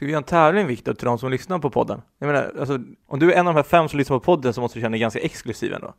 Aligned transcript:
Ska 0.00 0.06
vi 0.06 0.12
göra 0.12 0.18
en 0.18 0.24
tävling 0.24 0.66
Viktor 0.66 0.94
till 0.94 1.04
de 1.04 1.18
som 1.18 1.30
lyssnar 1.30 1.58
på 1.58 1.70
podden? 1.70 2.02
Jag 2.18 2.26
menar, 2.26 2.52
alltså, 2.58 2.78
om 3.06 3.18
du 3.18 3.32
är 3.32 3.36
en 3.36 3.46
av 3.48 3.54
de 3.54 3.58
här 3.58 3.62
fem 3.62 3.88
som 3.88 3.98
lyssnar 3.98 4.18
på 4.18 4.24
podden 4.24 4.52
så 4.52 4.60
måste 4.60 4.78
du 4.78 4.82
känna 4.82 4.90
dig 4.90 5.00
ganska 5.00 5.20
exklusiv 5.20 5.72
ändå. 5.72 5.94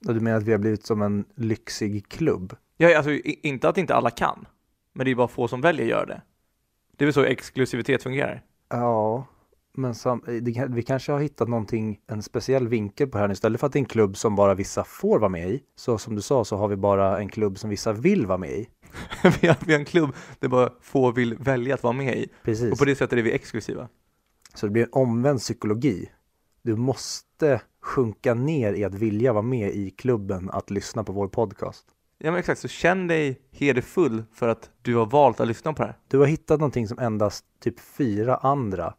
Du 0.00 0.20
menar 0.20 0.38
att 0.38 0.42
vi 0.42 0.52
har 0.52 0.58
blivit 0.58 0.86
som 0.86 1.02
en 1.02 1.24
lyxig 1.34 2.08
klubb? 2.08 2.56
Ja, 2.76 2.96
alltså 2.96 3.10
inte 3.24 3.68
att 3.68 3.78
inte 3.78 3.94
alla 3.94 4.10
kan, 4.10 4.46
men 4.92 5.04
det 5.04 5.10
är 5.10 5.14
bara 5.14 5.28
få 5.28 5.48
som 5.48 5.60
väljer 5.60 5.84
att 5.84 5.90
göra 5.90 6.06
det. 6.06 6.22
Det 6.96 7.04
är 7.04 7.06
väl 7.06 7.14
så 7.14 7.24
exklusivitet 7.24 8.02
fungerar? 8.02 8.42
Ja, 8.68 9.26
men 9.74 9.94
sam, 9.94 10.22
det, 10.42 10.52
kan- 10.52 10.74
vi 10.74 10.82
kanske 10.82 11.12
har 11.12 11.20
hittat 11.20 11.48
någonting, 11.48 12.00
en 12.06 12.22
speciell 12.22 12.68
vinkel 12.68 13.08
på 13.08 13.18
det 13.18 13.24
här. 13.24 13.32
Istället 13.32 13.60
för 13.60 13.66
att 13.66 13.72
det 13.72 13.76
är 13.76 13.80
en 13.80 13.84
klubb 13.86 14.16
som 14.16 14.36
bara 14.36 14.54
vissa 14.54 14.84
får 14.84 15.18
vara 15.18 15.28
med 15.28 15.50
i, 15.50 15.62
så 15.76 15.98
som 15.98 16.14
du 16.14 16.22
sa 16.22 16.44
så 16.44 16.56
har 16.56 16.68
vi 16.68 16.76
bara 16.76 17.18
en 17.18 17.28
klubb 17.28 17.58
som 17.58 17.70
vissa 17.70 17.92
vill 17.92 18.26
vara 18.26 18.38
med 18.38 18.50
i. 18.50 18.68
vi, 19.40 19.48
har, 19.48 19.56
vi 19.66 19.72
har 19.72 19.78
en 19.80 19.84
klubb 19.84 20.10
där 20.38 20.48
bara 20.48 20.70
få 20.80 21.10
vill 21.12 21.34
välja 21.34 21.74
att 21.74 21.82
vara 21.82 21.92
med 21.92 22.16
i, 22.16 22.28
Precis. 22.44 22.72
och 22.72 22.78
på 22.78 22.84
det 22.84 22.94
sättet 22.96 23.18
är 23.18 23.22
vi 23.22 23.32
exklusiva. 23.32 23.88
Så 24.54 24.66
det 24.66 24.72
blir 24.72 24.82
en 24.82 24.88
omvänd 24.92 25.38
psykologi. 25.38 26.10
Du 26.62 26.76
måste 26.76 27.60
sjunka 27.82 28.34
ner 28.34 28.72
i 28.72 28.84
att 28.84 28.94
vilja 28.94 29.32
vara 29.32 29.42
med 29.42 29.70
i 29.74 29.90
klubben 29.90 30.50
att 30.50 30.70
lyssna 30.70 31.04
på 31.04 31.12
vår 31.12 31.28
podcast. 31.28 31.84
Ja 32.18 32.30
men 32.30 32.38
exakt, 32.40 32.60
så 32.60 32.68
känn 32.68 33.06
dig 33.06 33.40
hederfull 33.50 34.22
för 34.34 34.48
att 34.48 34.70
du 34.82 34.96
har 34.96 35.06
valt 35.06 35.40
att 35.40 35.48
lyssna 35.48 35.72
på 35.72 35.82
det 35.82 35.86
här. 35.88 35.96
Du 36.08 36.18
har 36.18 36.26
hittat 36.26 36.60
någonting 36.60 36.88
som 36.88 36.98
endast 36.98 37.44
typ 37.60 37.80
fyra 37.80 38.36
andra 38.36 38.94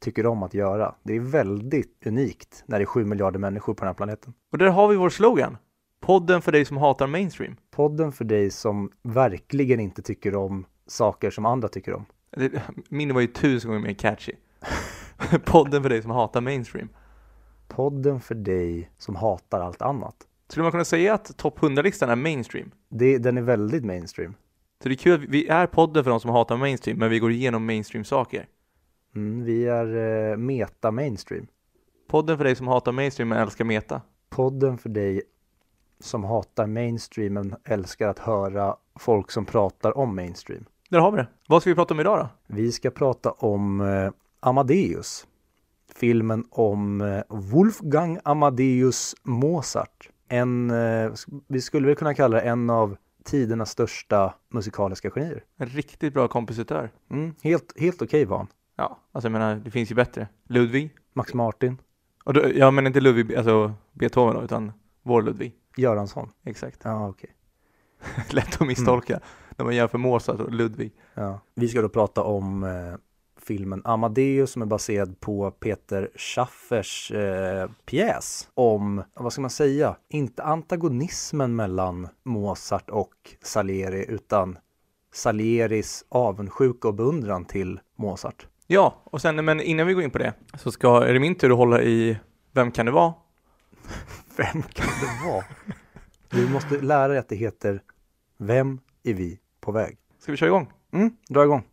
tycker 0.00 0.26
om 0.26 0.42
att 0.42 0.54
göra. 0.54 0.94
Det 1.02 1.16
är 1.16 1.20
väldigt 1.20 2.06
unikt 2.06 2.62
när 2.66 2.78
det 2.78 2.82
är 2.82 2.86
sju 2.86 3.04
miljarder 3.04 3.38
människor 3.38 3.74
på 3.74 3.80
den 3.84 3.88
här 3.88 3.94
planeten. 3.94 4.32
Och 4.52 4.58
där 4.58 4.66
har 4.68 4.88
vi 4.88 4.96
vår 4.96 5.10
slogan. 5.10 5.56
Podden 6.00 6.42
för 6.42 6.52
dig 6.52 6.64
som 6.64 6.76
hatar 6.76 7.06
mainstream. 7.06 7.56
Podden 7.70 8.12
för 8.12 8.24
dig 8.24 8.50
som 8.50 8.90
verkligen 9.02 9.80
inte 9.80 10.02
tycker 10.02 10.34
om 10.34 10.66
saker 10.86 11.30
som 11.30 11.46
andra 11.46 11.68
tycker 11.68 11.94
om. 11.94 12.04
Det- 12.36 12.62
Min 12.88 13.14
var 13.14 13.20
ju 13.20 13.26
tusen 13.26 13.70
gånger 13.70 13.82
mer 13.86 13.94
catchy. 13.94 14.32
Podden 15.44 15.82
för 15.82 15.88
dig 15.88 16.02
som 16.02 16.10
hatar 16.10 16.40
mainstream. 16.40 16.88
Podden 17.68 18.20
för 18.20 18.34
dig 18.34 18.90
som 18.98 19.16
hatar 19.16 19.60
allt 19.60 19.82
annat. 19.82 20.14
Skulle 20.48 20.62
man 20.62 20.72
kunna 20.72 20.84
säga 20.84 21.14
att 21.14 21.36
topp 21.36 21.58
100-listan 21.58 22.10
är 22.10 22.16
mainstream? 22.16 22.70
Det, 22.88 23.18
den 23.18 23.38
är 23.38 23.42
väldigt 23.42 23.84
mainstream. 23.84 24.34
Så 24.82 24.88
det 24.88 24.94
är 24.94 24.96
kul 24.96 25.14
att 25.14 25.28
vi 25.28 25.48
är 25.48 25.66
podden 25.66 26.04
för 26.04 26.10
de 26.10 26.20
som 26.20 26.30
hatar 26.30 26.56
mainstream, 26.56 26.98
men 26.98 27.10
vi 27.10 27.18
går 27.18 27.30
igenom 27.32 27.66
mainstream-saker. 27.66 28.46
Mm, 29.14 29.44
vi 29.44 29.66
är 29.66 29.96
eh, 30.30 30.36
meta 30.36 30.90
mainstream. 30.90 31.46
Podden 32.08 32.36
för 32.36 32.44
dig 32.44 32.56
som 32.56 32.68
hatar 32.68 32.92
mainstream 32.92 33.28
men 33.28 33.38
älskar 33.38 33.64
meta. 33.64 34.02
Podden 34.30 34.78
för 34.78 34.88
dig 34.88 35.22
som 36.00 36.24
hatar 36.24 36.66
mainstream 36.66 37.32
men 37.32 37.54
älskar 37.64 38.08
att 38.08 38.18
höra 38.18 38.76
folk 38.98 39.30
som 39.30 39.44
pratar 39.44 39.98
om 39.98 40.16
mainstream. 40.16 40.64
Där 40.88 40.98
har 40.98 41.10
vi 41.10 41.16
det. 41.16 41.28
Vad 41.48 41.62
ska 41.62 41.70
vi 41.70 41.74
prata 41.74 41.94
om 41.94 42.00
idag 42.00 42.18
då? 42.18 42.54
Vi 42.54 42.72
ska 42.72 42.90
prata 42.90 43.30
om 43.30 43.80
eh, 43.80 44.10
Amadeus. 44.40 45.26
Filmen 45.94 46.44
om 46.50 47.00
eh, 47.00 47.22
Wolfgang 47.28 48.18
Amadeus 48.24 49.14
Mozart. 49.22 50.10
En, 50.28 50.70
eh, 50.70 51.12
vi 51.48 51.60
skulle 51.60 51.86
väl 51.86 51.96
kunna 51.96 52.14
kalla 52.14 52.36
det 52.36 52.42
en 52.42 52.70
av 52.70 52.96
tidernas 53.24 53.70
största 53.70 54.34
musikaliska 54.48 55.10
genier. 55.10 55.44
En 55.56 55.66
riktigt 55.66 56.14
bra 56.14 56.28
kompositör. 56.28 56.90
Mm, 57.10 57.34
helt 57.42 57.80
helt 57.80 58.02
okej 58.02 58.24
var 58.24 58.36
han. 58.36 58.46
Ja, 58.78 58.98
alltså 59.12 59.26
jag 59.26 59.32
menar, 59.32 59.56
det 59.56 59.70
finns 59.70 59.90
ju 59.90 59.94
bättre. 59.94 60.28
Ludvig. 60.46 60.90
Max 61.12 61.34
Martin, 61.34 61.76
Och 62.24 62.34
då, 62.34 62.42
ja, 62.54 62.70
men 62.70 62.86
inte 62.86 63.00
Ludvig, 63.00 63.34
alltså 63.36 63.72
Beethoven 63.92 64.34
då, 64.34 64.42
utan 64.42 64.72
vår 65.02 65.22
Ludvig. 65.22 65.54
Göransson. 65.76 66.30
Exakt. 66.44 66.80
Ja, 66.84 67.08
okej. 67.08 67.30
Lätt 68.30 68.60
att 68.60 68.66
misstolka 68.66 69.20
när 69.56 69.64
man 69.64 69.76
jämför 69.76 69.98
Mozart 69.98 70.40
och 70.40 70.52
Ludvig. 70.52 70.92
Ja. 71.14 71.40
Vi 71.54 71.68
ska 71.68 71.82
då 71.82 71.88
prata 71.88 72.22
om 72.22 72.64
eh, 72.64 72.94
filmen 73.42 73.82
Amadeus 73.84 74.50
som 74.50 74.62
är 74.62 74.66
baserad 74.66 75.20
på 75.20 75.50
Peter 75.50 76.10
Schaffers 76.14 77.12
eh, 77.12 77.70
pjäs 77.86 78.48
om, 78.54 79.02
vad 79.14 79.32
ska 79.32 79.40
man 79.40 79.50
säga, 79.50 79.96
inte 80.08 80.42
antagonismen 80.42 81.56
mellan 81.56 82.08
Mozart 82.22 82.90
och 82.90 83.36
Salieri 83.42 84.04
utan 84.08 84.58
Salieris 85.12 86.04
avundsjuka 86.08 86.88
och 86.88 86.94
beundran 86.94 87.44
till 87.44 87.80
Mozart. 87.96 88.46
Ja, 88.70 89.02
och 89.04 89.20
sen, 89.20 89.44
men 89.44 89.60
innan 89.60 89.86
vi 89.86 89.94
går 89.94 90.02
in 90.02 90.10
på 90.10 90.18
det 90.18 90.34
så 90.54 90.72
ska, 90.72 91.04
är 91.04 91.12
det 91.12 91.20
min 91.20 91.34
tur 91.34 91.50
att 91.50 91.56
hålla 91.56 91.82
i 91.82 92.18
Vem 92.52 92.70
kan 92.70 92.86
det 92.86 92.92
vara? 92.92 93.14
Vem 94.36 94.62
kan 94.62 94.86
det 95.00 95.28
vara? 95.28 95.44
Du 96.30 96.48
måste 96.48 96.80
lära 96.80 97.08
dig 97.08 97.18
att 97.18 97.28
det 97.28 97.36
heter 97.36 97.82
Vem 98.38 98.80
är 99.04 99.14
vi 99.14 99.38
på 99.60 99.72
väg? 99.72 99.98
Ska 100.18 100.32
vi 100.32 100.38
köra 100.38 100.48
igång? 100.48 100.72
Mm, 100.92 101.10
dra 101.28 101.44
igång. 101.44 101.64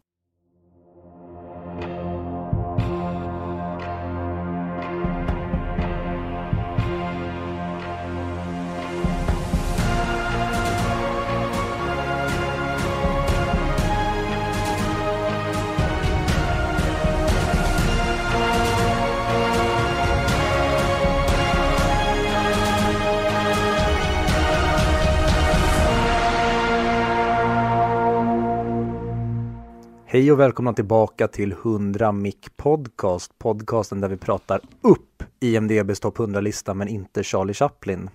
Hej 30.15 30.31
och 30.31 30.39
välkomna 30.39 30.73
tillbaka 30.73 31.27
till 31.27 31.51
100 31.51 32.11
Mic 32.11 32.35
Podcast, 32.55 33.37
podcasten 33.37 34.01
där 34.01 34.09
vi 34.09 34.17
pratar 34.17 34.61
upp 34.81 35.23
IMDBs 35.39 35.99
topp 35.99 36.17
100-lista 36.17 36.73
men 36.73 36.87
inte 36.87 37.23
Charlie 37.23 37.53
Chaplin. 37.53 38.09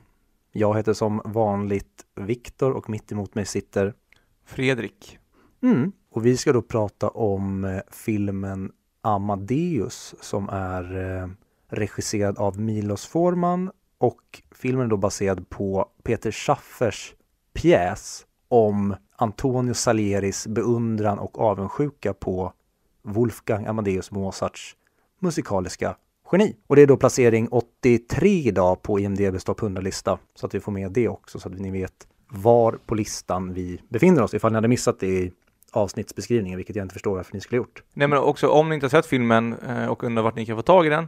Jag 0.53 0.77
heter 0.77 0.93
som 0.93 1.23
vanligt 1.25 2.07
Viktor 2.17 2.71
och 2.71 2.91
mitt 2.91 3.13
emot 3.13 3.35
mig 3.35 3.47
sitter 3.47 3.95
Fredrik. 4.45 5.19
mm. 5.63 5.93
och 6.11 6.27
vi 6.27 6.37
ska 6.37 6.53
då 6.53 6.63
prata 6.63 7.09
om 7.09 7.65
eh, 7.65 7.81
filmen 7.91 8.73
Amadeus 9.03 10.15
som 10.21 10.49
är 10.49 10.97
eh, 10.97 11.29
regisserad 11.69 12.39
av 12.39 12.61
Milos 12.61 13.07
Forman 13.07 13.71
och 13.99 14.43
filmen 14.51 14.87
är 14.87 14.91
då 14.91 14.97
baserad 14.97 15.49
på 15.49 15.91
Peter 16.03 16.33
Schaffers 16.33 17.15
pjäs 17.53 18.27
om 18.51 18.95
Antonio 19.17 19.75
Salieris 19.75 20.47
beundran 20.47 21.19
och 21.19 21.41
avundsjuka 21.41 22.15
på 22.15 22.53
Wolfgang 23.03 23.67
Amadeus 23.67 24.11
Mozarts 24.11 24.77
musikaliska 25.19 25.97
geni. 26.33 26.57
Och 26.67 26.77
det 26.77 26.83
är 26.83 26.87
då 26.87 26.97
placering 26.97 27.49
83 27.51 28.29
idag 28.29 28.83
på 28.83 29.01
IMDBs 29.01 29.45
topp 29.45 29.61
100-lista 29.61 30.19
så 30.35 30.47
att 30.47 30.55
vi 30.55 30.61
får 30.61 30.73
med 30.73 30.93
det 30.93 31.09
också 31.09 31.41
så 31.41 31.49
att 31.49 31.59
ni 31.59 31.71
vet 31.71 32.07
var 32.29 32.79
på 32.87 32.95
listan 32.95 33.53
vi 33.53 33.81
befinner 33.89 34.23
oss 34.23 34.35
ifall 34.35 34.53
ni 34.53 34.57
hade 34.57 34.69
missat 34.69 35.01
det 35.01 35.07
i 35.07 35.33
avsnittsbeskrivningen, 35.73 36.57
vilket 36.57 36.77
jag 36.77 36.85
inte 36.85 36.93
förstår 36.93 37.17
varför 37.17 37.35
ni 37.35 37.41
skulle 37.41 37.57
gjort. 37.57 37.83
Nej 37.95 38.09
men 38.09 38.19
också 38.19 38.49
om 38.49 38.69
ni 38.69 38.75
inte 38.75 38.85
har 38.85 38.91
sett 38.91 39.07
filmen 39.07 39.55
eh, 39.69 39.87
och 39.87 40.05
undrar 40.05 40.23
vart 40.23 40.37
ni 40.37 40.47
kan 40.47 40.57
få 40.57 40.63
tag 40.63 40.87
i 40.87 40.89
den 40.89 41.07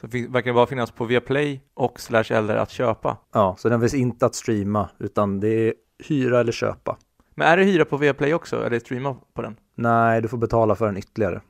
så 0.00 0.06
verkar 0.06 0.50
det 0.50 0.54
bara 0.54 0.66
finnas 0.66 0.90
på 0.90 1.04
Viaplay 1.04 1.60
och 1.74 2.00
slash 2.00 2.24
eller 2.30 2.56
att 2.56 2.70
köpa. 2.70 3.16
Ja, 3.32 3.56
så 3.58 3.68
den 3.68 3.80
finns 3.80 3.94
inte 3.94 4.26
att 4.26 4.34
streama 4.34 4.90
utan 4.98 5.40
det 5.40 5.48
är 5.48 5.74
hyra 5.98 6.40
eller 6.40 6.52
köpa. 6.52 6.96
Men 7.34 7.48
är 7.48 7.56
det 7.56 7.64
hyra 7.64 7.84
på 7.84 7.96
Viaplay 7.96 8.34
också 8.34 8.66
eller 8.66 8.78
streama 8.78 9.16
på 9.34 9.42
den? 9.42 9.56
Nej, 9.74 10.22
du 10.22 10.28
får 10.28 10.38
betala 10.38 10.74
för 10.74 10.86
den 10.86 10.96
ytterligare. 10.96 11.40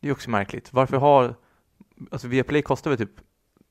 Det 0.00 0.08
är 0.08 0.12
också 0.12 0.30
märkligt. 0.30 0.72
Varför 0.72 0.96
har, 0.96 1.34
alltså 2.10 2.28
Viaplay 2.28 2.62
kostar 2.62 2.90
väl 2.90 2.98
typ 2.98 3.10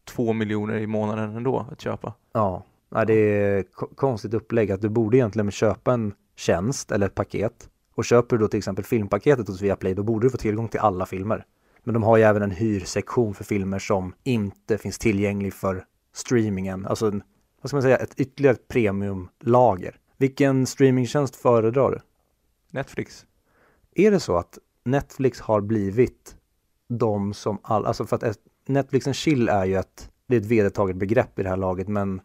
två 0.05 0.33
miljoner 0.33 0.75
i 0.77 0.87
månaden 0.87 1.35
ändå 1.35 1.67
att 1.71 1.81
köpa? 1.81 2.13
Ja, 2.33 2.63
nej, 2.89 3.05
det 3.05 3.13
är 3.13 3.63
ko- 3.63 3.89
konstigt 3.95 4.33
upplägg 4.33 4.71
att 4.71 4.81
du 4.81 4.89
borde 4.89 5.17
egentligen 5.17 5.51
köpa 5.51 5.93
en 5.93 6.13
tjänst 6.35 6.91
eller 6.91 7.05
ett 7.05 7.15
paket 7.15 7.69
och 7.95 8.05
köper 8.05 8.37
du 8.37 8.41
då 8.43 8.47
till 8.47 8.57
exempel 8.57 8.85
filmpaketet 8.85 9.47
hos 9.47 9.61
Viaplay 9.61 9.93
då 9.93 10.03
borde 10.03 10.25
du 10.25 10.29
få 10.29 10.37
tillgång 10.37 10.67
till 10.67 10.79
alla 10.79 11.05
filmer. 11.05 11.45
Men 11.83 11.93
de 11.93 12.03
har 12.03 12.17
ju 12.17 12.23
även 12.23 12.41
en 12.41 12.51
hyrsektion 12.51 13.33
för 13.33 13.43
filmer 13.43 13.79
som 13.79 14.13
inte 14.23 14.77
finns 14.77 14.99
tillgänglig 14.99 15.53
för 15.53 15.83
streamingen. 16.13 16.85
Alltså, 16.85 17.07
en, 17.07 17.23
vad 17.61 17.69
ska 17.69 17.75
man 17.75 17.81
säga, 17.81 17.97
ett 17.97 18.19
ytterligare 18.19 18.57
premiumlager. 18.67 19.95
Vilken 20.17 20.65
streamingtjänst 20.65 21.35
föredrar 21.35 21.91
du? 21.91 21.99
Netflix. 22.71 23.25
Är 23.95 24.11
det 24.11 24.19
så 24.19 24.37
att 24.37 24.57
Netflix 24.83 25.39
har 25.39 25.61
blivit 25.61 26.35
de 26.87 27.33
som 27.33 27.59
all, 27.63 27.85
alltså 27.85 28.05
för 28.05 28.15
att 28.15 28.37
Netflix 28.67 29.07
and 29.07 29.15
chill 29.15 29.49
är 29.49 29.65
ju 29.65 29.75
ett, 29.75 30.09
det 30.27 30.35
är 30.35 30.39
ett 30.39 30.45
vedertaget 30.45 30.95
begrepp 30.95 31.39
i 31.39 31.43
det 31.43 31.49
här 31.49 31.57
laget 31.57 31.87
men 31.87 32.21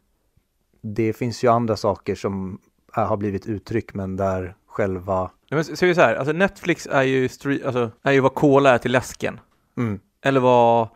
det 0.81 1.13
finns 1.13 1.45
ju 1.45 1.49
andra 1.49 1.77
saker 1.77 2.15
som 2.15 2.61
är, 2.93 3.05
har 3.05 3.17
blivit 3.17 3.47
uttryck 3.47 3.95
men 3.95 4.17
där 4.17 4.57
själva 4.67 5.21
Nej, 5.51 5.65
men 5.67 5.77
ser 5.77 5.87
vi 5.87 5.95
så 5.95 6.01
här, 6.01 6.17
alltså 6.17 6.33
Netflix 6.33 6.87
är 6.91 7.03
ju, 7.03 7.27
stre- 7.27 7.67
alltså, 7.67 7.91
är 8.03 8.13
ju 8.13 8.21
vad 8.21 8.35
Cola 8.35 8.71
är 8.71 8.79
till 8.79 8.93
läsken. 8.93 9.41
mm, 9.77 10.01
Eller 10.23 10.41
vad 10.41 10.89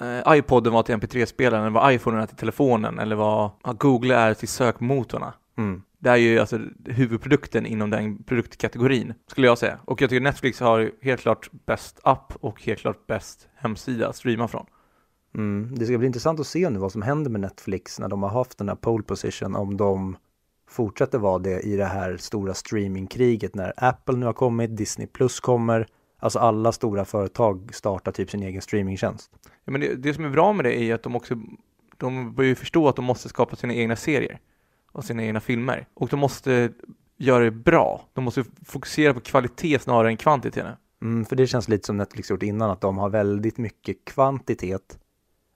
eh, 0.00 0.36
iPoden 0.38 0.72
var 0.72 0.82
till 0.82 0.94
MP3-spelaren, 0.94 1.60
eller 1.62 1.80
vad 1.80 1.92
iPhonen 1.92 2.20
är 2.20 2.26
till 2.26 2.36
telefonen, 2.36 2.98
eller 2.98 3.16
vad 3.16 3.50
ja, 3.64 3.72
Google 3.72 4.14
är 4.16 4.34
till 4.34 4.48
sökmotorerna. 4.48 5.34
mm, 5.56 5.82
Det 6.06 6.10
är 6.10 6.16
ju 6.16 6.38
alltså 6.38 6.60
huvudprodukten 6.84 7.66
inom 7.66 7.90
den 7.90 8.22
produktkategorin, 8.22 9.14
skulle 9.26 9.46
jag 9.46 9.58
säga. 9.58 9.78
Och 9.84 10.02
jag 10.02 10.10
tycker 10.10 10.20
Netflix 10.20 10.60
har 10.60 10.92
helt 11.02 11.20
klart 11.20 11.50
bäst 11.66 12.00
app 12.02 12.32
och 12.40 12.62
helt 12.62 12.80
klart 12.80 13.06
bäst 13.06 13.48
hemsida 13.54 14.08
att 14.08 14.16
streama 14.16 14.48
från. 14.48 14.66
Mm. 15.34 15.74
Det 15.74 15.86
ska 15.86 15.98
bli 15.98 16.06
intressant 16.06 16.40
att 16.40 16.46
se 16.46 16.70
nu 16.70 16.78
vad 16.78 16.92
som 16.92 17.02
händer 17.02 17.30
med 17.30 17.40
Netflix 17.40 17.98
när 17.98 18.08
de 18.08 18.22
har 18.22 18.30
haft 18.30 18.58
den 18.58 18.68
här 18.68 18.76
pole 18.76 19.02
position, 19.02 19.56
om 19.56 19.76
de 19.76 20.16
fortsätter 20.70 21.18
vara 21.18 21.38
det 21.38 21.60
i 21.60 21.76
det 21.76 21.84
här 21.84 22.16
stora 22.16 22.54
streamingkriget 22.54 23.54
när 23.54 23.72
Apple 23.76 24.16
nu 24.16 24.26
har 24.26 24.32
kommit, 24.32 24.76
Disney 24.76 25.06
Plus 25.06 25.40
kommer, 25.40 25.86
alltså 26.18 26.38
alla 26.38 26.72
stora 26.72 27.04
företag 27.04 27.74
startar 27.74 28.12
typ 28.12 28.30
sin 28.30 28.42
egen 28.42 28.62
streamingtjänst. 28.62 29.30
Ja, 29.64 29.72
men 29.72 29.80
det, 29.80 29.94
det 29.94 30.14
som 30.14 30.24
är 30.24 30.30
bra 30.30 30.52
med 30.52 30.64
det 30.64 30.82
är 30.82 30.94
att 30.94 31.02
de 31.02 31.16
också, 31.16 31.34
de 31.96 32.34
börjar 32.34 32.48
ju 32.48 32.54
förstå 32.54 32.88
att 32.88 32.96
de 32.96 33.04
måste 33.04 33.28
skapa 33.28 33.56
sina 33.56 33.74
egna 33.74 33.96
serier 33.96 34.40
och 34.96 35.04
sina 35.04 35.24
egna 35.24 35.40
filmer 35.40 35.86
och 35.94 36.08
de 36.08 36.20
måste 36.20 36.72
göra 37.16 37.44
det 37.44 37.50
bra. 37.50 38.08
De 38.12 38.24
måste 38.24 38.44
fokusera 38.64 39.14
på 39.14 39.20
kvalitet 39.20 39.78
snarare 39.78 40.08
än 40.08 40.16
kvantitet. 40.16 40.66
Mm, 41.02 41.24
för 41.24 41.36
det 41.36 41.46
känns 41.46 41.68
lite 41.68 41.86
som 41.86 41.96
Netflix 41.96 42.30
gjort 42.30 42.42
innan, 42.42 42.70
att 42.70 42.80
de 42.80 42.98
har 42.98 43.08
väldigt 43.08 43.58
mycket 43.58 44.04
kvantitet 44.04 44.98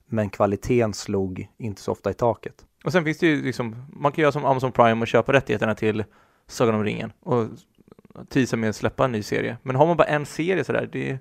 men 0.07 0.31
kvaliteten 0.31 0.95
slog 0.95 1.49
inte 1.59 1.83
så 1.83 1.93
ofta 1.93 2.11
i 2.11 2.15
taket. 2.15 2.65
Och 2.85 2.93
sen 2.93 3.05
finns 3.05 3.19
det 3.19 3.27
ju 3.27 3.43
liksom, 3.43 3.77
man 3.93 4.13
kan 4.13 4.23
göra 4.23 4.33
som 4.33 4.45
Amazon 4.45 4.73
Prime 4.73 5.01
och 5.01 5.09
köpa 5.09 5.33
rättigheterna 5.33 5.75
till 5.75 6.05
Sagan 6.47 6.75
om 6.75 6.85
ringen 6.85 7.13
och 7.21 7.47
tisa 8.29 8.57
med 8.57 8.71
att 8.71 8.77
släppa 8.77 9.05
en 9.05 9.13
ny 9.13 9.23
serie. 9.23 9.57
Men 9.63 9.77
har 9.77 9.87
man 9.87 9.97
bara 9.97 10.09
en 10.09 10.27
serie 10.27 10.65
sådär, 10.65 10.89
det 10.93 11.11
är 11.11 11.19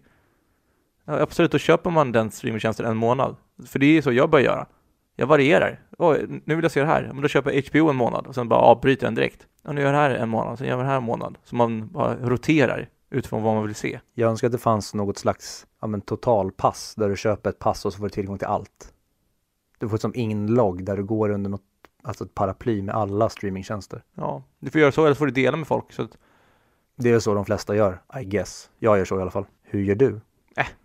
ja, 1.05 1.19
absolut, 1.19 1.51
då 1.51 1.57
köper 1.57 1.89
man 1.89 2.11
den 2.11 2.31
streamingtjänsten 2.31 2.85
en 2.85 2.97
månad. 2.97 3.35
För 3.65 3.79
det 3.79 3.97
är 3.97 4.01
så 4.01 4.11
jag 4.11 4.29
börjar 4.29 4.45
göra. 4.45 4.65
Jag 5.19 5.27
varierar. 5.27 5.79
Oh, 5.97 6.17
nu 6.27 6.55
vill 6.55 6.63
jag 6.63 6.71
se 6.71 6.79
det 6.79 6.85
här, 6.85 7.09
men 7.13 7.21
då 7.21 7.27
köper 7.27 7.51
jag 7.51 7.63
HBO 7.63 7.89
en 7.89 7.95
månad 7.95 8.27
och 8.27 8.35
sen 8.35 8.49
bara 8.49 8.59
avbryter 8.59 9.07
den 9.07 9.15
direkt. 9.15 9.47
Och 9.63 9.75
nu 9.75 9.81
gör 9.81 9.93
jag 9.93 9.95
det 9.95 9.99
här 9.99 10.23
en 10.23 10.29
månad, 10.29 10.57
sen 10.57 10.67
gör 10.67 10.77
jag 10.77 10.85
det 10.85 10.89
här 10.89 10.97
en 10.97 11.03
månad. 11.03 11.37
Så 11.43 11.55
man 11.55 11.87
bara 11.87 12.15
roterar 12.15 12.89
utifrån 13.09 13.43
vad 13.43 13.55
man 13.55 13.65
vill 13.65 13.75
se. 13.75 13.99
Jag 14.13 14.29
önskar 14.29 14.47
att 14.47 14.51
det 14.51 14.57
fanns 14.57 14.93
något 14.93 15.17
slags 15.17 15.67
ja, 15.81 15.87
men 15.87 16.01
totalpass 16.01 16.95
där 16.95 17.09
du 17.09 17.17
köper 17.17 17.49
ett 17.49 17.59
pass 17.59 17.85
och 17.85 17.93
så 17.93 17.97
får 17.97 18.05
du 18.05 18.09
tillgång 18.09 18.37
till 18.37 18.47
allt. 18.47 18.93
Du 19.77 19.89
får 19.89 19.97
som 19.97 20.15
inlogg 20.15 20.85
där 20.85 20.97
du 20.97 21.03
går 21.03 21.29
under 21.29 21.49
något, 21.49 21.63
alltså 22.03 22.23
ett 22.23 22.35
paraply 22.35 22.81
med 22.81 22.95
alla 22.95 23.29
streamingtjänster. 23.29 24.03
Ja, 24.15 24.43
du 24.59 24.71
får 24.71 24.81
göra 24.81 24.91
så 24.91 25.05
eller 25.05 25.13
så 25.13 25.17
får 25.17 25.25
du 25.25 25.31
dela 25.31 25.57
med 25.57 25.67
folk. 25.67 25.93
Så 25.93 26.01
att... 26.01 26.17
Det 26.95 27.11
är 27.11 27.19
så 27.19 27.33
de 27.33 27.45
flesta 27.45 27.75
gör, 27.75 28.01
I 28.21 28.23
guess. 28.23 28.69
Jag 28.79 28.97
gör 28.97 29.05
så 29.05 29.19
i 29.19 29.21
alla 29.21 29.31
fall. 29.31 29.45
Hur 29.63 29.81
gör 29.81 29.95
du? 29.95 30.21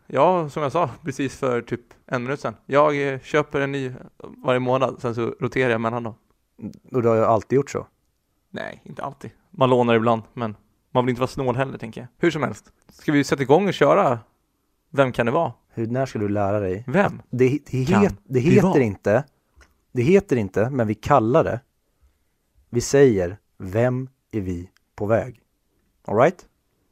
Ja, 0.07 0.49
som 0.49 0.63
jag 0.63 0.73
sa 0.73 0.91
precis 1.05 1.37
för 1.37 1.63
typ 1.63 1.81
en 2.07 2.23
minut 2.23 2.41
sedan. 2.41 2.55
Jag 2.67 3.09
eh, 3.13 3.21
köper 3.21 3.61
en 3.61 3.73
ny 3.73 3.93
varje 4.45 4.61
månad, 4.61 4.97
sen 5.01 5.15
så 5.15 5.35
roterar 5.41 5.71
jag 5.71 5.81
mellan 5.81 6.03
dem. 6.03 6.15
Och 6.93 7.03
du 7.03 7.09
har 7.09 7.17
ju 7.17 7.25
alltid 7.25 7.57
gjort 7.57 7.71
så? 7.71 7.87
Nej, 8.51 8.83
inte 8.85 9.03
alltid. 9.03 9.31
Man 9.51 9.71
lånar 9.71 9.95
ibland, 9.95 10.23
men 10.33 10.57
man 10.91 11.05
vill 11.05 11.11
inte 11.11 11.21
vara 11.21 11.29
snål 11.29 11.57
heller, 11.57 11.79
tänker 11.79 12.01
jag. 12.01 12.09
Hur 12.19 12.31
som 12.31 12.43
helst. 12.43 12.73
Ska 12.89 13.13
vi 13.13 13.25
sätta 13.25 13.43
igång 13.43 13.69
och 13.69 13.75
köra 13.75 14.19
Vem 14.97 15.13
kan 15.13 15.27
det 15.27 15.33
vara? 15.33 15.53
Hur, 15.69 15.87
när 15.87 16.07
ska 16.07 16.19
du 16.19 16.29
lära 16.29 16.61
dig? 16.61 16.85
Vem? 16.87 17.23
Det, 17.31 17.59
det, 17.67 17.79
het, 17.79 18.15
det 18.25 18.35
det 18.35 18.41
heter 18.41 18.63
vara? 18.69 18.83
inte, 18.83 19.25
det 19.93 20.03
heter 20.03 20.37
inte, 20.37 20.71
men 20.71 20.87
vi 20.87 20.95
kallar 20.95 21.45
det. 21.45 21.61
Vi 22.71 22.81
säger, 22.81 23.39
vem 23.59 24.09
är 24.31 24.41
vi 24.41 24.71
på 24.95 25.07
väg? 25.07 25.41
Alright? 26.05 26.47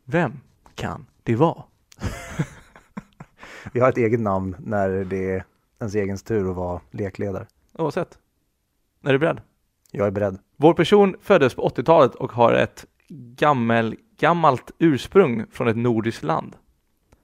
Vem 0.05 0.41
kan 0.75 1.07
det 1.23 1.37
vara? 1.37 1.63
Vi 3.73 3.81
har 3.81 3.89
ett 3.89 3.97
eget 3.97 4.21
namn 4.21 4.57
när 4.59 5.05
det 5.05 5.31
är 5.31 5.45
ens 5.81 5.95
egen 5.95 6.19
tur 6.19 6.51
att 6.51 6.57
vara 6.57 6.81
lekledare. 6.91 7.47
Oavsett. 7.73 8.19
Är 9.05 9.13
du 9.13 9.19
beredd? 9.19 9.41
Jag 9.91 10.07
är 10.07 10.11
beredd. 10.11 10.39
Vår 10.57 10.75
person 10.75 11.17
föddes 11.21 11.55
på 11.55 11.69
80-talet 11.69 12.15
och 12.15 12.33
har 12.33 12.53
ett 12.53 12.87
gammel, 13.37 13.97
gammalt 14.19 14.71
ursprung 14.79 15.47
från 15.51 15.69
ett 15.69 15.77
nordiskt 15.77 16.23
land. 16.23 16.57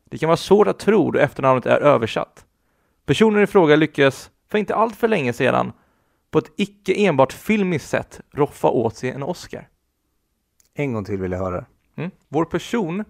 Det 0.05 0.19
kan 0.19 0.27
vara 0.27 0.37
svårt 0.37 0.69
att 0.69 0.79
tro 0.79 1.11
då 1.11 1.19
efternamnet 1.19 1.67
är 1.67 1.81
översatt. 1.81 2.47
Personen 3.07 3.43
i 3.43 3.47
fråga 3.47 3.77
lyckades 3.77 4.31
för 4.49 4.59
inte 4.59 4.75
allt 4.75 4.97
för 4.97 5.09
länge 5.09 5.33
sedan 5.33 5.73
på 6.31 6.39
ett 6.39 6.53
icke 6.57 6.95
enbart 6.95 7.33
filmiskt 7.33 7.89
sätt 7.89 8.21
roffa 8.31 8.69
åt 8.69 8.97
sig 8.97 9.11
en 9.11 9.23
Oscar. 9.23 9.69
En 10.75 10.93
gång 10.93 11.05
till 11.05 11.19
vill 11.19 11.33
jag 11.33 11.39
höra. 11.39 11.65
Mm. 11.95 12.11
Vår 12.29 12.45
person 12.45 13.05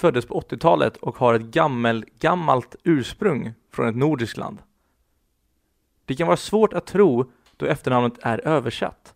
föddes 0.00 0.26
på 0.26 0.40
80-talet 0.40 0.96
och 0.96 1.16
har 1.16 1.34
ett 1.34 1.42
gammel, 1.42 2.04
gammalt 2.18 2.76
ursprung 2.84 3.52
från 3.72 3.88
ett 3.88 3.96
nordiskt 3.96 4.36
land. 4.36 4.62
Det 6.04 6.14
kan 6.14 6.26
vara 6.26 6.36
svårt 6.36 6.72
att 6.72 6.86
tro 6.86 7.32
då 7.56 7.66
efternamnet 7.66 8.18
är 8.22 8.46
översatt. 8.46 9.14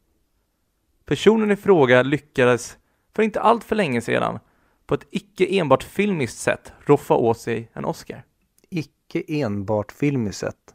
Personen 1.04 1.50
i 1.50 1.56
fråga 1.56 2.02
lyckades 2.02 2.78
för 3.12 3.22
inte 3.22 3.40
allt 3.40 3.64
för 3.64 3.76
länge 3.76 4.00
sedan 4.00 4.38
på 4.86 4.94
ett 4.94 5.06
icke 5.10 5.46
enbart 5.58 5.82
filmiskt 5.82 6.38
sätt 6.38 6.72
roffa 6.80 7.14
åt 7.14 7.38
sig 7.38 7.70
en 7.72 7.84
Oscar. 7.84 8.24
Icke 8.70 9.22
enbart 9.28 9.92
filmiskt 9.92 10.38
sett. 10.38 10.74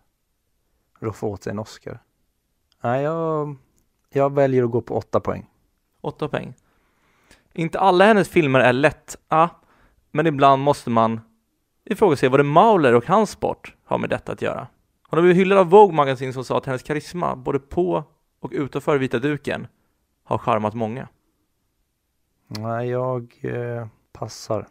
Roffa 1.00 1.26
åt 1.26 1.44
sig 1.44 1.52
en 1.52 1.60
Oscar. 1.60 2.00
Nej, 2.82 3.04
jag, 3.04 3.56
jag 4.10 4.34
väljer 4.34 4.64
att 4.64 4.72
gå 4.72 4.82
på 4.82 4.98
åtta 4.98 5.20
poäng. 5.20 5.50
Åtta 6.02 6.30
poäng. 6.30 6.54
Inte 7.54 7.80
alla 7.80 8.06
hennes 8.06 8.30
filmer 8.30 8.60
är 8.60 8.74
lätta, 8.74 9.50
men 10.12 10.28
ibland 10.28 10.62
måste 10.64 10.90
man 10.90 11.22
ifrågasätta 11.86 12.30
vad 12.30 12.40
det 12.40 12.44
Mauler 12.44 12.96
och 12.96 13.06
hans 13.06 13.30
sport 13.30 13.76
har 13.84 13.98
med 13.98 14.10
detta 14.10 14.32
att 14.32 14.42
göra. 14.42 14.68
Hon 15.10 15.18
har 15.18 15.22
blivit 15.22 15.38
hyllad 15.38 15.58
av 15.58 15.70
Vogue 15.70 15.96
Magasin 15.96 16.34
som 16.34 16.44
sa 16.44 16.58
att 16.58 16.66
hennes 16.66 16.84
karisma, 16.84 17.36
både 17.36 17.60
på 17.60 18.04
och 18.40 18.52
utanför 18.54 18.98
vita 18.98 19.20
duken, 19.20 19.68
har 20.24 20.38
charmat 20.38 20.74
många. 20.74 21.08
Nej, 22.48 22.90
jag 22.90 23.36
eh, 23.42 23.88
passar. 24.12 24.68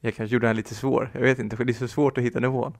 Jag 0.00 0.14
kanske 0.14 0.34
gjorde 0.34 0.46
den 0.46 0.56
lite 0.56 0.74
svår, 0.74 1.10
jag 1.14 1.20
vet 1.20 1.38
inte, 1.38 1.56
för 1.56 1.64
det 1.64 1.72
är 1.72 1.74
så 1.74 1.88
svårt 1.88 2.18
att 2.18 2.24
hitta 2.24 2.40
nivån. 2.40 2.76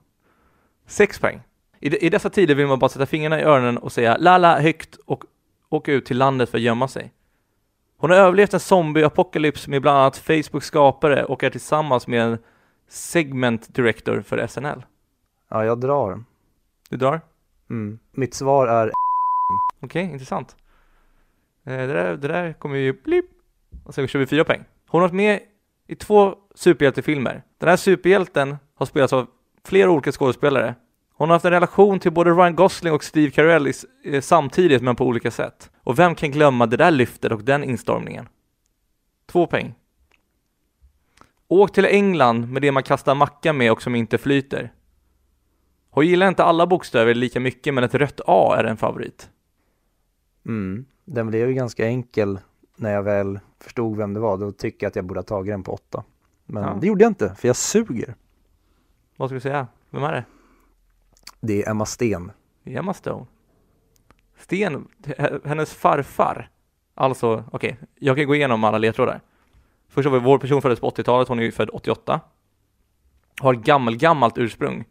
Sex 0.85 1.19
poäng. 1.19 1.41
I, 1.79 1.89
de- 1.89 2.05
I 2.05 2.09
dessa 2.09 2.29
tider 2.29 2.55
vill 2.55 2.67
man 2.67 2.79
bara 2.79 2.89
sätta 2.89 3.05
fingrarna 3.05 3.39
i 3.39 3.43
öronen 3.43 3.77
och 3.77 3.91
säga 3.91 4.17
lala 4.17 4.59
högt 4.59 4.95
och 5.05 5.23
åka 5.69 5.93
ut 5.93 6.05
till 6.05 6.17
landet 6.17 6.49
för 6.49 6.57
att 6.57 6.61
gömma 6.61 6.87
sig. 6.87 7.13
Hon 8.03 8.11
har 8.11 8.17
överlevt 8.17 8.53
en 8.53 8.59
zombie-apokalyps 8.59 9.67
med 9.67 9.81
bland 9.81 9.97
annat 9.97 10.17
Facebooks 10.17 10.65
skapare 10.65 11.25
och 11.25 11.43
är 11.43 11.49
tillsammans 11.49 12.07
med 12.07 12.21
en 12.21 12.37
segment 12.87 13.75
director 13.75 14.21
för 14.21 14.47
SNL. 14.47 14.85
Ja, 15.49 15.65
jag 15.65 15.79
drar. 15.79 16.23
Du 16.89 16.97
drar? 16.97 17.21
Mm. 17.69 17.99
Mitt 18.11 18.33
svar 18.33 18.67
är 18.67 18.91
Okej, 19.79 20.03
intressant. 20.03 20.55
Eh, 21.65 21.77
det, 21.77 21.87
där, 21.87 22.17
det 22.17 22.27
där 22.27 22.53
kommer 22.53 22.75
ju 22.75 22.93
blip. 23.03 23.25
Och 23.83 23.93
sen 23.93 24.07
kör 24.07 24.19
vi 24.19 24.25
fyra 24.25 24.43
poäng. 24.43 24.63
Hon 24.87 25.01
har 25.01 25.07
varit 25.07 25.15
med 25.15 25.39
i 25.87 25.95
två 25.95 26.35
superhjältefilmer. 26.55 27.43
Den 27.57 27.69
här 27.69 27.77
superhjälten 27.77 28.57
har 28.75 28.85
spelats 28.85 29.13
av 29.13 29.27
flera 29.65 29.89
olika 29.89 30.11
skådespelare. 30.11 30.75
Hon 31.23 31.29
har 31.29 31.35
haft 31.35 31.45
en 31.45 31.51
relation 31.51 31.99
till 31.99 32.11
både 32.11 32.31
Ryan 32.31 32.55
Gosling 32.55 32.93
och 32.93 33.03
Steve 33.03 33.31
Carell 33.31 33.67
eh, 34.05 34.21
samtidigt 34.21 34.81
men 34.81 34.95
på 34.95 35.05
olika 35.05 35.31
sätt. 35.31 35.71
Och 35.83 35.99
vem 35.99 36.15
kan 36.15 36.31
glömma 36.31 36.65
det 36.65 36.77
där 36.77 36.91
lyftet 36.91 37.31
och 37.31 37.43
den 37.43 37.63
instormningen? 37.63 38.27
Två 39.25 39.47
poäng. 39.47 39.75
Åk 41.47 41.73
till 41.73 41.85
England 41.85 42.51
med 42.51 42.61
det 42.61 42.71
man 42.71 42.83
kastar 42.83 43.15
macka 43.15 43.53
med 43.53 43.71
och 43.71 43.81
som 43.81 43.95
inte 43.95 44.17
flyter. 44.17 44.73
Hon 45.89 46.07
gillar 46.07 46.27
inte 46.27 46.43
alla 46.43 46.67
bokstäver 46.67 47.13
lika 47.13 47.39
mycket 47.39 47.73
men 47.73 47.83
ett 47.83 47.95
rött 47.95 48.21
A 48.27 48.55
är 48.57 48.63
en 48.63 48.77
favorit. 48.77 49.29
Mm. 50.45 50.85
Den 51.05 51.27
blev 51.27 51.47
ju 51.47 51.53
ganska 51.53 51.85
enkel 51.87 52.39
när 52.77 52.91
jag 52.93 53.03
väl 53.03 53.39
förstod 53.59 53.97
vem 53.97 54.13
det 54.13 54.19
var. 54.19 54.37
Då 54.37 54.51
tycker 54.51 54.85
jag 54.85 54.89
att 54.89 54.95
jag 54.95 55.05
borde 55.05 55.19
ha 55.19 55.25
tagit 55.25 55.53
den 55.53 55.63
på 55.63 55.73
åtta. 55.73 56.03
Men 56.45 56.63
Ja. 56.63 56.77
det 56.81 56.87
gjorde 56.87 57.03
jag 57.03 57.11
inte, 57.11 57.35
för 57.35 57.47
jag 57.47 57.55
suger. 57.55 58.15
Vad 59.17 59.29
ska 59.29 59.33
vi 59.33 59.41
säga? 59.41 59.67
Vem 59.89 60.03
är 60.03 60.11
det? 60.13 60.23
Det 61.41 61.63
är 61.63 61.69
Emma 61.69 61.85
Sten. 61.85 62.31
Emma 62.65 62.93
Stone. 62.93 63.25
Sten, 64.37 64.87
hennes 65.45 65.73
farfar. 65.73 66.49
Alltså, 66.95 67.43
okej, 67.51 67.77
jag 67.99 68.17
kan 68.17 68.25
gå 68.27 68.35
igenom 68.35 68.63
alla 68.63 68.77
ledtrådar. 68.77 69.21
Först 69.89 70.05
har 70.09 70.13
vi 70.13 70.25
vår 70.25 70.37
person 70.37 70.61
föddes 70.61 70.79
på 70.79 70.89
80-talet, 70.89 71.27
hon 71.27 71.39
är 71.39 71.43
ju 71.43 71.51
född 71.51 71.69
88. 71.73 72.19
Har 73.41 73.53
gammel, 73.53 73.97
gammalt 73.97 74.37
ursprung. 74.37 74.85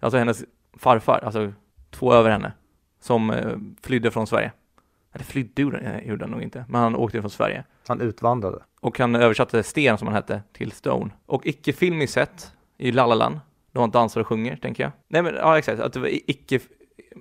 Alltså 0.00 0.18
hennes 0.18 0.44
farfar, 0.72 1.18
alltså 1.24 1.52
två 1.90 2.12
över 2.12 2.30
henne, 2.30 2.52
som 3.00 3.30
eh, 3.30 3.56
flydde 3.82 4.10
från 4.10 4.26
Sverige. 4.26 4.52
Eller 5.12 5.24
flydde 5.24 5.62
han- 5.62 6.06
gjorde 6.08 6.24
han 6.24 6.30
nog 6.30 6.42
inte, 6.42 6.64
men 6.68 6.80
han 6.80 6.96
åkte 6.96 7.20
från 7.20 7.30
Sverige. 7.30 7.64
Han 7.86 8.00
utvandrade. 8.00 8.58
Och 8.80 8.98
han 8.98 9.14
översatte 9.16 9.62
Sten, 9.62 9.98
som 9.98 10.06
han 10.08 10.14
hette, 10.14 10.42
till 10.52 10.72
Stone. 10.72 11.10
Och 11.26 11.46
icke-filmiskt 11.46 12.12
sett 12.14 12.52
i 12.78 12.92
La 12.92 13.06
La 13.06 13.14
Land, 13.14 13.40
då 13.74 13.80
han 13.80 13.90
dansar 13.90 14.20
och 14.20 14.26
sjunger, 14.26 14.56
tänker 14.56 14.82
jag. 14.82 14.92
Nej 15.08 15.22
men, 15.22 15.34
ja 15.34 15.58
exakt, 15.58 15.80
att 15.80 15.92
det 15.92 16.00
var 16.00 16.08
icke, 16.30 16.60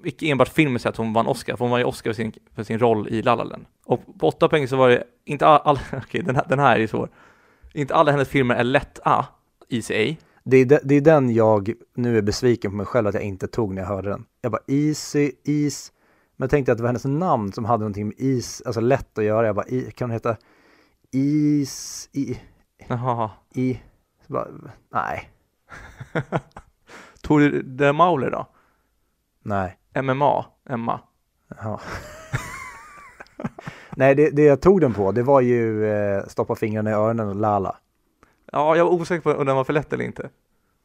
icke 0.04 0.28
enbart 0.28 0.48
filmiskt 0.48 0.84
sett 0.84 0.98
hon 0.98 1.14
vann 1.14 1.28
Oscar, 1.28 1.56
för 1.56 1.66
hon 1.66 1.72
vann 1.72 1.80
ju 1.80 1.86
Oscar 1.86 2.10
för 2.10 2.16
sin, 2.16 2.34
för 2.56 2.64
sin 2.64 2.80
roll 2.80 3.08
i 3.08 3.22
La 3.22 3.36
La 3.36 3.44
Land. 3.44 3.66
Och 3.86 4.20
på 4.20 4.28
åtta 4.28 4.50
poäng 4.50 4.68
så 4.68 4.76
var 4.76 4.90
det, 4.90 5.04
inte 5.26 5.48
all, 5.48 5.62
all 5.64 5.80
okej 6.04 6.22
den, 6.22 6.36
här, 6.36 6.46
den 6.50 6.60
här 6.60 6.80
är 6.80 6.88
svår. 6.88 7.10
Inte 7.74 7.96
alla 7.96 8.12
hennes 8.12 8.28
filmer 8.28 8.56
är 8.56 8.64
lätta 8.64 9.26
i 9.70 9.82
sig. 9.82 10.20
Det 10.44 10.58
är, 10.58 10.66
de, 10.66 10.80
det 10.84 10.96
är 10.96 11.02
den 11.02 11.34
jag 11.34 11.74
nu 11.96 12.18
är 12.18 12.22
besviken 12.22 12.72
på 12.72 12.78
mig 12.78 12.86
själv 12.86 13.08
att 13.08 13.14
jag 13.14 13.24
inte 13.24 13.48
tog 13.48 13.74
när 13.74 13.82
jag 13.82 13.90
hörde 13.90 14.10
den. 14.10 14.26
Jag 14.42 14.52
bara 14.52 14.62
easy, 14.68 15.32
is. 15.44 15.92
jag 16.38 16.50
tänkte 16.50 16.72
att 16.72 16.78
det 16.78 16.82
var 16.82 16.90
hennes 16.90 17.06
namn 17.06 17.52
som 17.52 17.66
hade 17.66 17.80
någonting 17.80 18.08
med 18.08 18.16
is, 18.18 18.62
alltså 18.66 18.82
lätt 18.82 19.18
att 19.18 19.24
göra. 19.24 19.46
Jag 19.46 19.56
bara, 19.56 19.68
i, 19.68 19.92
kan 19.92 20.10
hon 20.10 20.14
heta 20.14 20.36
Is, 21.12 22.10
i, 22.12 22.40
Jaha. 22.88 23.32
i, 23.54 23.80
så 24.28 24.34
bara, 24.34 24.48
nej, 24.94 25.30
Tog 27.22 27.39
du 27.39 27.62
de 27.62 27.94
Mauler 27.94 28.32
då? 28.32 28.48
nej. 29.42 29.77
MMA? 30.01 30.46
Emma? 30.70 31.00
Ja. 31.48 31.80
nej, 33.96 34.15
det, 34.15 34.30
det 34.30 34.44
jag 34.44 34.62
tog 34.62 34.82
den 34.82 34.94
på, 34.94 35.12
det 35.12 35.24
var 35.24 35.42
ju 35.42 35.86
eh, 35.86 36.24
Stoppa 36.27 36.56
fingrarna 36.56 36.89
i 36.89 36.94
öronen 36.94 37.27
och 37.27 37.36
Lala. 37.36 37.75
Ja, 38.51 38.75
jag 38.75 38.86
var 38.86 38.92
osäker 38.92 39.22
på 39.22 39.39
om 39.39 39.46
den 39.46 39.56
var 39.56 39.63
för 39.63 39.74
lätt 39.74 39.94
eller 39.94 40.06
inte. 40.06 40.30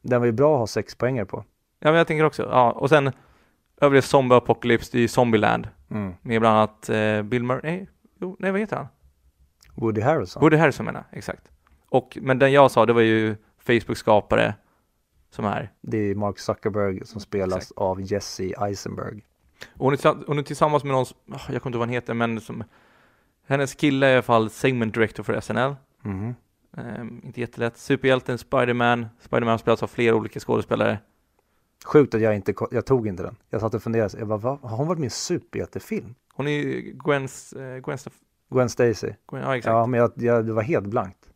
Den 0.01 0.21
var 0.21 0.25
ju 0.25 0.31
bra 0.31 0.53
att 0.53 0.59
ha 0.59 0.67
sex 0.67 0.95
poänger 0.95 1.25
på. 1.25 1.43
Ja, 1.79 1.89
men 1.89 1.95
jag 1.95 2.07
tänker 2.07 2.23
också. 2.23 2.43
Ja, 2.51 2.71
och 2.71 2.89
sen 2.89 3.11
övriga 3.81 4.01
Zombie 4.01 4.35
Apocalypse, 4.35 4.97
det 4.97 5.03
är 5.03 5.07
Zombieland. 5.07 5.67
Mm. 5.91 6.13
Med 6.21 6.41
bland 6.41 6.57
annat 6.57 6.89
eh, 6.89 7.21
Bill 7.21 7.43
Murray, 7.43 7.61
nej, 7.63 7.89
jo, 8.19 8.35
nej 8.39 8.51
vad 8.51 8.59
heter 8.59 8.75
han? 8.75 8.87
Woody 9.75 10.01
Harrelson. 10.01 10.41
Woody 10.41 10.57
Harrelson 10.57 10.85
menar 10.85 11.03
exakt. 11.11 11.51
Och, 11.89 12.17
men 12.21 12.39
den 12.39 12.51
jag 12.51 12.71
sa, 12.71 12.85
det 12.85 12.93
var 12.93 13.01
ju 13.01 13.35
Facebook-skapare 13.67 14.53
som 15.29 15.45
är. 15.45 15.71
Det 15.81 15.97
är 15.97 16.15
Mark 16.15 16.39
Zuckerberg 16.39 17.05
som 17.05 17.21
spelas 17.21 17.57
Exakt. 17.57 17.77
av 17.77 18.01
Jesse 18.01 18.53
Eisenberg. 18.57 19.25
Och 19.73 19.85
hon 19.85 19.93
är, 19.93 20.27
hon 20.27 20.39
är 20.39 20.43
tillsammans 20.43 20.83
med 20.83 20.91
någon, 20.93 21.05
som- 21.05 21.17
ah, 21.31 21.31
jag 21.33 21.45
kommer 21.45 21.55
inte 21.55 21.69
ihåg 21.69 21.73
vad 21.73 21.87
han 21.87 21.89
heter, 21.93 22.13
men 22.13 22.41
som 22.41 22.63
hennes 23.47 23.75
kille 23.75 24.07
är 24.07 24.11
i 24.11 24.13
alla 24.13 24.21
fall 24.21 24.49
segment 24.49 24.93
director 24.93 25.23
för 25.23 25.33
SNL. 25.41 25.75
Mhm. 26.01 26.35
Ehm, 26.77 27.21
inte 27.23 27.41
jättelätt. 27.41 27.77
Superhjälten 27.77 28.37
Spider-Man. 28.37 29.05
Spider-Man 29.21 29.59
spelas 29.59 29.83
av 29.83 29.87
flera 29.87 30.15
olika 30.15 30.39
skådespelare. 30.39 30.99
Sjukt 31.85 32.15
att 32.15 32.21
jag 32.21 32.35
inte, 32.35 32.53
jag 32.71 32.85
tog 32.85 33.07
inte 33.07 33.23
den. 33.23 33.35
Jag 33.49 33.61
satt 33.61 33.73
och 33.73 33.83
funderade, 33.83 34.19
jag 34.19 34.27
bara, 34.27 34.37
va? 34.37 34.59
har 34.61 34.77
hon 34.77 34.87
varit 34.87 34.99
med 34.99 35.05
i 35.05 35.07
en 35.07 35.11
superhjältefilm? 35.11 36.15
Hon 36.33 36.47
är 36.47 36.51
ju 36.51 36.91
Gwens, 37.05 37.53
eh, 37.53 37.77
Gwen, 37.79 37.97
Gwen 38.51 38.69
Stacy. 38.69 39.13
Gwen 39.31 39.41
ja 39.43 39.57
exakt. 39.57 39.71
Ja, 39.71 39.85
men 39.85 39.99
jag, 39.99 40.11
jag, 40.15 40.45
det 40.45 40.53
var 40.53 40.61
helt 40.61 40.85
blankt. 40.87 41.28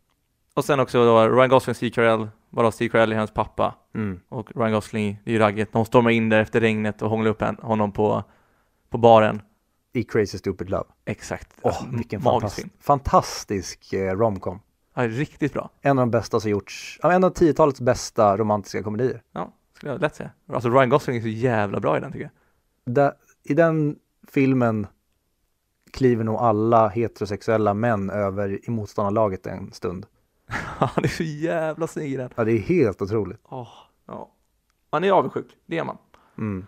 Och 0.54 0.66
sen 0.66 0.80
också 0.80 1.06
då 1.06 1.28
Ryan 1.30 1.50
Gosling, 1.50 1.76
Steve 1.76 1.92
Carell, 1.92 2.28
varav 2.50 2.72
Steve 2.72 2.90
Carell 2.90 3.12
är 3.12 3.16
hennes 3.16 3.34
pappa. 3.34 3.76
Mm. 3.96 4.20
Och 4.30 4.52
Ryan 4.56 4.72
Gosling, 4.72 5.20
det 5.24 5.30
är 5.32 5.34
ju 5.34 5.40
ragget. 5.40 5.70
Hon 5.72 5.86
stormar 5.86 6.10
in 6.12 6.30
där 6.30 6.40
efter 6.40 6.62
regnet 6.62 7.02
och 7.02 7.10
hånglar 7.10 7.32
upp 7.32 7.42
honom 7.62 7.92
på, 7.92 8.24
på 8.90 8.98
baren. 8.98 9.42
I 9.94 10.04
Crazy 10.04 10.38
Stupid 10.38 10.70
Love. 10.70 10.84
Exakt. 11.06 11.50
Åh, 11.62 11.68
Alltså, 11.68 11.86
vilken 11.96 12.22
fantastisk, 12.22 12.62
film. 12.68 12.70
fantastisk 12.80 13.94
eh, 13.94 14.16
romcom. 14.18 14.60
Ja, 14.96 15.08
riktigt 15.08 15.54
bra. 15.54 15.70
En 15.82 16.00
av 16.00 16.06
de 16.06 16.12
bästa 16.12 16.40
som 16.40 16.52
gjorts, 16.52 17.00
en 17.04 17.24
av 17.24 17.34
10-talets 17.34 17.82
bästa 17.82 18.38
romantiska 18.38 18.84
komedier. 18.84 19.22
Ja, 19.32 19.54
skulle 19.76 19.92
jag 19.92 20.02
lätt 20.02 20.16
säga. 20.16 20.32
Alltså 20.54 20.70
Ryan 20.70 20.90
Gosling 20.90 21.18
är 21.18 21.22
så 21.22 21.28
jävla 21.28 21.80
bra 21.80 21.98
i 21.98 22.00
den 22.00 22.12
tycker 22.12 22.30
jag. 22.86 22.94
Där, 22.96 23.14
I 23.44 23.54
den 23.54 23.96
filmen 24.28 24.88
kliver 25.92 26.24
nog 26.24 26.36
alla 26.36 26.88
heterosexuella 26.88 27.74
män 27.74 28.10
över 28.10 28.60
i 28.68 28.72
motståndarlaget 28.72 29.48
en 29.48 29.72
stund. 29.72 30.06
Han 30.78 31.04
är 31.04 31.08
så 31.08 31.24
jävla 31.24 31.88
snygg 31.88 32.14
i 32.14 32.18
den. 32.18 32.30
Ja, 32.36 32.44
det 32.44 32.52
är 32.52 32.60
helt 32.60 33.02
otroligt. 33.02 33.40
Åh, 33.44 33.70
ja. 34.06 34.32
Man 34.92 35.04
är 35.04 35.12
avundsjuk, 35.12 35.58
det 35.66 35.78
är 35.78 35.84
man. 35.84 35.98
Mm. 36.38 36.66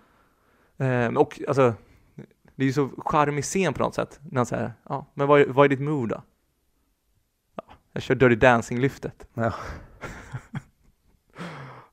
Ehm, 0.77 1.17
och 1.17 1.41
alltså, 1.47 1.73
det 2.55 2.63
är 2.63 2.67
ju 2.67 2.73
så 2.73 2.89
charmig 2.97 3.43
scen 3.43 3.73
på 3.73 3.83
något 3.83 3.95
sätt. 3.95 4.19
När 4.23 4.37
han 4.37 4.45
säger, 4.45 4.73
ja, 4.89 5.05
men 5.13 5.27
vad 5.27 5.41
är, 5.41 5.47
vad 5.47 5.65
är 5.65 5.69
ditt 5.69 5.79
move 5.79 6.07
då? 6.07 6.21
Ja, 7.55 7.63
jag 7.91 8.03
kör 8.03 8.15
Dirty 8.15 8.35
Dancing-lyftet. 8.35 9.27
Ja. 9.33 9.53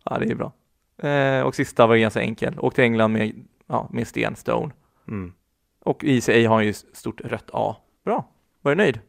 ja, 0.04 0.18
det 0.18 0.30
är 0.30 0.34
bra. 0.34 0.52
Ehm, 0.98 1.46
och 1.46 1.54
sista 1.54 1.86
var 1.86 1.96
ganska 1.96 2.20
enkel. 2.20 2.58
Åkte 2.58 2.74
till 2.74 2.84
England 2.84 3.12
med, 3.12 3.46
ja, 3.66 3.88
med 3.92 4.08
Sten 4.08 4.36
Stone. 4.36 4.72
Mm. 5.08 5.32
Och 5.80 6.04
i 6.04 6.16
ICA 6.16 6.48
har 6.48 6.56
han 6.56 6.66
ju 6.66 6.72
stort 6.72 7.20
rött 7.20 7.50
A. 7.52 7.76
Bra. 8.04 8.28
Var 8.60 8.72
du 8.72 8.76
nöjd? 8.76 9.00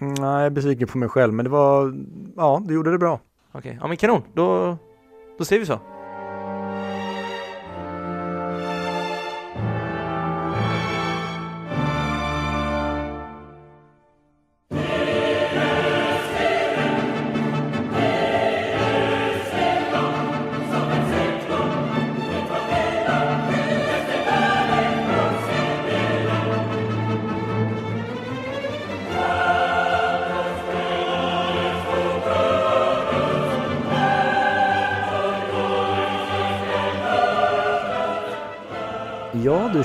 Nej, 0.00 0.16
jag 0.20 0.46
är 0.46 0.50
besviken 0.50 0.88
på 0.88 0.98
mig 0.98 1.08
själv, 1.08 1.32
men 1.32 1.44
det 1.44 1.50
var, 1.50 1.94
ja, 2.36 2.62
du 2.64 2.74
gjorde 2.74 2.90
det 2.90 2.98
bra. 2.98 3.20
Okej, 3.52 3.78
ja 3.80 3.86
men 3.86 3.96
kanon. 3.96 4.22
Då, 4.34 4.76
då 5.38 5.44
säger 5.44 5.60
vi 5.60 5.66
så. 5.66 5.78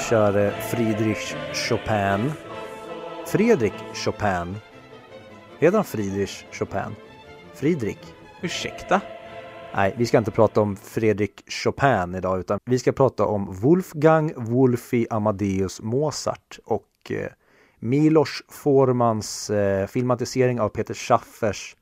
Käre 0.10 0.52
Friedrich 0.52 1.36
Chopin. 1.54 2.32
Fredrik 3.26 3.74
Chopin. 3.94 4.56
Heter 5.60 5.78
han 5.78 5.86
Friedrich 5.86 6.46
Chopin? 6.52 6.96
Friedrich? 7.54 7.98
Ursäkta? 8.42 9.02
Nej, 9.76 9.96
vi 9.98 10.06
ska 10.06 10.18
inte 10.18 10.32
prata 10.32 10.62
om 10.62 10.76
Fredrik 10.76 11.52
Chopin 11.52 12.16
idag, 12.16 12.40
utan 12.40 12.60
vi 12.66 12.80
ska 12.80 12.92
prata 12.92 13.26
om 13.26 13.54
Wolfgang 13.54 14.34
Wolfi 14.38 15.08
Amadeus 15.10 15.82
Mozart 15.82 16.60
och 16.66 17.12
eh, 17.12 17.32
Milos 17.80 18.44
Formans 18.50 19.50
eh, 19.50 19.88
filmatisering 19.88 20.60
av 20.60 20.70
Peter 20.70 20.94
Schaffers 20.94 21.76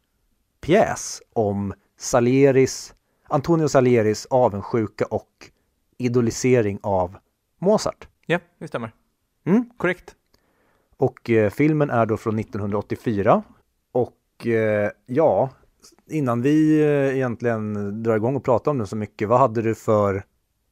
pjäs 0.62 1.22
om 1.34 1.74
Salieris, 1.98 2.94
Antonio 3.27 3.68
Salieris 3.68 4.27
avundsjuka 4.30 5.06
och 5.06 5.50
idolisering 5.98 6.80
av 6.84 7.18
Mozart. 7.60 8.08
Ja, 8.25 8.39
det 8.60 8.68
stämmer. 8.68 8.92
Mm. 9.46 9.70
Korrekt. 9.77 10.15
Och 10.98 11.30
eh, 11.30 11.50
filmen 11.50 11.89
är 11.89 12.06
då 12.06 12.18
från 12.18 12.39
1984. 12.39 13.44
Och 13.92 14.48
eh, 14.48 14.92
ja, 15.06 15.50
innan 16.10 16.42
vi 16.42 16.82
eh, 16.82 17.15
egentligen 17.15 18.03
drar 18.03 18.15
igång 18.15 18.36
och 18.36 18.44
pratar 18.44 18.72
om 18.72 18.77
den 18.77 18.88
så 18.88 18.96
mycket, 18.96 19.27
vad 19.30 19.39
hade 19.39 19.62
du 19.62 19.75
för 19.75 20.24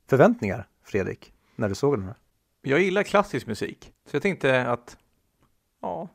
förväntningar, 0.09 0.67
Fredrik, 0.83 1.33
när 1.55 1.69
du 1.69 1.75
såg 1.75 1.93
den 1.97 2.05
här? 2.05 2.15
Jag 2.61 2.79
gillar 2.79 3.03
klassisk 3.03 3.47
musik, 3.47 3.93
så 4.05 4.15
jag 4.15 4.21
tänkte 4.23 4.67
att 4.71 4.97
ja, 5.81 6.09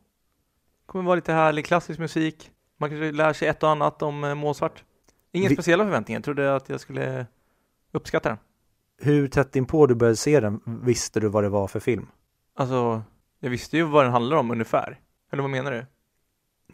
det 0.80 0.86
kommer 0.86 1.04
vara 1.04 1.14
lite 1.14 1.32
härlig 1.32 1.64
klassisk 1.66 1.98
musik. 2.00 2.50
Man 2.76 2.90
kanske 2.90 3.12
lär 3.12 3.32
sig 3.32 3.48
ett 3.48 3.62
och 3.62 3.70
annat 3.70 4.02
om 4.02 4.24
eh, 4.24 4.34
Mozart. 4.34 4.84
Inga 5.32 5.48
Vi- 5.48 5.54
speciella 5.54 5.84
förväntningar, 5.84 6.18
jag 6.18 6.24
trodde 6.24 6.56
att 6.56 6.68
jag 6.68 6.80
skulle 6.80 7.26
uppskatta 7.92 8.28
den. 8.28 8.38
Hur 8.98 9.28
tätt 9.28 9.56
inpå 9.56 9.86
du 9.86 9.94
började 9.94 10.16
se 10.16 10.40
den 10.40 10.60
visste 10.82 11.20
du 11.20 11.28
vad 11.28 11.44
det 11.44 11.48
var 11.48 11.66
för 11.68 11.80
film? 11.80 12.06
Alltså, 12.56 13.02
jag 13.40 13.50
visste 13.50 13.76
ju 13.76 13.82
vad 13.82 14.04
den 14.04 14.12
handlar 14.12 14.36
om 14.36 14.50
ungefär. 14.50 15.00
Eller 15.32 15.42
vad 15.42 15.50
menar 15.50 15.70
du? 15.72 15.86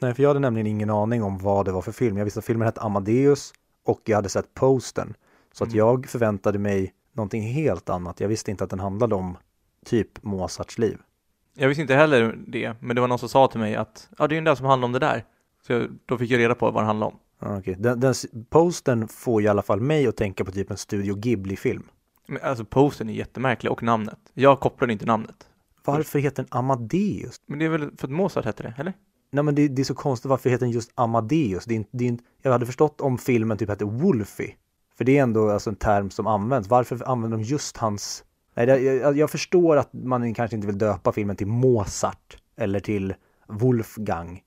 Nej, 0.01 0.15
för 0.15 0.23
jag 0.23 0.31
hade 0.31 0.41
nämligen 0.41 0.67
ingen 0.67 0.91
aning 0.91 1.23
om 1.23 1.39
vad 1.39 1.65
det 1.67 1.73
var 1.73 1.83
för 1.83 1.93
film. 1.93 2.17
Jag 2.19 2.25
visste 2.25 2.39
att 2.39 2.45
filmen 2.45 2.67
hette 2.67 2.81
Amadeus 2.81 3.53
och 3.85 4.01
jag 4.05 4.17
hade 4.17 4.29
sett 4.29 4.55
postern. 4.55 5.15
Så 5.53 5.65
att 5.65 5.69
Mm. 5.71 5.79
jag 5.79 6.07
förväntade 6.07 6.59
mig 6.59 6.95
någonting 7.13 7.43
helt 7.43 7.89
annat. 7.89 8.21
Jag 8.21 8.29
visste 8.29 8.51
inte 8.51 8.65
att 8.65 8.71
den 8.71 8.81
handlade 8.81 9.15
om 9.15 9.37
typ 9.87 10.23
Mozarts 10.23 10.79
liv. 10.79 10.99
Jag 11.55 11.69
visste 11.69 11.83
inte 11.83 11.95
heller 11.95 12.39
det, 12.47 12.77
men 12.81 12.97
det 12.97 13.01
var 13.01 13.09
någon 13.09 13.19
som 13.19 13.29
sa 13.29 13.49
till 13.49 13.61
mig 13.61 13.77
att 13.77 14.09
ja, 14.19 14.29
det 14.29 14.35
är 14.35 14.37
den 14.37 14.45
där 14.45 14.55
som 14.55 14.67
handlar 14.67 14.87
om 14.87 14.93
det 14.93 14.99
där. 14.99 15.25
Så 15.67 15.73
jag, 15.73 15.89
då 16.07 16.19
fick 16.19 16.31
jag 16.31 16.39
reda 16.39 16.55
på 16.55 16.71
vad 16.71 16.83
den 16.83 16.87
handlar 16.87 17.07
om. 17.07 17.19
Ja, 17.41 17.59
okej. 17.59 17.77
Den, 17.79 18.01
den, 18.01 18.15
postern 18.51 19.09
får 19.09 19.43
i 19.43 19.49
alla 19.49 19.63
fall 19.63 19.81
mig 19.81 20.07
att 20.07 20.17
tänka 20.17 20.45
på 20.45 20.53
typ 20.53 20.71
en 20.71 20.77
Studio 20.77 21.15
Ghibli-film. 21.15 21.83
Alltså 22.43 22.65
posten 22.65 23.09
är 23.09 23.13
jättemärklig 23.13 23.73
och 23.73 23.83
namnet. 23.83 24.19
Jag 24.35 24.61
kopplade 24.61 24.93
inte 24.93 25.07
namnet. 25.07 25.49
Varför 25.85 26.19
heter 26.19 26.43
den 26.43 26.59
Amadeus? 26.59 27.37
Men 27.47 27.59
det 27.59 27.65
är 27.65 27.69
väl 27.69 27.91
för 27.97 28.07
att 28.07 28.13
Mozart 28.13 28.45
hette 28.45 28.63
det, 28.63 28.75
eller? 28.79 28.93
Nej 29.31 29.45
men 29.45 29.55
det, 29.55 29.69
det 29.69 29.83
är 29.83 29.85
så 29.85 29.95
konstigt, 29.95 30.29
varför 30.29 30.51
heter 30.51 30.67
den 30.67 30.71
just 30.73 30.91
Amadeus? 30.95 31.65
Det 31.65 31.75
är, 31.75 31.77
inte- 31.77 31.91
det 31.93 32.05
är, 32.05 32.09
inte- 32.09 32.25
jag 32.43 32.53
hade 32.53 32.67
förstått 32.67 33.01
om 33.01 33.19
filmen 33.19 33.59
typ 33.59 33.69
hette 33.69 33.85
Wolfie. 33.85 34.55
För 34.99 35.05
det 35.05 35.19
är 35.19 35.23
ändå 35.23 35.51
alltså 35.51 35.71
en 35.71 35.77
term 35.77 36.11
som 36.11 36.27
används. 36.27 36.69
Varför 36.69 37.09
använder 37.09 37.39
de 37.39 37.45
just 37.45 37.77
hans... 37.77 38.25
Nej, 38.55 38.67
det, 38.67 38.79
jag, 38.81 39.17
jag 39.17 39.31
förstår 39.31 39.77
att 39.77 39.93
man 39.93 40.35
kanske 40.35 40.57
inte 40.57 40.67
vill 40.67 40.79
döpa 40.79 41.13
filmen 41.13 41.37
till 41.37 41.47
Mozart 41.47 42.37
eller 42.57 42.81
till 42.81 43.15
Wolfgang. 43.49 44.43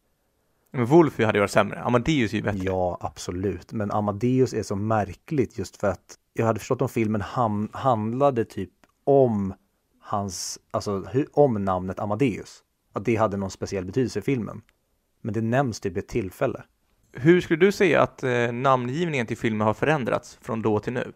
Men 0.75 0.86
Wolfie 0.86 1.25
hade 1.25 1.38
ju 1.38 1.41
varit 1.41 1.51
sämre. 1.51 1.82
Amadeus 1.82 2.34
är 2.34 2.38
ju 2.38 2.44
bättre. 2.44 2.60
Ja, 2.63 2.98
absolut. 3.01 3.74
Men 3.74 3.91
Amadeus 3.91 4.53
är 4.53 4.63
så 4.63 4.75
märkligt 4.75 5.58
just 5.58 5.77
för 5.77 5.88
att 5.88 6.15
jag 6.34 6.46
hade 6.46 6.60
förstått 6.60 6.82
om 6.82 6.89
filmen 6.89 7.22
ham- 7.22 7.70
handlade 7.74 8.46
typ 8.46 8.70
om 9.03 9.53
hans, 10.01 10.60
alltså 10.72 11.00
hu- 11.00 11.27
om 11.34 11.65
namnet 11.65 12.00
Amadeus. 12.00 12.63
Att 12.94 13.05
det 13.05 13.15
hade 13.15 13.38
någon 13.38 13.51
speciell 13.51 13.86
betydelse 13.86 14.20
i 14.20 14.22
filmen. 14.22 14.62
Men 15.22 15.34
det 15.34 15.41
nämns 15.41 15.79
typ 15.79 15.98
ett 15.98 16.08
tillfälle. 16.08 16.63
Hur 17.13 17.41
skulle 17.41 17.65
du 17.65 17.72
säga 17.72 18.01
att 18.01 18.24
eh, 18.24 18.51
namngivningen 18.51 19.27
till 19.27 19.38
filmen 19.38 19.67
har 19.67 19.74
förändrats 19.74 20.38
från 20.41 20.62
då 20.62 20.79
till 20.79 20.94
nu? 20.94 21.12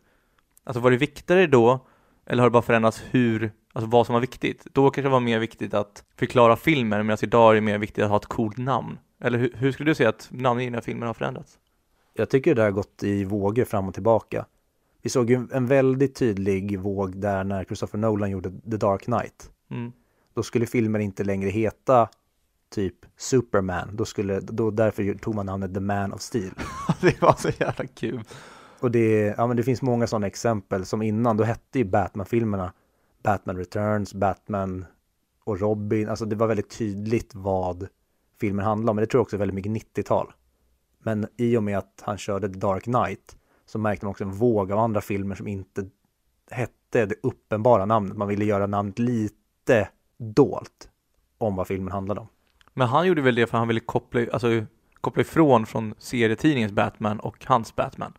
Alltså 0.64 0.80
var 0.82 0.92
det 0.92 0.98
viktigare 0.98 1.48
då, 1.48 1.86
eller 2.26 2.44
har 2.44 2.50
det 2.50 2.54
bara 2.54 2.62
förändrats 2.64 3.04
hur 3.12 3.52
alltså 3.74 3.90
vad 3.90 4.06
som 4.06 4.14
var 4.14 4.22
viktigt. 4.22 4.68
Då 4.74 4.90
kanske 4.90 5.02
det 5.02 5.10
var 5.10 5.20
mer 5.20 5.40
viktigt 5.40 5.74
att 5.74 6.04
förklara 6.16 6.56
filmen, 6.56 7.06
medan 7.08 7.18
idag 7.22 7.52
är 7.52 7.56
det 7.56 7.62
mer 7.62 7.78
viktigt 7.78 8.04
att 8.04 8.10
ha 8.10 8.18
ett 8.18 8.26
coolt 8.26 8.58
namn. 8.58 8.98
Eller 9.20 9.38
hur, 9.38 9.54
hur 9.56 9.72
skulle 9.72 9.92
du 9.92 9.96
säga 9.96 10.10
att 10.10 10.28
namngivningen 10.32 10.78
av 10.78 10.82
filmen 10.82 11.08
har 11.08 11.14
förändrats? 11.14 11.60
Jag 12.14 12.30
tycker 12.30 12.56
det 12.56 12.62
har 12.62 12.72
gått 12.72 13.04
i 13.04 13.24
vågor 13.24 13.66
fram 13.66 13.88
och 13.88 13.94
tillbaka. 13.94 14.46
Vi 15.02 15.10
såg 15.10 15.30
ju 15.30 15.48
en 15.52 15.68
väldigt 15.68 16.16
tydlig 16.16 16.80
våg 16.80 17.18
där 17.18 17.44
när 17.44 17.64
Christopher 17.64 17.98
Nolan 17.98 18.32
gjorde 18.32 18.52
The 18.72 18.78
Dark 18.78 19.02
Knight. 19.02 19.52
Mm. 19.72 19.92
Då 20.34 20.44
skulle 20.44 20.66
filmen 20.66 21.02
inte 21.02 21.24
längre 21.24 21.50
heta 21.50 22.10
typ 22.70 22.96
Superman. 23.18 23.90
Då 23.94 24.06
skulle, 24.06 24.40
då 24.40 24.72
därför 24.72 25.14
tog 25.14 25.36
man 25.36 25.46
namnet 25.46 25.74
The 25.74 25.80
Man 25.80 26.14
of 26.14 26.22
Steel. 26.22 26.52
det 27.02 27.22
var 27.22 27.34
så 27.34 27.50
jävla 27.60 27.88
kul. 27.88 28.24
Och 28.80 28.92
det, 28.92 29.34
ja 29.38 29.48
men 29.48 29.58
det 29.58 29.64
finns 29.64 29.82
många 29.82 30.08
sådana 30.08 30.28
exempel 30.28 30.86
som 30.86 31.02
innan, 31.02 31.38
då 31.38 31.44
hette 31.44 31.80
ju 31.80 31.86
Batman-filmerna 31.86 32.74
Batman 33.24 33.58
Returns, 33.58 34.14
Batman 34.14 34.86
och 35.44 35.60
Robin. 35.60 36.10
Alltså 36.10 36.26
det 36.26 36.36
var 36.36 36.48
väldigt 36.48 36.78
tydligt 36.78 37.36
vad 37.36 37.88
filmen 38.40 38.66
handlade 38.66 38.90
om. 38.90 38.96
Men 38.96 39.04
det 39.04 39.08
tror 39.08 39.20
jag 39.20 39.24
också 39.24 39.36
är 39.36 39.40
väldigt 39.40 39.56
mycket 39.56 39.98
90-tal. 39.98 40.34
Men 41.00 41.28
i 41.38 41.58
och 41.58 41.64
med 41.64 41.78
att 41.78 42.02
han 42.02 42.18
körde 42.18 42.50
The 42.50 42.60
Dark 42.60 42.84
Knight 42.84 43.38
så 43.66 43.80
märkte 43.80 44.06
man 44.06 44.12
också 44.12 44.24
en 44.24 44.32
våg 44.32 44.72
av 44.72 44.80
andra 44.80 45.02
filmer 45.02 45.36
som 45.36 45.48
inte 45.48 45.90
hette 46.52 47.06
det 47.06 47.16
uppenbara 47.24 47.86
namnet. 47.86 48.18
Man 48.18 48.28
ville 48.28 48.46
göra 48.46 48.68
namnet 48.68 49.00
lite 49.00 49.90
dolt 50.18 50.90
om 51.38 51.56
vad 51.56 51.68
filmen 51.68 51.92
handlade 51.92 52.22
om. 52.22 52.28
Men 52.74 52.88
han 52.88 53.08
gjorde 53.08 53.22
väl 53.22 53.36
det 53.36 53.48
för 53.48 53.58
han 53.58 53.68
ville 53.68 53.80
koppla, 53.80 54.26
alltså, 54.34 54.66
koppla 55.02 55.22
ifrån 55.22 55.66
från 55.66 55.94
serietidningens 55.98 56.72
Batman 56.72 57.20
och 57.20 57.46
hans 57.46 57.76
Batman. 57.76 58.14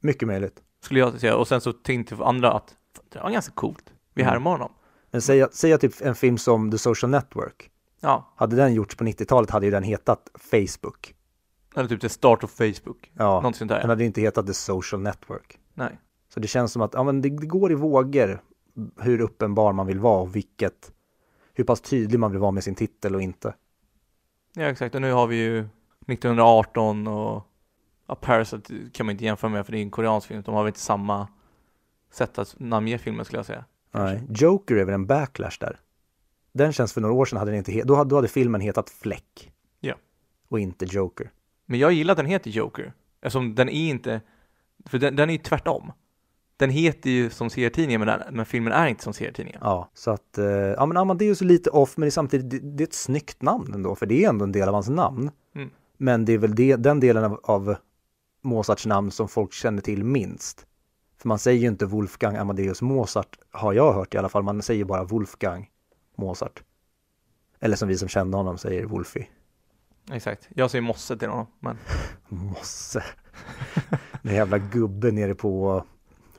Mycket 0.00 0.28
möjligt. 0.28 0.62
Skulle 0.80 1.00
jag 1.00 1.20
säga. 1.20 1.36
Och 1.36 1.48
sen 1.48 1.60
så 1.60 1.72
tänkte 1.72 2.16
andra 2.20 2.52
att 2.52 2.76
det 3.08 3.18
var 3.20 3.30
ganska 3.30 3.52
coolt. 3.52 3.92
Vi 4.14 4.22
Mm. 4.22 4.32
härmar 4.32 4.50
honom. 4.50 4.72
Men 5.10 5.22
säga, 5.22 5.48
säga 5.52 5.78
typ 5.78 6.00
en 6.00 6.14
film 6.14 6.38
som 6.38 6.70
The 6.70 6.78
Social 6.78 7.10
Network. 7.10 7.70
Ja, 8.00 8.32
Hade 8.36 8.56
den 8.56 8.74
gjorts 8.74 8.96
på 8.96 9.04
90-talet 9.04 9.50
hade 9.50 9.66
ju 9.66 9.72
den 9.72 9.82
hetat 9.82 10.28
Facebook. 10.38 11.14
eller 11.76 11.88
typ 11.88 12.00
the 12.00 12.08
start 12.08 12.44
of 12.44 12.50
Facebook. 12.50 13.12
Ja, 13.14 13.24
Någonting 13.24 13.58
sånt 13.58 13.68
där. 13.68 13.80
den 13.80 13.90
hade 13.90 14.02
ju 14.02 14.06
inte 14.06 14.20
hetat 14.20 14.46
The 14.46 14.54
Social 14.54 15.00
Network. 15.02 15.58
Nej. 15.74 15.98
Så 16.28 16.40
det 16.40 16.48
känns 16.48 16.72
som 16.72 16.82
att 16.82 16.94
ja, 16.94 17.02
men 17.02 17.20
det, 17.22 17.28
det 17.28 17.46
går 17.46 17.72
i 17.72 17.74
vågor 17.74 18.42
hur 19.00 19.20
uppenbar 19.20 19.72
man 19.72 19.86
vill 19.86 19.98
vara 20.00 20.20
och 20.22 20.36
vilket, 20.36 20.92
hur 21.54 21.64
pass 21.64 21.80
tydlig 21.80 22.18
man 22.20 22.30
vill 22.30 22.40
vara 22.40 22.50
med 22.50 22.64
sin 22.64 22.74
titel 22.74 23.14
och 23.14 23.22
inte. 23.22 23.54
Ja, 24.54 24.62
exakt. 24.64 24.94
Och 24.94 25.00
nu 25.00 25.12
har 25.12 25.26
vi 25.26 25.36
ju 25.36 25.58
1918 26.06 27.06
och 27.08 27.46
ja, 28.06 28.14
Parasite 28.14 28.74
kan 28.92 29.06
man 29.06 29.12
inte 29.12 29.24
jämföra 29.24 29.50
med 29.50 29.66
för 29.66 29.72
det 29.72 29.78
är 29.78 29.82
en 29.82 29.90
koreansk 29.90 30.26
film. 30.28 30.42
De 30.46 30.54
har 30.54 30.62
väl 30.62 30.68
inte 30.68 30.80
samma 30.80 31.28
sätt 32.12 32.38
att 32.38 32.54
namnge 32.58 32.98
filmen 32.98 33.24
skulle 33.24 33.38
jag 33.38 33.46
säga. 33.46 33.64
Nej. 33.92 34.22
Joker 34.28 34.76
är 34.76 34.84
väl 34.84 34.94
en 34.94 35.06
backlash 35.06 35.56
där. 35.60 35.80
Den 36.52 36.72
känns 36.72 36.92
för 36.92 37.00
några 37.00 37.14
år 37.14 37.24
sedan 37.24 37.38
hade 37.38 37.50
den 37.50 37.58
inte 37.58 37.82
då, 37.82 37.94
hade, 37.94 38.10
då 38.10 38.16
hade 38.16 38.28
filmen 38.28 38.60
hetat 38.60 38.90
Fläck. 38.90 39.52
Ja. 39.80 39.94
Och 40.48 40.60
inte 40.60 40.84
Joker. 40.84 41.30
Men 41.66 41.78
jag 41.78 41.92
gillar 41.92 42.12
att 42.12 42.18
den 42.18 42.26
heter 42.26 42.50
Joker. 42.50 42.92
Eftersom 43.20 43.54
den 43.54 43.68
är 43.68 43.88
inte, 43.88 44.20
för 44.86 44.98
den, 44.98 45.16
den 45.16 45.28
är 45.30 45.32
ju 45.32 45.38
tvärtom. 45.38 45.92
Den 46.56 46.70
heter 46.70 47.10
ju 47.10 47.30
som 47.30 47.50
serietidningen 47.50 48.00
men, 48.00 48.08
den, 48.08 48.34
men 48.36 48.46
filmen 48.46 48.72
är 48.72 48.86
inte 48.86 49.02
som 49.02 49.12
serietidningen. 49.12 49.60
Ja, 49.64 49.90
så 49.94 50.10
att, 50.10 50.38
eh, 50.38 50.46
ja 50.46 50.86
men 50.86 50.96
Amadeus 50.96 51.40
är 51.40 51.46
lite 51.46 51.70
off 51.70 51.96
men 51.96 52.00
det 52.00 52.08
är 52.08 52.10
samtidigt, 52.10 52.50
det, 52.50 52.58
det 52.58 52.82
är 52.82 52.86
ett 52.86 52.94
snyggt 52.94 53.42
namn 53.42 53.74
ändå, 53.74 53.94
för 53.94 54.06
det 54.06 54.24
är 54.24 54.28
ändå 54.28 54.44
en 54.44 54.52
del 54.52 54.68
av 54.68 54.74
hans 54.74 54.88
namn. 54.88 55.30
Mm. 55.54 55.70
Men 55.96 56.24
det 56.24 56.32
är 56.32 56.38
väl 56.38 56.54
det, 56.54 56.76
den 56.76 57.00
delen 57.00 57.24
av, 57.24 57.40
av 57.42 57.76
Mozarts 58.42 58.86
namn 58.86 59.10
som 59.10 59.28
folk 59.28 59.52
känner 59.52 59.82
till 59.82 60.04
minst. 60.04 60.66
För 61.18 61.28
man 61.28 61.38
säger 61.38 61.60
ju 61.60 61.66
inte 61.66 61.86
Wolfgang 61.86 62.36
Amadeus 62.36 62.82
Mozart, 62.82 63.38
har 63.50 63.72
jag 63.72 63.92
hört 63.92 64.14
i 64.14 64.18
alla 64.18 64.28
fall, 64.28 64.42
man 64.42 64.62
säger 64.62 64.84
bara 64.84 65.04
Wolfgang 65.04 65.69
Mozart. 66.20 66.62
Eller 67.60 67.76
som 67.76 67.88
vi 67.88 67.98
som 67.98 68.08
kände 68.08 68.36
honom 68.36 68.58
säger 68.58 68.84
Wolfie. 68.84 69.26
Exakt. 70.12 70.48
Jag 70.54 70.70
säger 70.70 70.82
mosse 70.82 71.16
till 71.16 71.28
honom. 71.28 71.46
Men 71.60 71.78
Mosse. 72.28 73.04
Den 74.22 74.34
jävla 74.34 74.58
gubben 74.58 75.14
nere 75.14 75.34
på, 75.34 75.84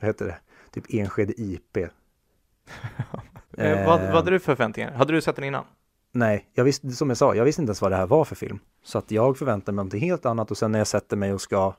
vad 0.00 0.08
heter 0.08 0.26
det, 0.26 0.38
typ 0.70 0.84
Enskede 0.88 1.32
IP. 1.36 1.76
eh, 3.58 3.86
vad, 3.86 4.00
vad 4.00 4.14
hade 4.14 4.30
du 4.30 4.40
för 4.40 4.54
förväntningar? 4.54 4.92
Hade 4.92 5.12
du 5.12 5.20
sett 5.20 5.36
den 5.36 5.44
innan? 5.44 5.64
Nej, 6.12 6.50
jag 6.54 6.64
visste, 6.64 6.90
som 6.90 7.08
jag 7.08 7.18
sa, 7.18 7.34
jag 7.34 7.44
visste 7.44 7.62
inte 7.62 7.70
ens 7.70 7.82
vad 7.82 7.92
det 7.92 7.96
här 7.96 8.06
var 8.06 8.24
för 8.24 8.36
film. 8.36 8.58
Så 8.84 8.98
att 8.98 9.10
jag 9.10 9.38
förväntar 9.38 9.72
mig 9.72 9.76
någonting 9.76 10.00
helt 10.00 10.26
annat 10.26 10.50
och 10.50 10.58
sen 10.58 10.72
när 10.72 10.78
jag 10.78 10.86
sätter 10.86 11.16
mig 11.16 11.32
och 11.32 11.40
ska 11.40 11.74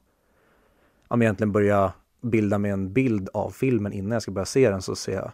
ja, 1.10 1.16
men 1.16 1.22
egentligen 1.22 1.52
börja 1.52 1.94
bilda 2.22 2.58
mig 2.58 2.72
en 2.72 2.94
bild 2.94 3.30
av 3.34 3.50
filmen 3.50 3.94
innan 3.94 4.12
jag 4.12 4.22
ska 4.22 4.32
börja 4.32 4.46
se 4.46 4.70
den 4.70 4.82
så 4.82 4.96
ser 4.96 5.14
jag 5.14 5.32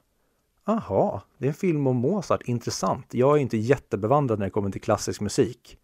Aha, 0.69 1.21
det 1.37 1.45
är 1.45 1.47
en 1.47 1.53
film 1.53 1.87
om 1.87 1.97
Mozart, 1.97 2.41
intressant. 2.41 3.13
Jag 3.13 3.37
är 3.37 3.41
inte 3.41 3.57
jättebevandrad 3.57 4.39
när 4.39 4.45
det 4.45 4.49
kommer 4.49 4.69
till 4.69 4.81
klassisk 4.81 5.21
musik. 5.21 5.77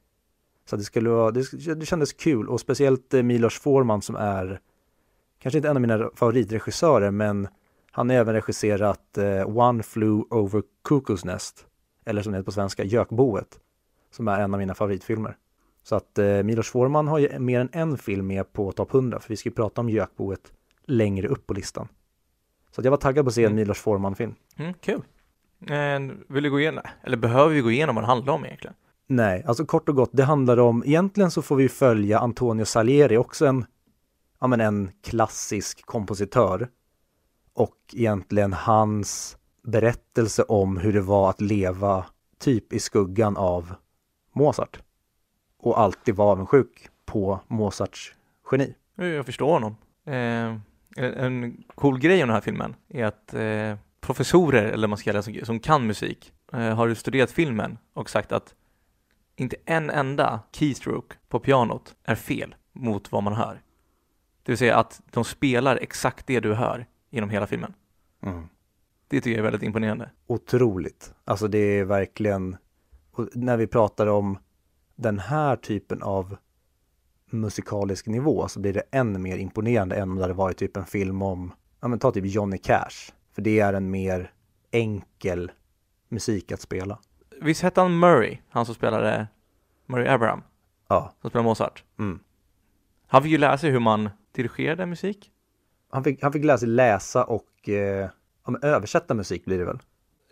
Så 0.66 0.76
det, 0.76 0.84
skulle 0.84 1.10
vara, 1.10 1.32
det, 1.32 1.76
det 1.76 1.86
kändes 1.86 2.14
kul 2.14 2.50
och 2.50 2.60
speciellt 2.60 3.14
eh, 3.14 3.24
Milos 3.24 3.60
Forman 3.60 4.02
som 4.02 4.16
är 4.16 4.60
kanske 5.40 5.58
inte 5.58 5.70
en 5.70 5.78
av 5.78 5.82
mina 5.82 6.10
favoritregissörer 6.16 7.12
men 7.12 7.48
han 7.92 8.10
har 8.10 8.18
även 8.18 8.34
regisserat 8.34 9.18
eh, 9.18 9.58
One 9.58 9.84
Flew 9.84 10.24
Over 10.30 10.64
Cuckoo's 10.90 11.26
Nest 11.26 11.66
eller 12.06 12.22
som 12.22 12.32
det 12.32 12.38
heter 12.38 12.46
på 12.46 12.52
svenska, 12.52 12.84
Gökboet, 12.84 13.60
som 14.12 14.28
är 14.28 14.40
en 14.40 14.54
av 14.54 14.60
mina 14.60 14.76
favoritfilmer. 14.76 15.38
Så 15.84 15.96
att 15.96 16.20
eh, 16.20 16.44
Milos 16.44 16.70
Forman 16.70 17.08
har 17.08 17.20
ju 17.20 17.40
mer 17.40 17.60
än 17.60 17.70
en 17.72 17.98
film 17.98 18.28
med 18.28 18.54
på 18.54 18.72
topp 18.72 18.94
100, 18.94 19.20
för 19.20 19.30
vi 19.30 19.38
ska 19.38 19.50
ju 19.50 19.56
prata 19.56 19.82
om 19.82 19.90
Gökboet 19.90 20.54
längre 20.84 21.28
upp 21.28 21.48
på 21.48 21.54
listan. 21.54 21.88
Så 22.76 22.82
jag 22.84 22.92
var 22.92 22.98
taggad 22.98 23.26
på 23.26 23.28
att 23.28 23.34
se 23.34 23.44
en 23.44 23.46
Mm. 23.46 23.56
Milos 23.56 23.80
Forman-film. 23.80 24.36
Mm, 24.58 24.74
kul. 24.74 25.02
Eh, 25.68 26.16
vill 26.28 26.44
du 26.44 26.50
gå 26.50 26.60
igenom, 26.60 26.84
eller 27.04 27.18
behöver 27.18 27.54
vi 27.56 27.62
gå 27.62 27.72
igenom 27.72 27.96
vad 27.96 28.04
det 28.04 28.08
handlar 28.08 28.34
om 28.34 28.46
egentligen? 28.46 28.76
Nej, 29.08 29.44
alltså 29.48 29.66
kort 29.66 29.90
och 29.90 29.96
gott, 29.96 30.10
det 30.14 30.24
handlar 30.24 30.58
om, 30.58 30.84
egentligen 30.86 31.32
så 31.32 31.42
får 31.42 31.56
vi 31.56 31.70
följa 31.70 32.20
Antonio 32.20 32.66
Salieri, 32.66 33.18
också 33.18 33.46
en, 33.46 33.66
ja 34.40 34.48
men 34.48 34.62
en 34.62 34.92
klassisk 35.04 35.86
kompositör. 35.86 36.70
Och 37.54 37.78
egentligen 37.94 38.54
hans 38.54 39.38
berättelse 39.64 40.44
om 40.44 40.78
hur 40.78 40.94
det 40.94 41.02
var 41.02 41.30
att 41.30 41.42
leva 41.42 42.06
typ 42.40 42.74
i 42.74 42.80
skuggan 42.80 43.38
av 43.38 43.76
Mozart. 44.34 44.80
Och 45.60 45.80
alltid 45.80 46.16
vara 46.16 46.32
avundsjuk 46.32 46.90
på 47.06 47.40
Mozarts 47.48 48.16
geni. 48.52 48.76
Jag 48.96 49.26
förstår 49.26 49.52
honom. 49.52 49.76
Eh, 50.06 50.60
en, 50.96 51.14
en 51.14 51.64
cool 51.76 52.00
grej 52.00 52.24
om 52.24 52.28
den 52.28 52.34
här 52.34 52.42
filmen 52.42 52.76
är 52.90 53.06
att 53.06 53.34
eh, 53.34 53.78
professorer, 54.02 54.64
eller 54.64 54.88
man 54.88 54.98
ska 54.98 55.12
kalla 55.12 55.22
det, 55.22 55.24
som, 55.24 55.46
som 55.46 55.60
kan 55.60 55.88
musik, 55.88 56.34
eh, 56.54 56.76
har 56.76 56.94
studerat 56.94 57.32
filmen 57.32 57.78
och 57.94 58.10
sagt 58.10 58.32
att 58.32 58.56
inte 59.36 59.56
en 59.66 59.90
enda 59.90 60.40
keystroke 60.52 61.16
på 61.30 61.40
pianot 61.40 61.96
är 62.04 62.16
fel 62.16 62.56
mot 62.74 63.12
vad 63.12 63.24
man 63.24 63.34
hör. 63.34 63.62
Det 64.44 64.52
vill 64.52 64.58
säga 64.58 64.78
att 64.78 65.02
de 65.12 65.24
spelar 65.24 65.78
exakt 65.78 66.28
det 66.28 66.40
du 66.40 66.54
hör 66.54 66.86
genom 67.10 67.30
hela 67.30 67.48
filmen. 67.48 67.74
Det 69.08 69.22
tycker 69.22 69.30
jag 69.30 69.40
är 69.40 69.44
väldigt 69.44 69.64
imponerande. 69.64 70.10
Otroligt. 70.28 71.14
Alltså 71.26 71.48
det 71.48 71.58
är 71.58 71.84
verkligen, 71.84 72.58
när 73.34 73.58
vi 73.58 73.68
pratar 73.68 74.08
om 74.08 74.38
den 74.96 75.20
här 75.20 75.56
typen 75.56 76.02
av 76.02 76.38
musikalisk 77.40 78.08
nivå 78.08 78.48
så 78.48 78.60
blir 78.60 78.74
det 78.74 78.84
än 78.92 79.22
mer 79.22 79.38
imponerande 79.38 79.96
än 79.96 80.10
om 80.10 80.16
det 80.16 80.22
hade 80.22 80.34
varit 80.34 80.58
typ 80.58 80.78
en 80.78 80.86
film 80.86 81.22
om, 81.22 81.54
ja 81.82 81.88
men 81.88 82.00
ta 82.00 82.12
typ 82.12 82.26
Johnny 82.26 82.58
Cash. 82.58 83.12
För 83.36 83.42
det 83.42 83.60
är 83.60 83.74
en 83.74 83.92
mer 83.92 84.32
enkel 84.72 85.52
musik 86.10 86.52
att 86.52 86.62
spela. 86.62 87.00
Visst 87.42 87.62
hette 87.62 87.82
han 87.82 88.00
Murray, 88.00 88.38
han 88.50 88.66
som 88.66 88.76
spelade 88.76 89.28
Murray 89.86 90.08
Abraham, 90.08 90.42
Ja. 90.88 91.14
som 91.22 91.30
spelade 91.30 91.50
Mozart? 91.50 91.84
Mm. 92.00 92.20
Han 93.08 93.24
fick 93.24 93.32
ju 93.32 93.38
lära 93.38 93.58
sig 93.58 93.72
hur 93.72 93.80
man 93.80 94.10
dirigerade 94.32 94.86
musik. 94.86 95.32
Han, 95.90 96.04
fick, 96.04 96.24
han 96.24 96.34
fick 96.34 96.44
lära 96.46 96.58
sig 96.58 96.68
läsa 96.68 97.24
och 97.24 97.70
eh, 97.70 98.10
ja, 98.48 98.58
översätta 98.62 99.14
musik 99.14 99.46
blir 99.46 99.58
det 99.60 99.66
väl? 99.66 99.80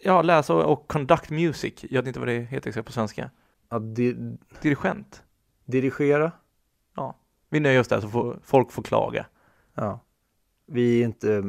Ja, 0.03 0.21
läsa 0.21 0.53
och, 0.53 0.71
och 0.71 0.87
conduct 0.87 1.29
music. 1.29 1.85
Jag 1.89 2.01
vet 2.01 2.07
inte 2.07 2.19
vad 2.19 2.27
det 2.29 2.39
heter 2.39 2.81
på 2.81 2.91
svenska. 2.91 3.29
Ja, 3.69 3.79
di, 3.79 4.37
Dirigent. 4.61 5.23
dirigera? 5.65 6.31
Vi 7.49 7.59
nöjer 7.59 7.79
oss 7.79 7.87
där 7.87 8.01
så 8.01 8.09
får 8.09 8.39
folk 8.43 8.71
får 8.71 8.83
klaga. 8.83 9.25
Ja. 9.75 9.99
Vi 10.65 11.01
är 11.01 11.05
inte 11.05 11.43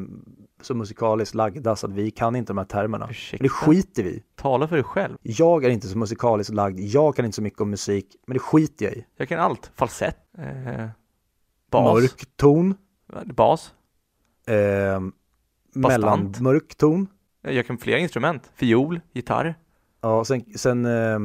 så 0.60 0.74
musikaliskt 0.74 1.34
lagda 1.34 1.76
så 1.76 1.86
att 1.86 1.92
vi 1.92 2.10
kan 2.10 2.36
inte 2.36 2.50
de 2.52 2.58
här 2.58 2.64
termerna. 2.64 3.06
Ursäkta. 3.10 3.42
Men 3.42 3.44
det 3.44 3.48
skiter 3.48 4.02
vi. 4.02 4.22
Tala 4.34 4.68
för 4.68 4.76
dig 4.76 4.84
själv. 4.84 5.16
Jag 5.22 5.64
är 5.64 5.70
inte 5.70 5.88
så 5.88 5.98
musikaliskt 5.98 6.54
lagd, 6.54 6.80
jag 6.80 7.16
kan 7.16 7.24
inte 7.24 7.34
så 7.34 7.42
mycket 7.42 7.60
om 7.60 7.70
musik, 7.70 8.16
men 8.26 8.34
det 8.34 8.40
skiter 8.40 8.84
jag 8.86 8.94
i. 8.94 9.06
Jag 9.16 9.28
kan 9.28 9.40
allt. 9.40 9.70
Falsett. 9.74 10.16
Eh, 10.38 10.86
bas. 11.70 12.02
Mörk 12.02 12.36
ton, 12.36 12.74
Bas. 13.24 13.74
eh, 14.46 15.00
mellanmörk 15.74 16.74
ton. 16.74 17.06
Jag 17.42 17.66
kan 17.66 17.78
flera 17.78 17.98
instrument. 17.98 18.50
Fiol, 18.54 19.00
gitarr. 19.12 19.54
Ja, 20.00 20.24
sen, 20.24 20.44
sen 20.56 20.84
eh, 20.84 21.18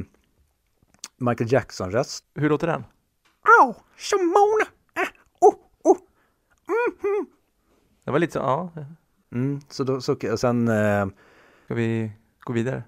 Michael 1.18 1.54
Jackson-röst. 1.54 2.26
Hur 2.36 2.50
låter 2.50 2.68
den? 2.68 2.84
Au, 3.60 3.76
Simone! 3.98 4.66
Äh, 4.96 5.10
oh, 5.42 5.56
oh. 5.84 5.98
Det 8.06 8.12
var 8.12 8.20
lite 8.20 8.34
så, 8.34 8.40
ja. 8.40 8.72
Mm, 9.32 9.62
så 9.70 9.84
då, 9.84 10.02
så, 10.02 10.16
och 10.32 10.40
sen 10.40 10.68
eh, 10.68 11.08
Ska 11.66 11.76
vi 11.76 12.12
gå 12.40 12.54
vidare? 12.54 12.84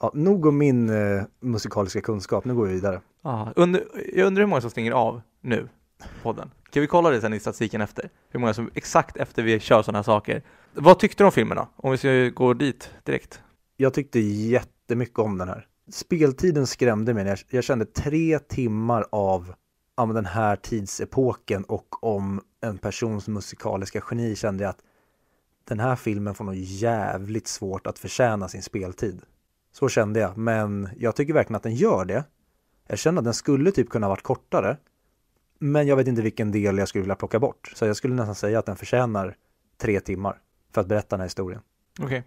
Ja, 0.00 0.10
nog 0.14 0.46
om 0.46 0.58
min 0.58 0.90
eh, 0.90 1.22
musikaliska 1.40 2.00
kunskap, 2.00 2.44
nu 2.44 2.54
går 2.54 2.66
vi 2.66 2.74
vidare. 2.74 3.00
Ah, 3.22 3.46
under, 3.56 3.84
jag 4.12 4.26
undrar 4.26 4.42
hur 4.42 4.48
många 4.48 4.60
som 4.60 4.70
stänger 4.70 4.92
av 4.92 5.22
nu, 5.40 5.68
podden. 6.22 6.50
Kan 6.70 6.80
vi 6.80 6.86
kolla 6.86 7.10
det 7.10 7.20
sen 7.20 7.34
i 7.34 7.40
statistiken 7.40 7.80
efter? 7.80 8.10
Hur 8.28 8.40
många 8.40 8.54
som 8.54 8.70
exakt 8.74 9.16
efter 9.16 9.42
vi 9.42 9.60
kör 9.60 9.82
sådana 9.82 9.98
här 9.98 10.02
saker. 10.02 10.42
Vad 10.74 10.98
tyckte 10.98 11.22
du 11.22 11.26
om 11.26 11.32
filmen 11.32 11.56
då? 11.56 11.68
Om 11.76 11.90
vi 11.90 11.98
ska 11.98 12.08
gå 12.34 12.54
dit 12.54 12.90
direkt. 13.04 13.40
Jag 13.76 13.94
tyckte 13.94 14.20
jättemycket 14.20 15.18
om 15.18 15.38
den 15.38 15.48
här. 15.48 15.66
Speltiden 15.90 16.66
skrämde 16.66 17.14
mig. 17.14 17.26
Jag, 17.26 17.38
jag 17.50 17.64
kände 17.64 17.84
tre 17.84 18.38
timmar 18.38 19.06
av 19.12 19.54
ja, 19.96 20.06
den 20.06 20.26
här 20.26 20.56
tidsepoken 20.56 21.64
och 21.64 22.04
om 22.04 22.40
en 22.60 22.78
persons 22.78 23.28
musikaliska 23.28 24.02
geni 24.10 24.36
kände 24.36 24.64
jag 24.64 24.70
att 24.70 24.82
den 25.64 25.80
här 25.80 25.96
filmen 25.96 26.34
får 26.34 26.44
nog 26.44 26.54
jävligt 26.54 27.46
svårt 27.46 27.86
att 27.86 27.98
förtjäna 27.98 28.48
sin 28.48 28.62
speltid. 28.62 29.22
Så 29.72 29.88
kände 29.88 30.20
jag, 30.20 30.36
men 30.36 30.88
jag 30.96 31.16
tycker 31.16 31.32
verkligen 31.32 31.56
att 31.56 31.62
den 31.62 31.74
gör 31.74 32.04
det. 32.04 32.24
Jag 32.86 32.98
känner 32.98 33.18
att 33.18 33.24
den 33.24 33.34
skulle 33.34 33.72
typ 33.72 33.88
kunna 33.88 34.08
varit 34.08 34.22
kortare. 34.22 34.76
Men 35.58 35.86
jag 35.86 35.96
vet 35.96 36.06
inte 36.06 36.22
vilken 36.22 36.52
del 36.52 36.78
jag 36.78 36.88
skulle 36.88 37.02
vilja 37.02 37.14
plocka 37.14 37.38
bort. 37.38 37.72
Så 37.74 37.86
jag 37.86 37.96
skulle 37.96 38.14
nästan 38.14 38.34
säga 38.34 38.58
att 38.58 38.66
den 38.66 38.76
förtjänar 38.76 39.36
tre 39.76 40.00
timmar 40.00 40.40
för 40.72 40.80
att 40.80 40.86
berätta 40.86 41.16
den 41.16 41.20
här 41.20 41.26
historien. 41.26 41.60
Okej. 42.00 42.06
Okay. 42.06 42.22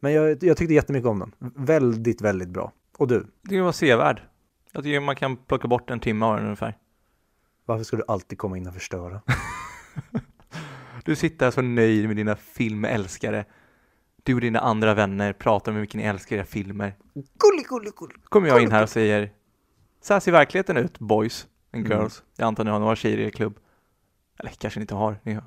Men 0.00 0.12
jag, 0.12 0.44
jag 0.44 0.56
tyckte 0.56 0.74
jättemycket 0.74 1.08
om 1.08 1.18
den. 1.18 1.32
Väldigt, 1.54 2.20
väldigt 2.20 2.48
bra. 2.48 2.72
Och 2.98 3.08
du? 3.08 3.26
Det 3.42 3.60
var 3.60 3.72
sevärd. 3.72 4.22
Jag 4.72 4.84
tycker 4.84 5.00
man 5.00 5.16
kan 5.16 5.36
plocka 5.36 5.68
bort 5.68 5.90
en 5.90 6.00
timme 6.00 6.26
av 6.26 6.36
den 6.36 6.44
ungefär. 6.44 6.76
Varför 7.66 7.84
ska 7.84 7.96
du 7.96 8.04
alltid 8.08 8.38
komma 8.38 8.56
in 8.56 8.66
och 8.66 8.74
förstöra? 8.74 9.20
du 11.04 11.16
sitter 11.16 11.50
så 11.50 11.62
nöjd 11.62 12.06
med 12.06 12.16
dina 12.16 12.36
filmälskare. 12.36 13.44
Du 14.22 14.34
och 14.34 14.40
dina 14.40 14.58
andra 14.58 14.94
vänner 14.94 15.32
pratar 15.32 15.72
om 15.72 15.76
hur 15.76 15.82
mycket 15.82 15.96
ni 15.96 16.02
älskar 16.02 16.36
era 16.36 16.44
filmer. 16.44 16.94
Gulli, 17.14 17.62
gulli, 17.68 17.90
gulli. 17.96 18.14
Kommer 18.24 18.48
jag 18.48 18.62
in 18.62 18.72
här 18.72 18.82
och 18.82 18.88
säger 18.88 19.30
Så 20.00 20.12
här 20.12 20.20
ser 20.20 20.32
verkligheten 20.32 20.76
ut, 20.76 20.98
boys 20.98 21.46
and 21.72 21.86
mm. 21.86 21.98
girls. 21.98 22.20
Mm. 22.20 22.28
Jag 22.36 22.46
antar 22.46 22.62
att 22.62 22.66
ni 22.66 22.70
har 22.70 22.80
några 22.80 22.96
tjejer 22.96 23.18
i 23.18 23.24
er 23.24 23.30
klubb. 23.30 23.58
Eller 24.38 24.50
kanske 24.50 24.80
ni 24.80 24.82
inte 24.82 24.94
har. 24.94 25.20
Ni 25.22 25.34
har. 25.34 25.44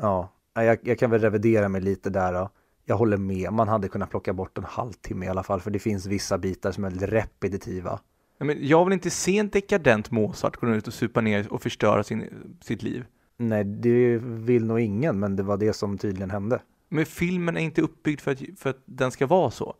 Ja, 0.00 0.32
jag, 0.54 0.78
jag 0.82 0.98
kan 0.98 1.10
väl 1.10 1.20
revidera 1.20 1.68
mig 1.68 1.80
lite 1.80 2.10
där 2.10 2.32
då. 2.32 2.50
Jag 2.84 2.96
håller 2.96 3.16
med, 3.16 3.52
man 3.52 3.68
hade 3.68 3.88
kunnat 3.88 4.10
plocka 4.10 4.32
bort 4.32 4.58
en 4.58 4.64
halvtimme 4.64 5.26
i 5.26 5.28
alla 5.28 5.42
fall, 5.42 5.60
för 5.60 5.70
det 5.70 5.78
finns 5.78 6.06
vissa 6.06 6.38
bitar 6.38 6.72
som 6.72 6.84
är 6.84 6.90
repetitiva. 6.90 8.00
Men 8.38 8.66
jag 8.66 8.84
vill 8.84 8.92
inte 8.92 9.10
se 9.10 9.38
en 9.38 9.48
dekadent 9.48 10.10
Mozart 10.10 10.56
gå 10.56 10.68
ut 10.68 10.86
och 10.86 10.94
supa 10.94 11.20
ner 11.20 11.52
och 11.52 11.62
förstöra 11.62 12.04
sin, 12.04 12.28
sitt 12.60 12.82
liv. 12.82 13.04
Nej, 13.36 13.64
det 13.64 14.18
vill 14.22 14.64
nog 14.64 14.80
ingen, 14.80 15.18
men 15.18 15.36
det 15.36 15.42
var 15.42 15.56
det 15.56 15.72
som 15.72 15.98
tydligen 15.98 16.30
hände. 16.30 16.62
Men 16.88 17.06
filmen 17.06 17.56
är 17.56 17.60
inte 17.60 17.82
uppbyggd 17.82 18.20
för 18.20 18.30
att, 18.30 18.38
för 18.56 18.70
att 18.70 18.82
den 18.84 19.10
ska 19.10 19.26
vara 19.26 19.50
så. 19.50 19.74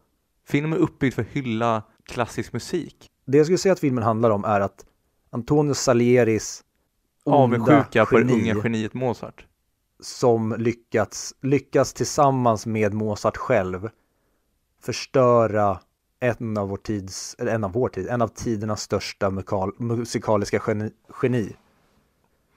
Filmen 0.48 0.72
är 0.72 0.76
uppbyggd 0.76 1.14
för 1.14 1.22
att 1.22 1.28
hylla 1.28 1.82
klassisk 2.04 2.52
musik. 2.52 3.10
Det 3.24 3.36
jag 3.36 3.46
skulle 3.46 3.58
säga 3.58 3.72
att 3.72 3.80
filmen 3.80 4.04
handlar 4.04 4.30
om 4.30 4.44
är 4.44 4.60
att 4.60 4.86
Antonio 5.30 5.74
Salieris 5.74 6.64
avundsjuka 7.24 8.06
på 8.06 8.18
det 8.18 8.32
unga 8.32 8.54
geniet 8.62 8.94
Mozart. 8.94 9.46
Som 10.00 10.54
lyckats, 10.58 11.34
lyckas 11.40 11.92
tillsammans 11.92 12.66
med 12.66 12.94
Mozart 12.94 13.36
själv 13.36 13.88
förstöra 14.82 15.80
en 16.20 16.56
av 16.56 16.68
vår 16.68 16.76
tids, 16.76 17.36
eller 17.38 17.54
en 17.54 17.64
av 17.64 17.72
vår 17.72 17.88
tid, 17.88 18.08
en 18.08 18.22
av 18.22 18.28
tidernas 18.28 18.82
största 18.82 19.30
mukal, 19.30 19.72
musikaliska 19.78 20.62
geni, 20.66 20.90
geni. 21.22 21.56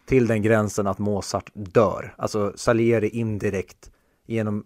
Till 0.05 0.27
den 0.27 0.41
gränsen 0.41 0.87
att 0.87 0.99
Mozart 0.99 1.51
dör. 1.53 2.15
Alltså 2.17 2.53
Salieri 2.55 3.09
indirekt 3.09 3.91
genom 4.25 4.65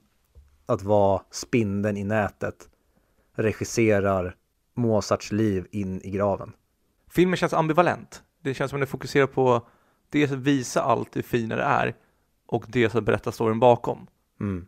att 0.65 0.83
vara 0.83 1.21
spindeln 1.31 1.97
i 1.97 2.03
nätet 2.03 2.69
regisserar 3.35 4.35
Mozarts 4.73 5.31
liv 5.31 5.67
in 5.71 6.01
i 6.01 6.09
graven. 6.09 6.53
Filmen 7.07 7.37
känns 7.37 7.53
ambivalent. 7.53 8.23
Det 8.41 8.53
känns 8.53 8.69
som 8.69 8.77
att 8.77 8.81
den 8.81 8.87
fokuserar 8.87 9.27
på 9.27 9.67
dels 10.09 10.31
att 10.31 10.37
visa 10.37 10.81
allt 10.81 11.15
hur 11.15 11.21
fina 11.21 11.55
det 11.55 11.63
är 11.63 11.95
och 12.45 12.65
dels 12.67 12.95
att 12.95 13.03
berätta 13.03 13.31
storyn 13.31 13.59
bakom. 13.59 14.07
Mm. 14.39 14.67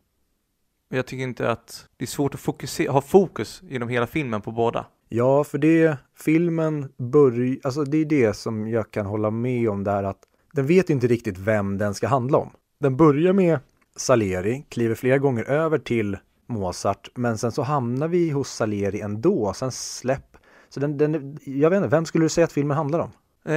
Jag 0.90 1.06
tycker 1.06 1.24
inte 1.24 1.52
att 1.52 1.88
det 1.98 2.06
är 2.06 2.08
svårt 2.08 2.34
att 2.34 2.40
fokusera, 2.40 2.92
ha 2.92 3.02
fokus 3.02 3.62
genom 3.64 3.90
hela 3.90 4.08
filmen 4.08 4.42
på 4.42 4.52
båda. 4.52 4.86
Ja, 5.10 5.44
för 5.44 5.58
det 5.58 5.98
filmen 6.18 6.94
börjar, 6.98 7.58
alltså 7.64 7.84
det 7.84 7.98
är 7.98 8.06
det 8.06 8.34
som 8.34 8.68
jag 8.68 8.92
kan 8.92 9.06
hålla 9.06 9.32
med 9.32 9.70
om 9.70 9.84
där 9.84 10.04
att 10.04 10.20
den 10.54 10.68
vet 10.68 10.90
inte 10.90 11.08
riktigt 11.08 11.38
vem 11.38 11.78
den 11.78 11.94
ska 11.94 12.08
handla 12.08 12.38
om. 12.38 12.50
Den 12.80 12.98
börjar 12.98 13.34
med 13.34 13.60
Salieri, 13.96 14.66
kliver 14.70 14.96
flera 14.96 15.18
gånger 15.18 15.44
över 15.44 15.78
till 15.78 16.18
Mozart, 16.48 17.10
men 17.16 17.38
sen 17.38 17.52
så 17.52 17.62
hamnar 17.62 18.08
vi 18.08 18.30
hos 18.30 18.50
Salieri 18.50 19.02
ändå, 19.02 19.54
sen 19.54 19.72
släpp. 19.72 20.38
Så 20.70 20.80
den, 20.80 20.98
den, 20.98 21.40
jag 21.44 21.70
vet 21.70 21.78
inte, 21.78 21.90
vem 21.90 22.06
skulle 22.06 22.26
du 22.26 22.30
säga 22.30 22.46
att 22.46 22.52
filmen 22.52 22.78
handlar 22.78 23.00
om? 23.00 23.12
Eh, 23.46 23.56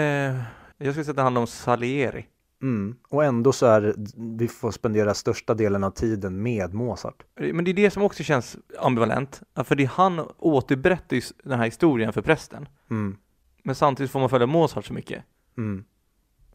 jag 0.79 0.95
skulle 0.95 1.05
säga 1.05 1.11
att 1.11 1.17
den 1.17 1.25
handlar 1.25 1.41
om 1.41 1.47
Salieri. 1.47 2.27
Mm. 2.63 2.97
Och 3.09 3.25
ändå 3.25 3.53
så 3.53 3.67
är 3.67 3.95
vi 4.39 4.49
får 4.49 4.71
spendera 4.71 5.15
största 5.15 5.55
delen 5.55 5.85
av 5.85 5.91
tiden 5.91 6.43
med 6.43 6.75
Mozart. 6.75 7.25
Men 7.41 7.65
det 7.65 7.71
är 7.71 7.75
det 7.75 7.91
som 7.91 8.03
också 8.03 8.23
känns 8.23 8.57
ambivalent. 8.79 9.43
För 9.65 9.75
det 9.75 9.83
är 9.83 9.89
han 9.89 10.21
återberättar 10.39 11.17
ju 11.17 11.23
den 11.45 11.59
här 11.59 11.67
historien 11.67 12.13
för 12.13 12.23
prästen. 12.23 12.69
Mm. 12.91 13.17
Men 13.63 13.75
samtidigt 13.75 14.13
får 14.13 14.21
man 14.21 14.29
följa 14.29 14.47
Mozart 14.47 14.85
så 14.85 14.93
mycket. 14.93 15.25
Mm. 15.59 15.85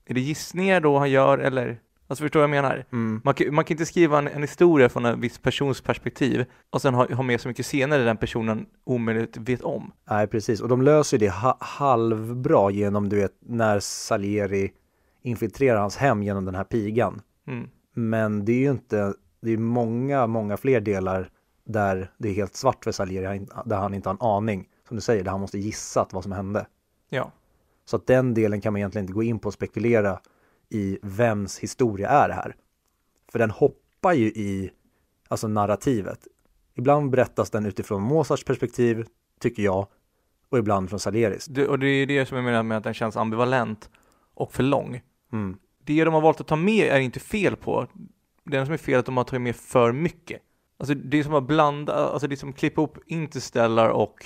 Är 0.05 0.13
det 0.13 0.21
gissningar 0.21 0.81
då 0.81 0.99
han 0.99 1.11
gör 1.11 1.37
eller? 1.37 1.79
Alltså 2.07 2.23
förstår 2.23 2.39
du 2.39 2.47
vad 2.47 2.55
jag 2.55 2.63
menar? 2.63 2.85
Mm. 2.91 3.21
Man, 3.23 3.33
kan, 3.33 3.55
man 3.55 3.65
kan 3.65 3.73
inte 3.73 3.85
skriva 3.85 4.17
en, 4.17 4.27
en, 4.27 4.41
historia 4.41 4.89
från 4.89 5.05
en 5.05 5.21
viss 5.21 5.37
persons 5.37 5.81
perspektiv 5.81 6.45
och 6.69 6.81
sen 6.81 6.93
ha, 6.93 7.13
ha 7.13 7.23
med 7.23 7.41
så 7.41 7.47
mycket 7.47 7.65
scener 7.65 7.99
den 7.99 8.17
personen 8.17 8.65
omöjligt 8.83 9.37
vet 9.37 9.61
om. 9.61 9.91
Nej, 10.09 10.27
precis. 10.27 10.61
Och 10.61 10.69
de 10.69 10.81
löser 10.81 11.17
det 11.17 11.29
ha 11.29 11.57
halvbra 11.59 12.71
genom, 12.71 13.09
du 13.09 13.15
vet, 13.15 13.33
när 13.39 13.79
Salieri 13.79 14.71
infiltrerar 15.23 15.79
hans 15.79 15.97
hem 15.97 16.23
genom 16.23 16.45
den 16.45 16.55
här 16.55 16.63
pigan. 16.63 17.21
Mm. 17.47 17.69
Men 17.93 18.45
det 18.45 18.51
är 18.51 18.59
ju 18.59 18.71
inte, 18.71 19.13
det 19.41 19.51
är 19.51 19.57
många, 19.57 20.27
många 20.27 20.57
fler 20.57 20.81
delar 20.81 21.29
där 21.65 22.11
det 22.17 22.29
är 22.29 22.33
helt 22.33 22.55
svart 22.55 22.83
för 22.83 22.91
Salieri, 22.91 23.47
där 23.65 23.77
han 23.77 23.93
inte 23.93 24.09
har 24.09 24.13
en 24.13 24.21
aning, 24.21 24.69
som 24.87 24.95
du 24.97 25.01
säger, 25.01 25.23
där 25.23 25.31
han 25.31 25.41
måste 25.41 25.59
gissa 25.59 26.07
vad 26.11 26.23
som 26.23 26.31
hände. 26.31 26.67
Ja. 27.09 27.31
Så 27.85 27.95
att 27.95 28.07
den 28.07 28.33
delen 28.33 28.61
kan 28.61 28.73
man 28.73 28.77
egentligen 28.77 29.03
inte 29.03 29.13
gå 29.13 29.23
in 29.23 29.39
på 29.39 29.47
och 29.47 29.53
spekulera 29.53 30.19
i 30.69 30.99
vems 31.01 31.59
historia 31.59 32.09
är 32.09 32.27
det 32.27 32.33
här. 32.33 32.55
För 33.31 33.39
den 33.39 33.51
hoppar 33.51 34.13
ju 34.13 34.25
i 34.25 34.71
alltså 35.27 35.47
narrativet. 35.47 36.27
Ibland 36.75 37.09
berättas 37.09 37.49
den 37.49 37.65
utifrån 37.65 38.01
Mozarts 38.01 38.45
perspektiv, 38.45 39.05
tycker 39.39 39.63
jag, 39.63 39.87
och 40.49 40.57
ibland 40.57 40.89
från 40.89 40.99
Salieris. 40.99 41.45
Det, 41.45 41.67
och 41.67 41.79
det 41.79 41.87
är 41.87 42.05
det 42.05 42.25
som 42.25 42.37
jag 42.37 42.45
menar 42.45 42.63
med 42.63 42.77
att 42.77 42.83
den 42.83 42.93
känns 42.93 43.17
ambivalent 43.17 43.89
och 44.33 44.53
för 44.53 44.63
lång. 44.63 45.01
Mm. 45.33 45.57
Det 45.83 46.03
de 46.03 46.13
har 46.13 46.21
valt 46.21 46.41
att 46.41 46.47
ta 46.47 46.55
med 46.55 46.87
är 46.87 46.99
inte 46.99 47.19
fel 47.19 47.55
på. 47.55 47.87
Det 48.43 48.57
enda 48.57 48.65
som 48.65 48.73
är 48.73 48.77
fel 48.77 48.95
är 48.95 48.99
att 48.99 49.05
de 49.05 49.17
har 49.17 49.23
tagit 49.23 49.41
med 49.41 49.55
för 49.55 49.91
mycket. 49.91 50.41
Alltså 50.77 50.93
det 50.95 51.19
är 51.19 51.23
som 51.23 51.33
att 51.33 51.43
blanda, 51.43 51.93
alltså 51.93 52.27
det 52.27 52.35
är 52.35 52.37
som 52.37 52.49
att 52.49 52.57
klippa 52.57 52.81
upp 52.81 52.97
Interstellar 53.05 53.89
och 53.89 54.25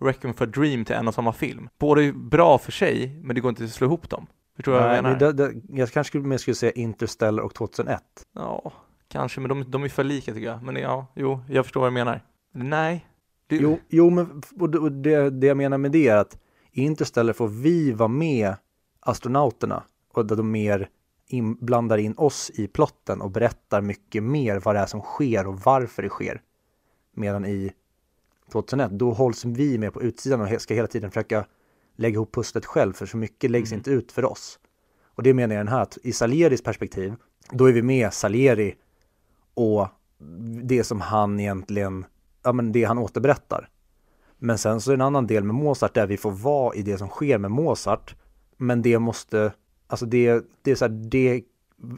Requiem 0.00 0.34
for 0.34 0.44
a 0.44 0.50
Dream 0.54 0.84
till 0.84 0.94
en 0.94 1.08
och 1.08 1.14
samma 1.14 1.32
film. 1.32 1.68
Båda 1.78 2.02
är 2.02 2.12
bra 2.12 2.58
för 2.58 2.72
sig, 2.72 3.20
men 3.22 3.34
det 3.34 3.40
går 3.40 3.48
inte 3.48 3.64
att 3.64 3.70
slå 3.70 3.86
ihop 3.86 4.10
dem. 4.10 4.26
Förstår 4.56 4.72
du 4.72 4.78
vad 4.78 4.96
jag 4.96 5.02
menar? 5.02 5.18
Det, 5.18 5.32
det, 5.32 5.54
jag 5.68 5.90
kanske 5.90 6.18
mer 6.18 6.36
skulle 6.38 6.54
säga 6.54 6.72
Interstellar 6.72 7.42
och 7.42 7.54
2001. 7.54 8.02
Ja, 8.34 8.72
kanske, 9.08 9.40
men 9.40 9.48
de, 9.48 9.70
de 9.70 9.84
är 9.84 9.88
för 9.88 10.04
lika 10.04 10.34
tycker 10.34 10.46
jag. 10.46 10.62
Men 10.62 10.76
ja, 10.76 11.06
jo, 11.14 11.40
jag 11.48 11.64
förstår 11.64 11.80
vad 11.80 11.90
du 11.90 11.94
menar. 11.94 12.24
Nej. 12.52 13.06
Det... 13.46 13.56
Jo, 13.56 13.78
jo, 13.88 14.10
men 14.10 14.42
och 14.60 14.92
det, 14.92 15.30
det 15.30 15.46
jag 15.46 15.56
menar 15.56 15.78
med 15.78 15.92
det 15.92 16.08
är 16.08 16.16
att 16.16 16.38
Interstellar 16.72 17.32
får 17.32 17.48
vi 17.48 17.92
vara 17.92 18.08
med 18.08 18.54
astronauterna 19.00 19.82
och 20.12 20.26
där 20.26 20.36
de 20.36 20.50
mer 20.50 20.88
in, 21.26 21.54
blandar 21.54 21.98
in 21.98 22.14
oss 22.16 22.50
i 22.54 22.68
plotten 22.68 23.20
och 23.20 23.30
berättar 23.30 23.80
mycket 23.80 24.22
mer 24.22 24.60
vad 24.60 24.74
det 24.74 24.78
är 24.78 24.86
som 24.86 25.00
sker 25.00 25.46
och 25.46 25.60
varför 25.60 26.02
det 26.02 26.08
sker. 26.08 26.42
Medan 27.14 27.46
i 27.46 27.72
2001, 28.52 28.90
då 28.90 29.10
hålls 29.10 29.44
vi 29.44 29.78
med 29.78 29.92
på 29.92 30.02
utsidan 30.02 30.40
och 30.40 30.60
ska 30.60 30.74
hela 30.74 30.88
tiden 30.88 31.10
försöka 31.10 31.46
lägga 31.96 32.14
ihop 32.14 32.34
pusslet 32.34 32.66
själv 32.66 32.92
för 32.92 33.06
så 33.06 33.16
mycket 33.16 33.50
läggs 33.50 33.70
mm. 33.70 33.78
inte 33.78 33.90
ut 33.90 34.12
för 34.12 34.24
oss. 34.24 34.58
Och 35.04 35.22
det 35.22 35.34
menar 35.34 35.54
jag 35.54 35.66
den 35.66 35.72
här 35.72 35.82
att 35.82 35.98
i 36.02 36.12
Salieris 36.12 36.62
perspektiv, 36.62 37.14
då 37.50 37.68
är 37.68 37.72
vi 37.72 37.82
med 37.82 38.12
Salieri 38.12 38.74
och 39.54 39.88
det 40.62 40.84
som 40.84 41.00
han 41.00 41.40
egentligen, 41.40 42.04
ja 42.42 42.52
men 42.52 42.72
det 42.72 42.84
han 42.84 42.98
återberättar. 42.98 43.68
Men 44.38 44.58
sen 44.58 44.80
så 44.80 44.90
är 44.90 44.96
det 44.96 45.02
en 45.02 45.06
annan 45.06 45.26
del 45.26 45.44
med 45.44 45.54
Mozart 45.54 45.94
där 45.94 46.06
vi 46.06 46.16
får 46.16 46.30
vara 46.30 46.74
i 46.74 46.82
det 46.82 46.98
som 46.98 47.08
sker 47.08 47.38
med 47.38 47.50
Mozart. 47.50 48.14
Men 48.56 48.82
det 48.82 48.98
måste, 48.98 49.52
alltså 49.88 50.06
det, 50.06 50.44
det 50.62 50.70
är 50.70 50.74
så 50.74 50.84
här, 50.84 50.92
det, 50.92 51.44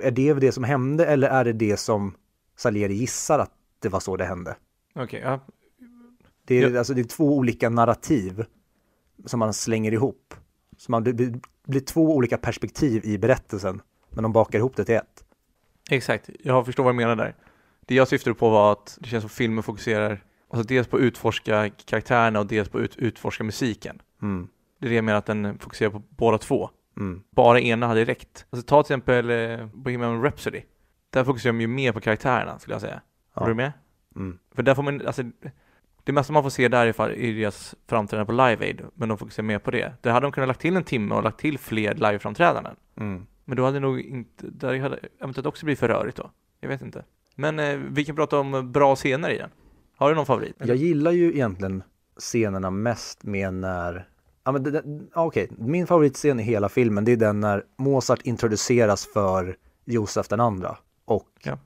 är 0.01 0.11
det 0.11 0.35
det 0.35 0.53
som 0.53 0.65
hände 0.65 1.07
eller 1.07 1.29
är 1.29 1.45
det 1.45 1.53
det 1.53 1.77
som 1.77 2.15
Salieri 2.57 2.95
gissar 2.95 3.39
att 3.39 3.53
det 3.79 3.89
var 3.89 4.01
så 4.01 4.17
det 4.17 4.25
hände? 4.25 4.57
Okej, 4.95 5.05
okay, 5.05 5.21
ja. 5.21 5.41
Det 6.45 6.63
är, 6.63 6.71
ja. 6.71 6.79
alltså, 6.79 6.95
det 6.95 7.01
är 7.01 7.05
två 7.05 7.37
olika 7.37 7.69
narrativ 7.69 8.45
som 9.27 9.39
man 9.39 9.55
slänger 9.55 9.93
ihop. 9.93 10.35
Så 10.77 10.93
man, 10.93 11.05
det 11.05 11.13
blir 11.67 11.81
två 11.81 12.17
olika 12.17 12.39
perspektiv 12.39 13.05
i 13.05 13.19
berättelsen, 13.19 13.83
men 14.11 14.23
de 14.23 14.33
bakar 14.33 14.59
ihop 14.59 14.77
det 14.77 14.85
till 14.85 14.95
ett. 14.95 15.25
Exakt, 15.91 16.31
jag 16.43 16.67
förstår 16.67 16.85
vad 16.85 16.95
du 16.95 16.97
menar 16.97 17.17
där. 17.17 17.35
Det 17.87 17.95
jag 17.95 18.09
syftade 18.09 18.35
på 18.35 18.51
var 18.51 18.73
att 18.73 18.99
det 19.01 19.09
känns 19.09 19.23
som 19.23 19.31
filmen 19.31 19.63
fokuserar 19.63 20.25
Alltså 20.53 20.67
dels 20.67 20.89
på 20.89 20.97
att 20.97 21.03
utforska 21.03 21.71
karaktärerna 21.85 22.41
och 22.41 22.47
dels 22.47 22.69
på 22.69 22.79
att 22.79 22.85
ut, 22.85 22.97
utforska 22.97 23.45
musiken. 23.45 24.03
Mm. 24.23 24.49
Det 24.79 24.87
är 24.87 24.89
det 24.89 24.95
jag 24.95 25.05
menar 25.05 25.19
att 25.19 25.27
den 25.27 25.59
fokuserar 25.59 25.91
på 25.91 26.03
båda 26.09 26.39
två. 26.39 26.71
Mm. 27.01 27.23
Bara 27.31 27.61
ena 27.61 27.87
hade 27.87 28.05
räckt. 28.05 28.47
Alltså 28.51 28.67
ta 28.67 28.83
till 28.83 28.95
exempel 28.95 29.31
eh, 29.31 29.67
Bohemian 29.67 30.23
Rhapsody. 30.23 30.63
Där 31.11 31.25
fokuserar 31.25 31.53
de 31.53 31.61
ju 31.61 31.67
mer 31.67 31.93
på 31.93 32.01
karaktärerna 32.01 32.59
skulle 32.59 32.75
jag 32.75 32.81
säga. 32.81 33.01
Ja. 33.35 33.43
Är 33.43 33.49
du 33.49 33.55
med? 33.55 33.73
Mm. 34.17 34.39
För 34.55 34.63
där 34.63 34.75
får 34.75 34.83
man, 34.83 35.07
alltså 35.07 35.23
det 36.05 36.13
mesta 36.13 36.33
man 36.33 36.43
får 36.43 36.51
se 36.51 36.69
där 36.69 36.87
är 36.87 37.35
deras 37.35 37.75
framträdande 37.89 38.27
på 38.27 38.33
Live 38.33 38.67
Aid, 38.67 38.83
men 38.95 39.09
de 39.09 39.19
fokuserar 39.19 39.47
mer 39.47 39.59
på 39.59 39.71
det. 39.71 39.93
Där 40.01 40.11
hade 40.11 40.27
de 40.27 40.33
kunnat 40.33 40.49
lagt 40.49 40.61
till 40.61 40.77
en 40.77 40.85
timme 40.85 41.15
och 41.15 41.23
lagt 41.23 41.41
till 41.41 41.59
fler 41.59 41.95
liveframträdanden. 41.95 42.77
Mm. 42.97 43.27
Men 43.45 43.57
då 43.57 43.65
hade 43.65 43.81
nog 43.81 44.01
inte, 44.01 44.47
där 44.47 44.79
hade 44.79 44.99
eventuellt 45.21 45.47
också 45.47 45.67
blivit 45.67 45.79
för 45.79 45.89
rörigt 45.89 46.17
då. 46.17 46.31
Jag 46.61 46.69
vet 46.69 46.83
inte. 46.83 47.05
Men 47.35 47.59
eh, 47.59 47.77
vi 47.77 48.05
kan 48.05 48.17
prata 48.17 48.39
om 48.39 48.73
bra 48.73 48.97
scener 48.97 49.31
i 49.31 49.39
den. 49.39 49.51
Har 49.97 50.09
du 50.09 50.15
någon 50.15 50.27
favorit? 50.27 50.57
Jag 50.59 50.77
gillar 50.77 51.13
ju 51.13 51.33
egentligen 51.33 51.83
scenerna 52.17 52.71
mest 52.71 53.23
med 53.23 53.55
när 53.55 54.09
Ja, 54.45 54.53
men 54.53 54.63
det, 54.63 54.83
okej. 55.15 55.49
Min 55.59 55.87
favoritscen 55.87 56.41
i 56.41 56.43
hela 56.43 56.69
filmen 56.69 57.05
det 57.05 57.13
är 57.13 57.17
den 57.17 57.41
när 57.41 57.65
Mozart 57.77 58.23
introduceras 58.23 59.07
för 59.07 59.57
Josef 59.85 60.29
den 60.29 60.41
andra 60.41 60.79
och 61.05 61.29
Ja. 61.43 61.59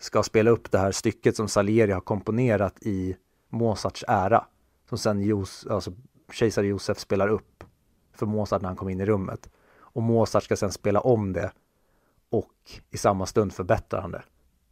ska 0.00 0.22
spela 0.22 0.50
upp 0.50 0.70
det 0.70 0.78
här 0.78 0.92
stycket 0.92 1.36
som 1.36 1.48
Salieri 1.48 1.92
har 1.92 2.00
komponerat 2.00 2.82
i 2.82 3.16
Mozarts 3.48 4.04
ära. 4.08 4.44
Som 4.88 4.98
sen 4.98 5.20
Jos, 5.22 5.66
alltså, 5.66 5.92
kejsare 6.32 6.66
Josef 6.66 6.98
spelar 6.98 7.28
upp 7.28 7.64
för 8.12 8.26
Mozart 8.26 8.62
när 8.62 8.68
han 8.68 8.76
kommer 8.76 8.92
in 8.92 9.00
i 9.00 9.06
rummet. 9.06 9.50
Och 9.78 10.02
Mozart 10.02 10.42
ska 10.42 10.56
sen 10.56 10.72
spela 10.72 11.00
om 11.00 11.32
det 11.32 11.52
och 12.30 12.54
i 12.90 12.96
samma 12.96 13.26
stund 13.26 13.52
förbättrar 13.52 14.00
han 14.00 14.10
det. 14.10 14.22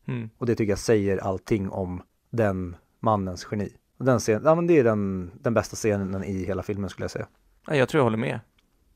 Mm. 0.07 0.31
Och 0.39 0.47
det 0.47 0.55
tycker 0.55 0.73
jag 0.73 0.79
säger 0.79 1.19
allting 1.19 1.71
om 1.71 2.03
den 2.31 2.77
mannens 3.01 3.47
geni. 3.51 3.73
Den 3.99 4.19
scenen, 4.19 4.43
ja 4.45 4.55
men 4.55 4.67
det 4.67 4.79
är 4.79 4.85
den, 4.85 5.31
den 5.41 5.55
bästa 5.55 5.77
scenen 5.77 6.25
i 6.25 6.45
hela 6.45 6.63
filmen 6.63 6.91
skulle 6.91 7.05
jag 7.05 7.11
säga. 7.11 7.27
Ja, 7.69 7.77
jag 7.77 7.89
tror 7.89 7.99
jag 7.99 8.05
håller 8.05 8.17
med. 8.19 8.41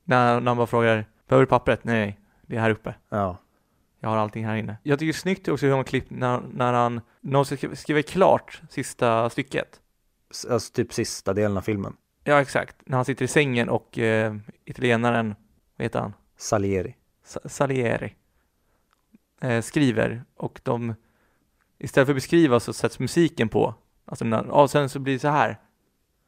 När, 0.03 0.39
när 0.41 0.47
han 0.51 0.57
bara 0.57 0.67
frågar, 0.67 1.05
behöver 1.27 1.45
du 1.45 1.49
pappret? 1.49 1.83
Nej, 1.83 2.19
det 2.41 2.55
är 2.55 2.59
här 2.61 2.69
uppe. 2.69 2.95
Ja. 3.09 3.37
Jag 3.99 4.09
har 4.09 4.17
allting 4.17 4.45
här 4.45 4.55
inne. 4.55 4.77
Jag 4.83 4.99
tycker 4.99 5.13
det 5.13 5.15
är 5.17 5.19
snyggt 5.19 5.47
också 5.47 5.65
hur 5.65 5.71
har 5.77 5.83
klippt 5.83 6.11
när, 6.11 6.41
när 6.53 6.73
han, 6.73 7.01
när 7.21 7.43
ska 7.43 7.75
skriva 7.75 8.01
klart 8.03 8.61
sista 8.69 9.29
stycket. 9.29 9.81
S- 10.31 10.45
Alltså 10.49 10.73
typ 10.73 10.93
sista 10.93 11.33
delen 11.33 11.57
av 11.57 11.61
filmen. 11.61 11.95
Ja, 12.23 12.41
exakt. 12.41 12.75
När 12.85 12.95
han 12.97 13.05
sitter 13.05 13.25
i 13.25 13.27
sängen 13.27 13.69
och 13.69 13.97
eh, 13.97 14.35
italienaren, 14.65 15.35
vad 15.77 15.85
heter 15.85 15.99
han? 15.99 16.13
Salieri. 16.37 16.95
Sa- 17.25 17.39
Salieri 17.45 18.15
eh, 19.41 19.61
skriver 19.61 20.23
och 20.37 20.59
de 20.63 20.95
istället 21.77 22.07
för 22.07 22.13
att 22.13 22.17
beskriva 22.17 22.59
så 22.59 22.73
sätts 22.73 22.99
musiken 22.99 23.49
på. 23.49 23.75
Alltså 24.05 24.25
när, 24.25 24.45
ja, 24.47 24.67
sen 24.67 24.89
så 24.89 24.99
blir 24.99 25.13
det 25.13 25.19
så 25.19 25.27
här. 25.27 25.59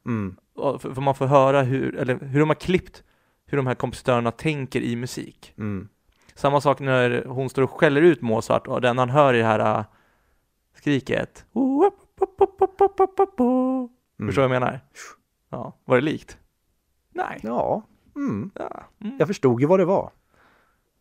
Mm. 0.06 0.36
För, 0.54 0.94
för 0.94 1.00
man 1.00 1.14
får 1.14 1.26
höra 1.26 1.62
hur, 1.62 1.96
eller 1.96 2.18
hur 2.18 2.40
de 2.40 2.48
har 2.48 2.54
klippt 2.54 3.02
hur 3.46 3.56
de 3.56 3.66
här 3.66 3.74
kompositörerna 3.74 4.30
tänker 4.30 4.80
i 4.80 4.96
musik. 4.96 5.54
Mm. 5.58 5.88
Samma 6.34 6.60
sak 6.60 6.80
när 6.80 7.24
hon 7.24 7.50
står 7.50 7.62
och 7.62 7.70
skäller 7.70 8.02
ut 8.02 8.22
Mozart 8.22 8.66
och 8.66 8.80
den 8.80 8.98
han 8.98 9.10
hör 9.10 9.34
i 9.34 9.38
det 9.38 9.44
här 9.44 9.78
äh, 9.78 9.84
skriket. 10.74 11.44
Mm. 14.18 14.28
Förstår 14.28 14.42
vad 14.42 14.54
jag 14.54 14.60
menar? 14.60 14.80
Ja, 15.50 15.72
var 15.84 15.96
det 15.96 16.02
likt? 16.02 16.38
Nej. 17.14 17.40
Ja. 17.42 17.82
Mm. 18.16 18.50
Ja. 18.54 18.84
Mm. 19.00 19.16
Jag 19.18 19.28
förstod 19.28 19.60
ju 19.60 19.66
vad 19.66 19.80
det 19.80 19.84
var. 19.84 20.10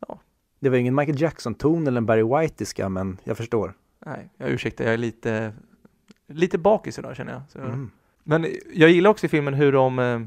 Ja. 0.08 0.20
Det 0.60 0.70
var 0.70 0.78
ingen 0.78 0.96
Michael 0.96 1.22
Jackson-ton 1.22 1.88
eller 1.88 1.98
en 1.98 2.06
Barry 2.06 2.24
White-iska 2.24 2.89
men 2.89 3.18
jag 3.24 3.38
förstår. 3.38 3.74
Nej, 4.06 4.30
jag 4.38 4.50
ursäktar, 4.50 4.86
jag 4.86 4.94
är 4.94 4.98
lite, 4.98 5.54
lite 6.28 6.58
bakis 6.58 7.00
idag 7.00 7.15
känner 7.15 7.34
jag. 7.34 7.41
Så. 7.50 7.60
Mm. 7.60 7.91
Men 8.27 8.47
jag 8.73 8.89
gillar 8.89 9.09
också 9.09 9.25
i 9.25 9.29
filmen 9.29 9.53
hur 9.53 9.71
de, 9.71 9.99
eh, 9.99 10.19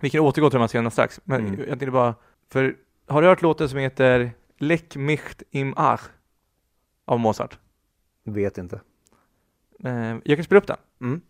vi 0.00 0.10
kan 0.10 0.20
återgå 0.20 0.50
till 0.50 0.56
de 0.56 0.60
här 0.60 0.68
scenerna 0.68 0.90
strax, 0.90 1.20
men 1.24 1.40
Mm. 1.46 1.58
jag 1.58 1.68
tänkte 1.68 1.90
bara, 1.90 2.14
för 2.48 2.76
har 3.06 3.22
du 3.22 3.28
hört 3.28 3.42
låten 3.42 3.68
som 3.68 3.78
heter 3.78 4.30
Leck 4.58 4.96
mich 4.96 5.20
im 5.50 5.74
Ach 5.76 6.08
av 7.06 7.20
Mozart? 7.20 7.58
Vet 8.24 8.58
inte. 8.58 8.80
Eh, 9.84 10.16
jag 10.24 10.36
kan 10.38 10.44
spela 10.44 10.58
upp 10.58 10.66
den. 10.66 10.76
Mm. 11.00 11.20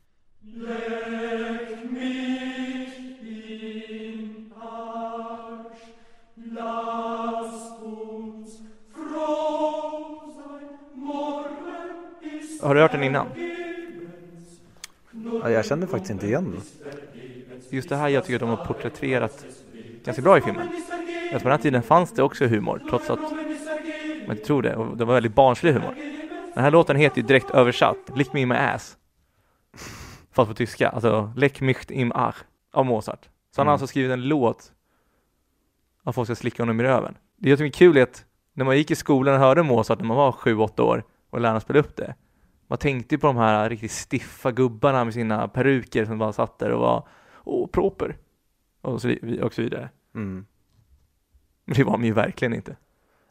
Har 12.61 12.75
du 12.75 12.81
hört 12.81 12.93
den 12.93 13.03
innan? 13.05 13.27
Ja, 15.43 15.51
jag 15.51 15.65
kände 15.65 15.87
faktiskt 15.87 16.11
inte 16.11 16.27
igen 16.27 16.45
den. 16.51 16.61
Just 17.71 17.89
det 17.89 17.97
här 17.97 18.09
jag 18.09 18.25
tycker 18.25 18.35
att 18.37 18.41
de 18.41 18.49
har 18.49 18.65
porträtterat 18.67 19.47
ganska 20.05 20.23
bra 20.23 20.39
i 20.39 20.41
filmen. 20.41 20.69
Att 21.35 21.43
på 21.43 21.49
den 21.49 21.51
här 21.51 21.59
tiden 21.63 21.83
fanns 21.83 22.13
det 22.13 22.23
också 22.23 22.47
humor, 22.47 22.83
trots 22.91 23.11
att 23.11 23.21
man 24.27 24.31
inte 24.37 24.45
tror 24.47 24.63
det. 24.63 24.77
Och 24.77 24.97
det 24.97 25.05
var 25.05 25.15
väldigt 25.15 25.35
barnslig 25.35 25.73
humor. 25.73 25.95
Den 26.55 26.65
här 26.65 26.71
låten 26.71 26.97
heter 26.97 27.17
ju 27.17 27.23
direkt 27.23 27.51
översatt, 27.51 27.97
Lick 28.15 28.33
me 28.33 28.41
in 28.41 28.49
my 28.49 28.55
ass. 28.55 28.97
Fast 30.33 30.49
på 30.49 30.55
tyska, 30.55 30.89
alltså 30.89 31.33
Leck 31.37 31.61
mich 31.61 31.91
im 31.91 32.13
Ach 32.15 32.37
av 32.73 32.87
Mozart. 32.87 33.25
Så 33.25 33.61
han 33.61 33.67
har 33.67 33.73
Mm. 33.73 33.73
alltså 33.73 33.87
skrivit 33.87 34.11
en 34.13 34.29
låt 34.29 34.73
att 36.05 36.15
folk 36.15 36.27
ska 36.27 36.35
slicka 36.35 36.63
honom 36.63 36.81
i 36.81 36.83
röven. 36.85 37.15
Det 37.37 37.51
jag 37.51 37.59
tycker 37.59 37.77
är 37.77 37.79
kul 37.79 37.97
är 37.97 38.03
att 38.03 38.25
när 38.55 38.65
man 38.65 38.77
gick 38.77 38.91
i 38.91 38.95
skolan 38.97 39.35
och 39.35 39.41
hörde 39.41 39.63
Mozart 39.63 39.99
när 39.99 40.07
man 40.07 40.17
var 40.17 40.33
7-8 40.33 40.81
år 40.83 41.05
och 41.31 41.41
lärarna 41.41 41.61
spelade 41.61 41.89
upp 41.89 41.97
det. 41.97 42.15
Man 42.71 42.79
tänkte 42.79 43.15
ju 43.15 43.19
på 43.19 43.27
de 43.27 43.37
här 43.37 43.69
riktigt 43.69 44.07
stiffa 44.11 44.53
gubbarna 44.53 45.05
med 45.05 45.15
sina 45.15 45.49
peruker 45.49 46.05
som 46.05 46.19
bara 46.19 46.33
satt 46.33 46.59
där 46.59 46.71
och 46.71 46.81
var 46.81 47.09
åh, 47.45 47.69
proper. 47.69 48.17
Och 48.81 49.03
så, 49.03 49.15
och 49.43 49.55
så 49.55 49.63
vidare. 49.63 49.91
Mm. 50.15 50.47
Men 51.65 51.77
det 51.77 51.85
var 51.85 51.93
de 51.93 52.05
ju 52.05 52.13
verkligen 52.13 52.55
inte. 52.55 52.77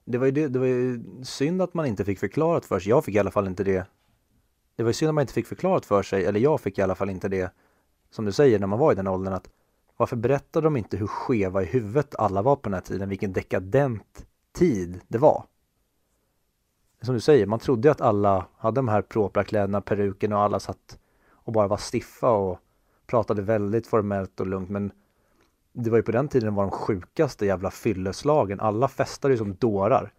Det 0.05 0.17
var, 0.17 0.25
ju 0.25 0.31
det, 0.31 0.47
det 0.47 0.59
var 0.59 0.65
ju 0.65 1.03
synd 1.23 1.61
att 1.61 1.73
man 1.73 1.85
inte 1.85 2.05
fick 2.05 2.19
förklarat 2.19 2.65
för 2.65 2.79
sig. 2.79 2.89
Jag 2.89 3.05
fick 3.05 3.15
i 3.15 3.19
alla 3.19 3.31
fall 3.31 3.47
inte 3.47 3.63
det. 3.63 3.87
Det 4.75 4.83
var 4.83 4.89
ju 4.89 4.93
synd 4.93 5.09
att 5.09 5.15
man 5.15 5.21
inte 5.21 5.33
fick 5.33 5.47
förklarat 5.47 5.85
för 5.85 6.03
sig, 6.03 6.25
eller 6.25 6.39
jag 6.39 6.61
fick 6.61 6.77
i 6.77 6.81
alla 6.81 6.95
fall 6.95 7.09
inte 7.09 7.27
det, 7.27 7.53
som 8.11 8.25
du 8.25 8.31
säger, 8.31 8.59
när 8.59 8.67
man 8.67 8.79
var 8.79 8.91
i 8.91 8.95
den 8.95 9.07
åldern, 9.07 9.33
att 9.33 9.49
varför 9.97 10.15
berättade 10.15 10.67
de 10.67 10.77
inte 10.77 10.97
hur 10.97 11.07
skeva 11.07 11.63
i 11.63 11.65
huvudet 11.65 12.15
alla 12.15 12.41
var 12.41 12.55
på 12.55 12.61
den 12.63 12.73
här 12.73 12.81
tiden, 12.81 13.09
vilken 13.09 13.33
dekadent 13.33 14.25
tid 14.57 14.99
det 15.07 15.17
var? 15.17 15.45
Som 17.01 17.13
du 17.13 17.19
säger, 17.21 17.45
man 17.45 17.59
trodde 17.59 17.91
att 17.91 18.01
alla 18.01 18.45
hade 18.57 18.75
de 18.75 18.87
här 18.87 19.01
propra 19.01 19.43
kläderna, 19.43 19.81
peruken 19.81 20.33
och 20.33 20.39
alla 20.39 20.59
satt 20.59 20.99
och 21.31 21.53
bara 21.53 21.67
var 21.67 21.79
stiffa 21.93 22.31
och 22.31 22.59
pratade 23.07 23.41
väldigt 23.41 23.87
formellt 23.87 24.39
och 24.39 24.47
lugnt, 24.47 24.69
men 24.69 24.91
det 25.73 25.89
var 25.89 25.97
ju 25.97 26.03
på 26.03 26.11
den 26.11 26.27
tiden 26.27 26.55
var 26.55 26.63
de 26.63 26.71
sjukaste 26.71 27.45
jävla 27.45 27.71
fylleslagen. 27.71 28.59
Alla 28.59 28.87
festade 28.87 29.33
ju 29.33 29.37
som 29.37 29.55
dårar. 29.55 30.11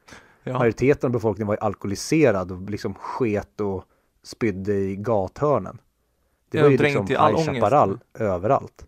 Ja. 0.43 0.59
Majoriteten 0.59 1.09
av 1.09 1.13
befolkningen 1.13 1.47
var 1.47 1.55
ju 1.55 1.61
alkoholiserad 1.61 2.53
och 2.53 2.71
liksom 2.71 2.95
sket 2.95 3.61
och 3.61 3.85
spydde 4.23 4.75
i 4.75 4.97
gathörnen. 4.97 5.79
Det 6.51 6.59
Ja, 6.59 6.65
var 6.65 6.69
de 6.69 6.73
ju 6.73 6.79
dränkte 6.79 7.01
liksom 7.01 7.25
all. 7.25 7.37
Chaparral 7.37 7.99
överallt. 8.15 8.87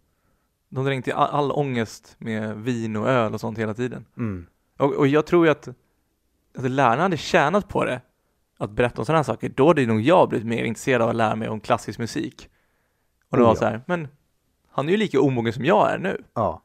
De 0.68 0.85
dränkte 0.85 1.14
all, 1.14 1.31
all 1.31 1.52
ångest 1.52 2.14
med 2.18 2.57
vin 2.57 2.96
och 2.96 3.09
öl 3.09 3.35
och 3.35 3.40
sånt 3.40 3.59
hela 3.59 3.74
tiden. 3.74 4.05
Mm. 4.16 4.46
Och, 4.78 4.92
och 4.94 5.07
jag 5.07 5.26
tror 5.26 5.46
ju 5.46 5.52
att, 5.52 5.68
att 6.55 6.71
lärarna 6.71 7.03
hade 7.03 7.17
tjänat 7.17 7.69
på 7.69 7.85
det, 7.85 8.01
att 8.59 8.71
berätta 8.71 9.01
om 9.01 9.07
sådana 9.07 9.19
här 9.19 9.25
saker. 9.25 9.49
Då 9.49 9.69
hade 9.69 9.87
nog 9.87 10.01
jag 10.01 10.29
blivit 10.29 10.47
mer 10.47 10.65
intresserad 10.65 11.03
av 11.03 11.09
att 11.09 11.17
lära 11.17 11.37
mig 11.37 11.49
om 11.49 11.61
klassisk 11.61 11.99
musik. 11.99 12.49
Och 13.31 13.37
det 13.37 13.43
Oh, 13.43 13.47
var 13.47 13.55
ja. 13.55 13.59
så 13.59 13.65
här, 13.65 13.83
men 13.87 14.09
han 14.71 14.88
är 14.88 14.93
ju 14.93 14.97
lika 14.97 15.21
omogen 15.21 15.53
som 15.53 15.65
jag 15.65 15.93
är 15.93 15.99
nu. 15.99 16.25
Ja. 16.35 16.62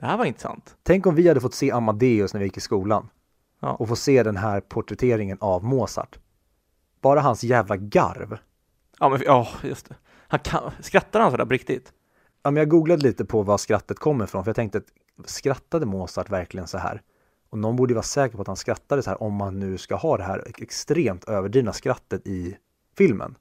Det 0.00 0.06
här 0.06 0.16
var 0.16 0.24
intressant. 0.24 0.76
Tänk 0.82 1.06
om 1.06 1.14
vi 1.14 1.28
hade 1.28 1.40
fått 1.40 1.54
se 1.54 1.70
Amadeus 1.70 2.34
när 2.34 2.38
vi 2.40 2.46
gick 2.46 2.56
i 2.56 2.60
skolan. 2.60 3.08
Ja. 3.60 3.74
Och 3.74 3.88
få 3.88 3.96
se 3.96 4.22
den 4.22 4.36
här 4.36 4.60
porträtteringen 4.60 5.38
av 5.40 5.64
Mozart. 5.64 6.18
Bara 7.00 7.20
hans 7.20 7.44
jävla 7.44 7.76
garv. 7.76 8.38
Ja, 8.98 9.08
men 9.08 9.22
ja, 9.24 9.48
just 9.62 9.88
det. 9.88 9.94
Han 10.28 10.40
kan, 10.40 10.70
skrattar 10.80 11.20
han 11.20 11.30
sådär 11.30 11.44
på 11.44 11.52
riktigt? 11.52 11.92
Ja, 12.42 12.50
men 12.50 12.60
jag 12.60 12.68
googlade 12.68 13.02
lite 13.02 13.24
på 13.24 13.42
var 13.42 13.58
skrattet 13.58 13.98
kommer 13.98 14.24
ifrån, 14.24 14.44
för 14.44 14.48
jag 14.48 14.56
tänkte 14.56 14.78
att 14.78 15.28
skrattade 15.30 15.86
Mozart 15.86 16.30
verkligen 16.30 16.66
så 16.66 16.78
här? 16.78 17.02
Och 17.52 17.58
någon 17.58 17.76
borde 17.76 17.90
ju 17.90 17.94
vara 17.94 18.02
säker 18.02 18.36
på 18.36 18.42
att 18.42 18.46
han 18.46 18.56
skrattade 18.56 19.02
så 19.02 19.10
här 19.10 19.22
om 19.22 19.34
man 19.34 19.58
nu 19.58 19.78
ska 19.78 19.94
ha 19.94 20.16
det 20.16 20.22
här 20.22 20.44
extremt 20.58 21.24
överdrivna 21.24 21.72
skrattet 21.72 22.26
i 22.26 22.56
filmen. 22.96 23.34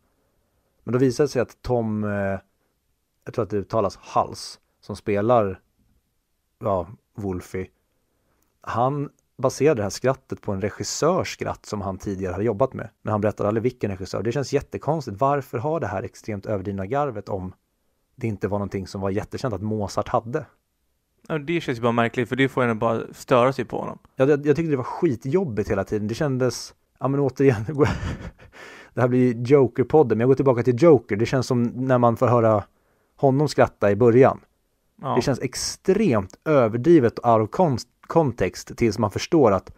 Men 0.84 0.93
då 0.93 1.00
visade 1.00 1.28
det 1.28 1.32
sig 1.32 1.41
att 1.41 1.62
Tom, 1.62 2.04
eh, 2.04 2.39
jag 3.26 3.34
tror 3.34 3.43
att 3.43 3.50
det 3.50 3.58
uttalas 3.58 3.97
Hals, 3.97 4.60
som 4.82 4.95
spelar 4.95 5.60
ja, 6.60 6.88
Wolfie, 7.15 7.67
han 8.62 9.10
baserade 9.38 9.80
det 9.80 9.84
här 9.84 9.89
skrattet 9.89 10.41
på 10.41 10.52
en 10.52 10.62
regissörs 10.62 11.34
skratt 11.34 11.65
som 11.65 11.82
han 11.82 11.97
tidigare 11.97 12.32
hade 12.32 12.45
jobbat 12.45 12.74
med. 12.74 12.89
Men 13.02 13.12
han 13.12 13.21
berättade 13.21 13.47
aldrig 13.47 13.63
vilken 13.63 13.91
regissör. 13.91 14.24
Det 14.24 14.32
känns 14.32 14.54
jättekonstigt. 14.54 15.19
Varför 15.19 15.58
ha 15.58 15.80
det 15.80 15.88
här 15.88 16.04
extremt 16.04 16.45
överdrivna 16.45 16.86
garvet 16.86 17.30
om 17.30 17.54
det 18.15 18.28
inte 18.28 18.47
var 18.47 18.60
någonting 18.60 18.88
som 18.88 19.02
var 19.02 19.10
jättekänt 19.10 19.54
att 19.54 19.62
Mozart 19.62 20.08
hade. 20.08 20.45
Det 21.45 21.62
känns 21.62 21.77
ju 21.77 21.81
bara 21.81 21.91
märkligt, 21.91 22.29
för 22.29 22.36
det 22.36 22.49
får 22.49 22.63
en 22.63 22.79
bara 22.79 23.01
störa 23.13 23.53
sig 23.53 23.65
på 23.65 23.79
honom. 23.79 23.99
Jag, 24.15 24.29
jag, 24.29 24.45
jag 24.45 24.55
tyckte 24.55 24.71
det 24.71 24.77
var 24.77 24.84
skitjobbigt 24.84 25.71
hela 25.71 25.84
tiden. 25.84 26.07
Det 26.07 26.15
kändes, 26.15 26.73
ja 26.99 27.07
men 27.07 27.19
återigen, 27.19 27.65
det 28.93 29.01
här 29.01 29.07
blir 29.07 29.34
Joker-podden, 29.34 30.10
men 30.10 30.19
jag 30.19 30.27
går 30.27 30.36
tillbaka 30.36 30.63
till 30.63 30.84
Joker. 30.84 31.15
Det 31.15 31.25
känns 31.25 31.47
som 31.47 31.63
när 31.63 31.97
man 31.97 32.17
får 32.17 32.27
höra 32.27 32.63
honom 33.15 33.47
skratta 33.47 33.91
i 33.91 33.95
början. 33.95 34.39
Ja. 35.01 35.15
Det 35.15 35.21
känns 35.21 35.39
extremt 35.39 36.39
överdrivet 36.45 37.19
och 37.19 37.29
out 37.29 37.49
of 37.49 37.60
con- 37.60 37.86
context 38.07 38.77
tills 38.77 38.99
man 38.99 39.12
förstår 39.12 39.51
att 39.51 39.71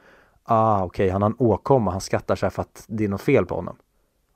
ah, 0.43 0.83
okej, 0.83 1.09
han 1.09 1.21
har 1.21 1.29
en 1.29 1.35
åkomma, 1.39 1.91
han 1.91 2.01
skrattar 2.01 2.35
så 2.35 2.45
här 2.45 2.51
för 2.51 2.61
att 2.61 2.85
det 2.87 3.03
är 3.03 3.09
något 3.09 3.21
fel 3.21 3.45
på 3.45 3.55
honom. 3.55 3.75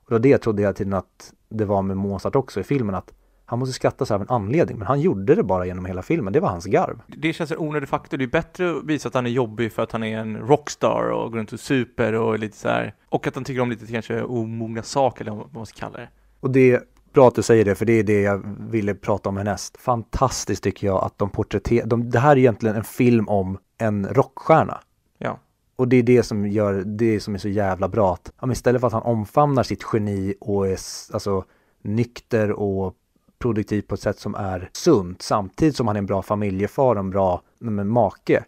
Och 0.04 0.08
det 0.08 0.14
var 0.14 0.20
det 0.20 0.28
jag 0.28 0.42
trodde 0.42 0.62
hela 0.62 0.72
tiden 0.72 0.94
att 0.94 1.32
det 1.48 1.64
var 1.64 1.82
med 1.82 1.96
Mozart 1.96 2.36
också 2.36 2.60
i 2.60 2.62
filmen, 2.62 2.94
att 2.94 3.12
han 3.50 3.58
måste 3.58 3.72
skratta 3.72 4.06
så 4.06 4.14
här 4.14 4.16
av 4.16 4.22
en 4.22 4.34
anledning, 4.34 4.78
men 4.78 4.86
han 4.86 5.00
gjorde 5.00 5.34
det 5.34 5.42
bara 5.42 5.66
genom 5.66 5.84
hela 5.84 6.02
filmen, 6.02 6.32
det 6.32 6.40
var 6.40 6.48
hans 6.48 6.64
garv. 6.64 7.00
Det 7.06 7.32
känns 7.32 7.50
en 7.50 7.58
onödig 7.58 7.88
faktor. 7.88 8.18
Det 8.18 8.24
är 8.24 8.28
bättre 8.28 8.70
att 8.70 8.84
visa 8.84 9.08
att 9.08 9.14
han 9.14 9.26
är 9.26 9.30
jobbig 9.30 9.72
för 9.72 9.82
att 9.82 9.92
han 9.92 10.02
är 10.02 10.18
en 10.18 10.36
rockstar 10.36 11.10
och 11.10 11.30
går 11.30 11.38
runt 11.38 11.52
och 11.52 11.60
super 11.60 12.12
och 12.14 12.38
lite 12.38 12.56
så 12.56 12.68
här. 12.68 12.94
Och 13.08 13.26
att 13.26 13.34
han 13.34 13.44
tycker 13.44 13.60
om 13.60 13.70
lite 13.70 13.86
kanske 13.86 14.22
omogna 14.22 14.82
saker 14.82 15.24
eller 15.24 15.36
vad 15.36 15.54
man 15.54 15.66
ska 15.66 15.78
kalla 15.78 15.98
det. 15.98 16.08
Och 16.40 16.50
det 16.50 16.72
är 16.72 16.82
bra 17.12 17.28
att 17.28 17.34
du 17.34 17.42
säger 17.42 17.64
det, 17.64 17.74
för 17.74 17.84
det 17.86 17.92
är 17.92 18.02
det 18.02 18.20
jag 18.20 18.42
ville 18.70 18.94
prata 18.94 19.28
om 19.28 19.36
härnäst. 19.36 19.76
Fantastiskt 19.76 20.62
tycker 20.62 20.86
jag 20.86 21.04
att 21.04 21.18
de 21.18 21.30
porträtterar, 21.30 21.86
de, 21.86 22.10
det 22.10 22.18
här 22.18 22.32
är 22.32 22.36
egentligen 22.36 22.76
en 22.76 22.84
film 22.84 23.28
om 23.28 23.58
en 23.78 24.06
rockstjärna. 24.06 24.80
Ja. 25.18 25.38
Och 25.76 25.88
det 25.88 25.96
är 25.96 26.02
det 26.02 26.22
som 26.22 26.46
gör, 26.48 26.82
det 26.86 27.20
som 27.20 27.34
är 27.34 27.38
så 27.38 27.48
jävla 27.48 27.88
bra 27.88 28.12
att, 28.12 28.32
ja, 28.40 28.46
men 28.46 28.52
istället 28.52 28.80
för 28.80 28.86
att 28.86 28.92
han 28.92 29.02
omfamnar 29.02 29.62
sitt 29.62 29.84
geni 29.92 30.34
och 30.40 30.66
är 30.66 30.78
alltså 31.12 31.44
nykter 31.82 32.52
och 32.52 32.94
produktiv 33.38 33.82
på 33.82 33.94
ett 33.94 34.00
sätt 34.00 34.18
som 34.18 34.34
är 34.34 34.70
sunt 34.72 35.22
samtidigt 35.22 35.76
som 35.76 35.86
han 35.86 35.96
är 35.96 35.98
en 35.98 36.06
bra 36.06 36.22
familjefar 36.22 36.94
och 36.94 37.00
en 37.00 37.10
bra 37.10 37.42
men, 37.58 37.88
make. 37.88 38.44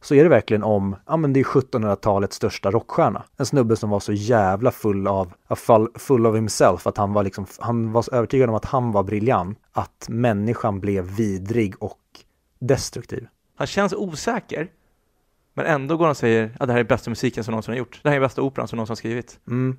Så 0.00 0.14
är 0.14 0.22
det 0.22 0.28
verkligen 0.28 0.62
om, 0.62 0.96
ja 1.06 1.16
men 1.16 1.32
det 1.32 1.40
är 1.40 1.44
1700-talets 1.44 2.36
största 2.36 2.70
rockstjärna. 2.70 3.24
En 3.36 3.46
snubbe 3.46 3.76
som 3.76 3.90
var 3.90 4.00
så 4.00 4.12
jävla 4.12 4.70
full 4.70 5.06
av, 5.06 5.32
full, 5.56 5.88
full 5.94 6.26
of 6.26 6.36
himself 6.36 6.86
att 6.86 6.96
han 6.96 7.12
var 7.12 7.22
liksom, 7.22 7.46
han 7.58 7.92
var 7.92 8.02
så 8.02 8.10
övertygad 8.10 8.48
om 8.48 8.54
att 8.54 8.64
han 8.64 8.92
var 8.92 9.02
briljant. 9.02 9.58
Att 9.72 10.06
människan 10.08 10.80
blev 10.80 11.04
vidrig 11.04 11.82
och 11.82 12.00
destruktiv. 12.58 13.26
Han 13.56 13.66
känns 13.66 13.92
osäker. 13.92 14.68
Men 15.54 15.66
ändå 15.66 15.96
går 15.96 16.04
han 16.04 16.10
och 16.10 16.16
säger 16.16 16.56
att 16.60 16.66
det 16.66 16.72
här 16.72 16.80
är 16.80 16.84
bästa 16.84 17.10
musiken 17.10 17.44
som 17.44 17.52
någonsin 17.52 17.72
har 17.72 17.78
gjort. 17.78 18.00
Det 18.02 18.08
här 18.08 18.16
är 18.16 18.20
bästa 18.20 18.42
operan 18.42 18.68
som 18.68 18.76
någonsin 18.76 18.90
har 18.90 18.96
skrivit. 18.96 19.40
Mm. 19.46 19.76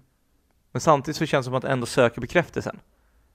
Men 0.72 0.82
samtidigt 0.82 1.18
så 1.18 1.26
känns 1.26 1.46
det 1.46 1.48
som 1.48 1.56
att 1.56 1.64
han 1.64 1.72
ändå 1.72 1.86
söker 1.86 2.22
bekräftelsen. 2.22 2.80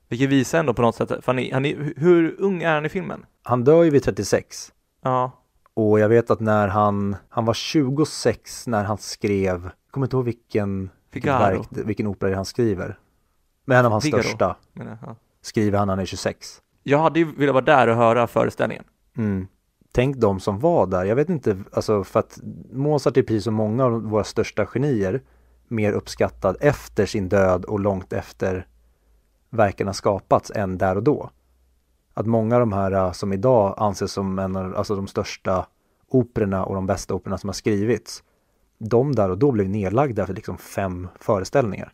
Vilket 0.08 0.30
visar 0.30 0.58
ändå 0.58 0.74
på 0.74 0.82
något 0.82 0.94
sätt, 0.94 1.10
han 1.26 1.38
är, 1.38 1.52
han 1.52 1.64
är, 1.64 1.92
hur 1.96 2.36
ung 2.38 2.62
är 2.62 2.74
han 2.74 2.86
i 2.86 2.88
filmen? 2.88 3.26
Han 3.42 3.64
dör 3.64 3.82
ju 3.82 3.90
vid 3.90 4.02
36. 4.02 4.72
Ja, 5.02 5.32
Och 5.74 6.00
jag 6.00 6.08
vet 6.08 6.30
att 6.30 6.40
när 6.40 6.68
han, 6.68 7.16
han 7.28 7.44
var 7.44 7.54
26 7.54 8.66
när 8.66 8.84
han 8.84 8.98
skrev, 8.98 9.62
jag 9.64 9.72
kommer 9.90 10.06
inte 10.06 10.16
ihåg 10.16 10.24
vilken, 10.24 10.90
verk, 11.12 11.68
vilken 11.70 12.06
opera 12.06 12.36
han 12.36 12.44
skriver. 12.44 12.98
Men 13.64 13.78
en 13.78 13.86
av 13.86 13.92
hans 13.92 14.04
Figaro. 14.04 14.22
största 14.22 14.56
jag. 14.72 14.98
Ja. 15.02 15.16
skriver 15.42 15.78
han 15.78 15.86
när 15.86 15.92
han 15.92 16.02
är 16.02 16.06
26. 16.06 16.62
Jag 16.82 16.98
hade 16.98 17.18
ju 17.18 17.34
velat 17.36 17.54
vara 17.54 17.64
där 17.64 17.88
och 17.88 17.96
höra 17.96 18.26
föreställningen. 18.26 18.84
Mm. 19.16 19.46
Tänk 19.92 20.16
de 20.16 20.40
som 20.40 20.58
var 20.58 20.86
där, 20.86 21.04
jag 21.04 21.16
vet 21.16 21.28
inte, 21.28 21.58
alltså 21.72 22.04
för 22.04 22.20
att 22.20 22.38
Mozart 22.72 23.16
är 23.16 23.22
precis 23.22 23.44
som 23.44 23.54
många 23.54 23.84
av 23.84 24.02
våra 24.02 24.24
största 24.24 24.66
genier 24.66 25.22
mer 25.68 25.92
uppskattad 25.92 26.56
efter 26.60 27.06
sin 27.06 27.28
död 27.28 27.64
och 27.64 27.80
långt 27.80 28.12
efter 28.12 28.66
verken 29.50 29.86
har 29.86 29.94
skapats 29.94 30.52
än 30.54 30.78
där 30.78 30.96
och 30.96 31.02
då. 31.02 31.30
Att 32.14 32.26
många 32.26 32.54
av 32.54 32.60
de 32.60 32.72
här 32.72 32.92
äh, 32.92 33.12
som 33.12 33.32
idag 33.32 33.74
anses 33.76 34.12
som 34.12 34.38
en 34.38 34.56
av 34.56 34.76
alltså 34.76 34.96
de 34.96 35.06
största 35.06 35.66
operorna 36.08 36.64
och 36.64 36.74
de 36.74 36.86
bästa 36.86 37.14
operorna 37.14 37.38
som 37.38 37.48
har 37.48 37.54
skrivits, 37.54 38.22
de 38.78 39.14
där 39.14 39.30
och 39.30 39.38
då 39.38 39.52
blev 39.52 39.68
nedlagda 39.68 40.26
för 40.26 40.34
liksom 40.34 40.58
fem 40.58 41.08
föreställningar. 41.20 41.92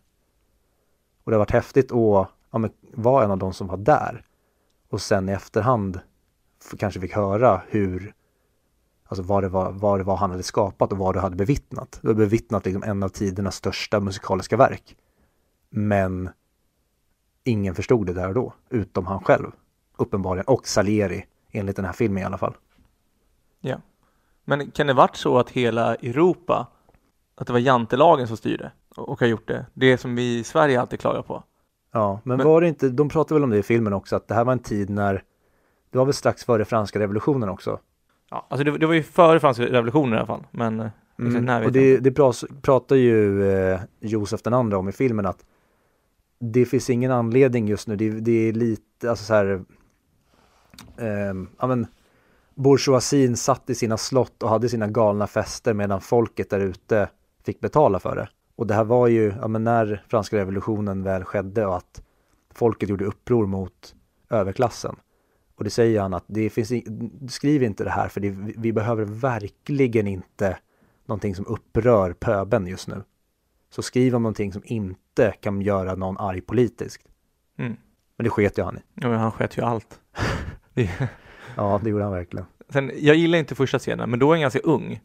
Och 1.23 1.31
det 1.31 1.35
har 1.35 1.39
varit 1.39 1.51
häftigt 1.51 1.91
att 1.91 2.29
ja, 2.51 2.69
vara 2.93 3.23
en 3.25 3.31
av 3.31 3.37
de 3.37 3.53
som 3.53 3.67
var 3.67 3.77
där 3.77 4.25
och 4.89 5.01
sen 5.01 5.29
i 5.29 5.31
efterhand 5.31 5.99
kanske 6.77 6.99
fick 6.99 7.13
höra 7.13 7.61
hur 7.67 8.13
Alltså 9.07 9.23
vad 9.23 9.43
det, 9.43 9.49
var, 9.49 9.71
vad 9.71 9.99
det 9.99 10.03
var 10.03 10.15
han 10.15 10.31
hade 10.31 10.43
skapat 10.43 10.91
och 10.91 10.97
vad 10.97 11.15
du 11.15 11.19
hade 11.19 11.35
bevittnat. 11.35 11.99
Du 12.01 12.07
hade 12.07 12.17
bevittnat 12.17 12.65
liksom 12.65 12.83
en 12.83 13.03
av 13.03 13.09
tidernas 13.09 13.55
största 13.55 13.99
musikaliska 13.99 14.57
verk. 14.57 14.95
Men 15.69 16.29
ingen 17.45 17.75
förstod 17.75 18.05
det 18.05 18.13
där 18.13 18.27
och 18.27 18.33
då, 18.33 18.53
utom 18.69 19.05
han 19.05 19.19
själv. 19.19 19.51
Uppenbarligen, 19.97 20.45
och 20.47 20.67
Salieri, 20.67 21.25
enligt 21.51 21.75
den 21.75 21.85
här 21.85 21.93
filmen 21.93 22.23
i 22.23 22.25
alla 22.25 22.37
fall. 22.37 22.53
Ja. 23.61 23.77
Men 24.45 24.71
kan 24.71 24.87
det 24.87 24.93
varit 24.93 25.15
så 25.15 25.37
att 25.37 25.49
hela 25.49 25.95
Europa, 25.95 26.67
att 27.35 27.47
det 27.47 27.53
var 27.53 27.59
jantelagen 27.59 28.27
som 28.27 28.37
styrde 28.37 28.71
och 28.95 29.19
har 29.19 29.27
gjort 29.27 29.47
det? 29.47 29.65
Det 29.73 29.97
som 29.97 30.15
vi 30.15 30.39
i 30.39 30.43
Sverige 30.43 30.81
alltid 30.81 30.99
klagar 30.99 31.21
på. 31.21 31.43
Ja, 31.91 32.19
men, 32.23 32.37
Men- 32.37 32.47
var 32.47 32.61
det 32.61 32.67
inte, 32.67 32.89
de 32.89 33.09
pratade 33.09 33.33
väl 33.33 33.43
om 33.43 33.49
det 33.49 33.57
i 33.57 33.63
filmen 33.63 33.93
också, 33.93 34.15
att 34.15 34.27
det 34.27 34.33
här 34.35 34.43
var 34.45 34.53
en 34.53 34.59
tid 34.59 34.89
när 34.89 35.23
det 35.89 35.97
var 35.97 36.05
väl 36.05 36.13
strax 36.13 36.45
före 36.45 36.65
franska 36.65 36.99
revolutionen 36.99 37.49
också. 37.49 37.79
Ja, 38.29 38.45
alltså 38.49 38.63
det, 38.63 38.77
det 38.77 38.85
var 38.85 38.93
ju 38.93 39.03
före 39.03 39.39
franska 39.39 39.63
revolutionen 39.63 40.13
i 40.13 40.17
alla 40.17 40.25
fall, 40.25 40.43
men 40.51 40.79
eh, 40.79 40.89
vet 41.15 41.65
och 41.65 41.71
det, 41.71 41.97
det 41.97 42.11
pratar 42.61 42.95
ju 42.95 43.49
eh, 43.51 43.79
Josef 43.99 44.41
den 44.41 44.53
andra 44.53 44.77
om 44.77 44.89
i 44.89 44.91
filmen 44.91 45.25
att 45.25 45.45
det 46.51 46.65
finns 46.65 46.89
ingen 46.89 47.11
anledning 47.11 47.67
just 47.67 47.87
nu, 47.87 47.95
det, 47.95 48.09
det 48.09 48.31
är 48.31 48.53
lite, 48.53 49.09
alltså 49.09 49.25
så 49.25 49.33
här, 49.33 49.65
ehm, 50.97 51.49
ja 51.59 51.67
men 51.67 51.87
bourgeoisien 52.55 53.37
satt 53.37 53.69
i 53.69 53.75
sina 53.75 53.97
slott 53.97 54.43
och 54.43 54.49
hade 54.49 54.69
sina 54.69 54.87
galna 54.87 55.27
fester 55.27 55.73
medan 55.73 56.01
folket 56.01 56.49
där 56.49 56.59
ute 56.59 57.09
fick 57.45 57.59
betala 57.59 57.99
för 57.99 58.15
det. 58.15 58.29
Och 58.55 58.67
det 58.67 58.73
här 58.73 58.83
var 58.83 59.07
ju, 59.07 59.33
ja 59.41 59.47
men 59.47 59.63
när 59.63 60.03
franska 60.07 60.37
revolutionen 60.37 61.03
väl 61.03 61.23
skedde 61.23 61.65
och 61.65 61.77
att 61.77 62.01
folket 62.53 62.89
gjorde 62.89 63.05
uppror 63.05 63.45
mot 63.45 63.95
överklassen. 64.29 64.95
Och 65.55 65.63
det 65.63 65.69
säger 65.69 66.01
han 66.01 66.13
att 66.13 66.23
det 66.27 66.49
finns, 66.49 66.71
skriv 67.29 67.63
inte 67.63 67.83
det 67.83 67.89
här 67.89 68.07
för 68.07 68.21
det, 68.21 68.29
vi 68.29 68.53
vi 68.57 68.73
behöver 68.73 69.05
verkligen 69.05 70.07
inte 70.07 70.57
någonting 71.05 71.35
som 71.35 71.47
upprör 71.47 72.13
pöben 72.13 72.67
just 72.67 72.87
nu. 72.87 73.03
Så 73.75 73.81
skriv 73.81 74.15
om 74.15 74.23
någonting 74.23 74.53
som 74.53 74.61
inte 74.65 75.33
kan 75.41 75.61
göra 75.61 75.95
någon 75.95 76.17
arg 76.17 76.41
politiskt. 76.41 77.01
Mm. 77.57 77.75
Men 78.17 78.23
det 78.23 78.29
sket 78.29 78.57
ju 78.57 78.63
han 78.63 78.77
i. 78.77 78.81
Ja, 78.93 79.09
men 79.09 79.19
han 79.19 79.31
sket 79.31 79.57
ju 79.57 79.61
allt. 79.61 79.99
Det- 80.73 80.89
Ja, 81.57 81.79
det 81.83 81.89
gjorde 81.89 82.03
han 82.03 82.13
verkligen. 82.13 82.45
Sen, 82.69 82.91
jag 82.97 83.15
gillar 83.15 83.39
inte 83.39 83.55
första 83.55 83.79
scenen, 83.79 84.09
men 84.09 84.19
då 84.19 84.27
är 84.27 84.31
han 84.31 84.41
ganska 84.41 84.59
ung. 84.59 85.01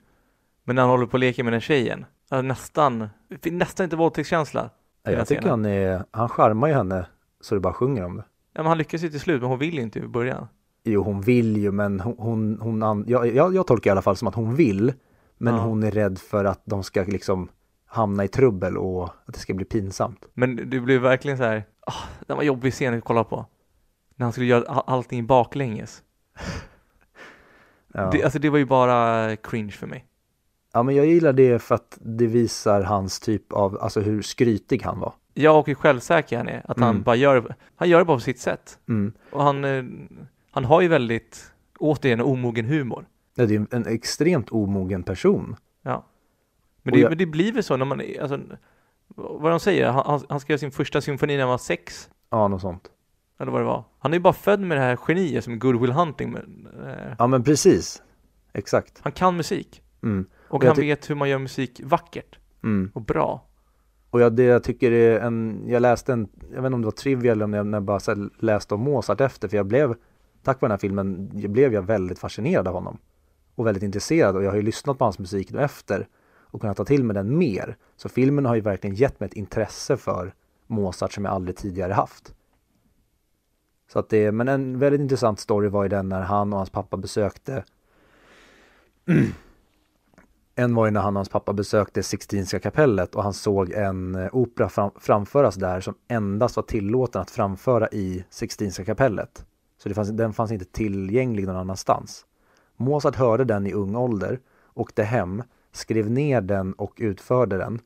Men 0.64 0.76
när 0.76 0.82
han 0.82 0.90
håller 0.90 1.06
på 1.06 1.12
och 1.12 1.18
leker 1.18 1.44
med 1.44 1.52
den 1.52 1.60
tjejen, 1.60 2.04
ja, 2.30 2.42
nästan, 2.42 3.08
nästan 3.44 3.84
inte 3.84 3.96
våldtäktskänsla. 3.96 4.70
Ja, 5.02 5.10
Jag 5.12 5.26
tycker 5.28 5.40
scenen. 5.42 5.64
han 5.64 5.72
är, 5.72 6.04
han 6.10 6.28
charmar 6.28 6.68
ju 6.68 6.74
henne 6.74 7.06
så 7.40 7.54
det 7.54 7.60
bara 7.60 7.72
sjunger 7.72 8.04
om 8.04 8.16
det. 8.16 8.24
Ja, 8.52 8.62
men 8.62 8.66
han 8.66 8.78
lyckas 8.78 9.02
ju 9.02 9.08
till 9.10 9.20
slut, 9.20 9.40
men 9.40 9.50
hon 9.50 9.58
vill 9.58 9.78
inte 9.78 9.98
i 9.98 10.06
början. 10.08 10.46
Jo, 10.84 11.02
hon 11.02 11.20
vill 11.20 11.56
ju, 11.56 11.70
men 11.72 12.00
hon, 12.00 12.14
hon, 12.18 12.58
hon 12.82 13.04
jag, 13.08 13.34
jag, 13.34 13.54
jag 13.54 13.66
tolkar 13.66 13.90
i 13.90 13.92
alla 13.92 14.02
fall 14.02 14.16
som 14.16 14.28
att 14.28 14.34
hon 14.34 14.54
vill, 14.54 14.92
men 15.38 15.54
Ja. 15.54 15.60
hon 15.60 15.82
är 15.82 15.90
rädd 15.90 16.18
för 16.18 16.44
att 16.44 16.62
de 16.64 16.82
ska 16.82 17.02
liksom 17.02 17.48
hamna 17.92 18.24
i 18.24 18.28
trubbel 18.28 18.76
och 18.78 19.04
att 19.04 19.34
det 19.34 19.38
ska 19.38 19.54
bli 19.54 19.64
pinsamt. 19.64 20.26
Men 20.34 20.70
det 20.70 20.80
blev 20.80 21.00
verkligen 21.00 21.38
så 21.38 21.44
här, 21.44 21.64
ah, 21.86 21.94
den 22.26 22.36
var 22.36 22.44
jobbig 22.44 22.72
scen 22.72 22.94
att 22.98 23.04
kolla 23.04 23.24
på. 23.24 23.46
När 24.16 24.24
han 24.26 24.32
skulle 24.32 24.46
göra 24.46 24.64
all- 24.68 24.82
allting 24.86 25.26
baklänges. 25.26 26.02
Ja. 27.94 28.10
Det, 28.12 28.22
alltså 28.22 28.38
det 28.38 28.50
var 28.50 28.58
ju 28.58 28.64
bara 28.64 29.36
cringe 29.36 29.70
för 29.72 29.86
mig. 29.86 30.06
ja, 30.72 30.82
men 30.82 30.94
jag 30.96 31.06
gillar 31.06 31.32
det 31.32 31.62
för 31.62 31.74
att 31.74 31.98
det 32.00 32.26
visar 32.26 32.82
hans 32.82 33.20
typ 33.20 33.52
av, 33.52 33.78
alltså 33.80 34.00
hur 34.00 34.22
skrytig 34.22 34.82
han 34.82 35.00
var. 35.00 35.12
Jag 35.34 35.58
och 35.58 35.66
hur 35.66 35.74
självsäker 35.74 36.36
han 36.36 36.48
är, 36.48 36.62
att 36.70 36.80
han 36.80 36.90
Mm. 36.90 37.02
bara 37.02 37.16
gör, 37.16 37.54
han 37.76 37.88
gör 37.88 37.98
det 37.98 38.04
bara 38.04 38.16
på 38.16 38.20
sitt 38.20 38.40
sätt. 38.40 38.78
Mm. 38.88 39.12
Och 39.30 39.42
han, 39.42 39.64
eh, 39.64 39.84
han 40.50 40.64
har 40.64 40.80
ju 40.80 40.88
väldigt, 40.88 41.52
återigen, 41.78 42.20
omogen 42.20 42.64
humor. 42.66 43.06
Ja, 43.34 43.46
det 43.46 43.54
är 43.54 43.66
en 43.70 43.86
extremt 43.86 44.50
omogen 44.50 45.02
person. 45.02 45.56
Ja. 45.82 46.06
Men 46.82 46.94
det, 46.94 47.00
jag- 47.00 47.08
men 47.08 47.18
det 47.18 47.26
blir 47.26 47.52
väl 47.52 47.62
så 47.62 47.76
när 47.76 47.84
man, 47.84 48.02
alltså, 48.20 48.40
vad 49.16 49.52
de 49.52 49.60
säger, 49.60 49.90
han, 49.90 50.22
han- 50.28 50.40
skrev 50.40 50.56
sin 50.58 50.70
första 50.70 51.00
symfoni 51.00 51.32
när 51.36 51.40
han 51.42 51.50
var 51.50 51.58
sex, 51.58 52.10
Ja, 52.30 52.48
något 52.48 52.60
sånt. 52.60 52.90
eller 53.38 53.52
vad 53.52 53.60
det 53.60 53.64
var. 53.64 53.84
Han 53.98 54.12
är 54.12 54.16
ju 54.16 54.20
bara 54.22 54.32
född 54.32 54.60
med 54.60 54.76
det 54.76 54.82
här 54.82 54.98
geniet 55.08 55.44
som 55.44 55.58
Good 55.58 55.80
Will 55.80 55.92
Hunting, 55.92 56.30
men, 56.32 56.68
eh, 56.86 57.14
Ja, 57.18 57.26
men 57.26 57.44
precis. 57.44 58.02
Exakt. 58.52 59.00
han 59.02 59.12
kan 59.12 59.36
musik. 59.36 59.82
Mm. 60.02 60.26
Och 60.48 60.54
Och 60.54 60.64
han 60.64 60.76
vet 60.76 61.10
hur 61.10 61.14
man 61.14 61.28
gör 61.28 61.38
musik 61.38 61.80
vackert 61.84 62.38
Mm. 62.62 62.90
och 62.94 63.02
bra. 63.02 63.46
Och 64.10 64.20
jag, 64.20 64.32
det 64.32 64.42
jag 64.42 64.64
tycker 64.64 64.92
är 64.92 65.20
en, 65.20 65.62
jag 65.66 65.82
läste 65.82 66.12
en, 66.12 66.28
jag 66.40 66.62
vet 66.62 66.66
inte 66.66 66.74
om 66.74 66.80
det 66.80 66.86
var 66.86 66.92
trivia 66.92 67.32
eller 67.32 67.44
om 67.44 67.52
jag, 67.52 67.66
när 67.66 67.76
jag 67.76 67.82
bara 67.82 68.00
läste 68.38 68.74
om 68.74 68.80
Mozart 68.80 69.20
efter, 69.20 69.48
för 69.48 69.56
jag 69.56 69.66
blev, 69.66 69.94
tack 70.42 70.60
vare 70.60 70.68
den 70.68 70.70
här 70.70 70.78
filmen, 70.78 71.30
jag 71.34 71.50
blev 71.50 71.72
jag 71.74 71.82
väldigt 71.82 72.18
fascinerad 72.18 72.68
av 72.68 72.74
honom. 72.74 72.98
Och 73.54 73.66
väldigt 73.66 73.82
intresserad 73.82 74.36
och 74.36 74.42
jag 74.44 74.50
har 74.50 74.56
ju 74.56 74.62
lyssnat 74.62 74.98
på 74.98 75.04
hans 75.04 75.18
musik 75.18 75.50
nu 75.52 75.60
efter 75.60 76.06
och 76.50 76.60
kunna 76.60 76.74
ta 76.74 76.84
till 76.84 77.04
mig 77.04 77.14
den 77.14 77.38
mer. 77.38 77.76
Så 77.96 78.08
filmen 78.08 78.46
har 78.46 78.54
ju 78.54 78.60
verkligen 78.60 78.96
gett 78.96 79.20
mig 79.20 79.26
ett 79.26 79.34
intresse 79.34 79.96
för 79.96 80.34
Mozart 80.66 81.12
som 81.12 81.24
jag 81.24 81.34
aldrig 81.34 81.56
tidigare 81.56 81.92
haft. 81.92 82.34
Så 83.92 83.98
att 83.98 84.08
det, 84.08 84.32
men 84.32 84.48
en 84.48 84.78
väldigt 84.78 85.00
intressant 85.00 85.40
story 85.40 85.68
var 85.68 85.82
ju 85.82 85.88
den 85.88 86.08
när 86.08 86.22
han 86.22 86.52
och 86.52 86.58
hans 86.58 86.70
pappa 86.70 86.96
besökte 86.96 87.64
En 90.54 90.74
var 90.74 90.86
ju 90.86 90.90
när 90.90 91.00
han 91.00 91.16
och 91.16 91.18
hans 91.18 91.28
pappa 91.28 91.52
besökte 91.52 92.02
Sixtinska 92.02 92.58
kapellet 92.58 93.14
och 93.14 93.22
han 93.22 93.32
såg 93.32 93.70
en 93.70 94.14
eh, 94.14 94.28
opera 94.32 94.68
fram, 94.68 94.90
framföras 94.98 95.54
där 95.54 95.80
som 95.80 95.94
endast 96.08 96.56
var 96.56 96.62
tillåten 96.62 97.22
att 97.22 97.30
framföra 97.30 97.88
i 97.88 98.24
Sixtinska 98.30 98.84
kapellet. 98.84 99.46
Så 99.82 99.88
det 99.88 99.94
fanns, 99.94 100.08
den 100.10 100.32
fanns 100.32 100.52
inte 100.52 100.64
tillgänglig 100.64 101.46
någon 101.46 101.56
annanstans. 101.56 102.26
Mozart 102.76 103.16
hörde 103.16 103.44
den 103.44 103.66
i 103.66 103.72
ung 103.72 103.96
ålder, 103.96 104.40
åkte 104.74 105.02
hem, 105.02 105.42
skrev 105.72 106.10
ner 106.10 106.40
den 106.40 106.72
och 106.72 106.92
utförde 106.96 107.58
den. 107.58 107.80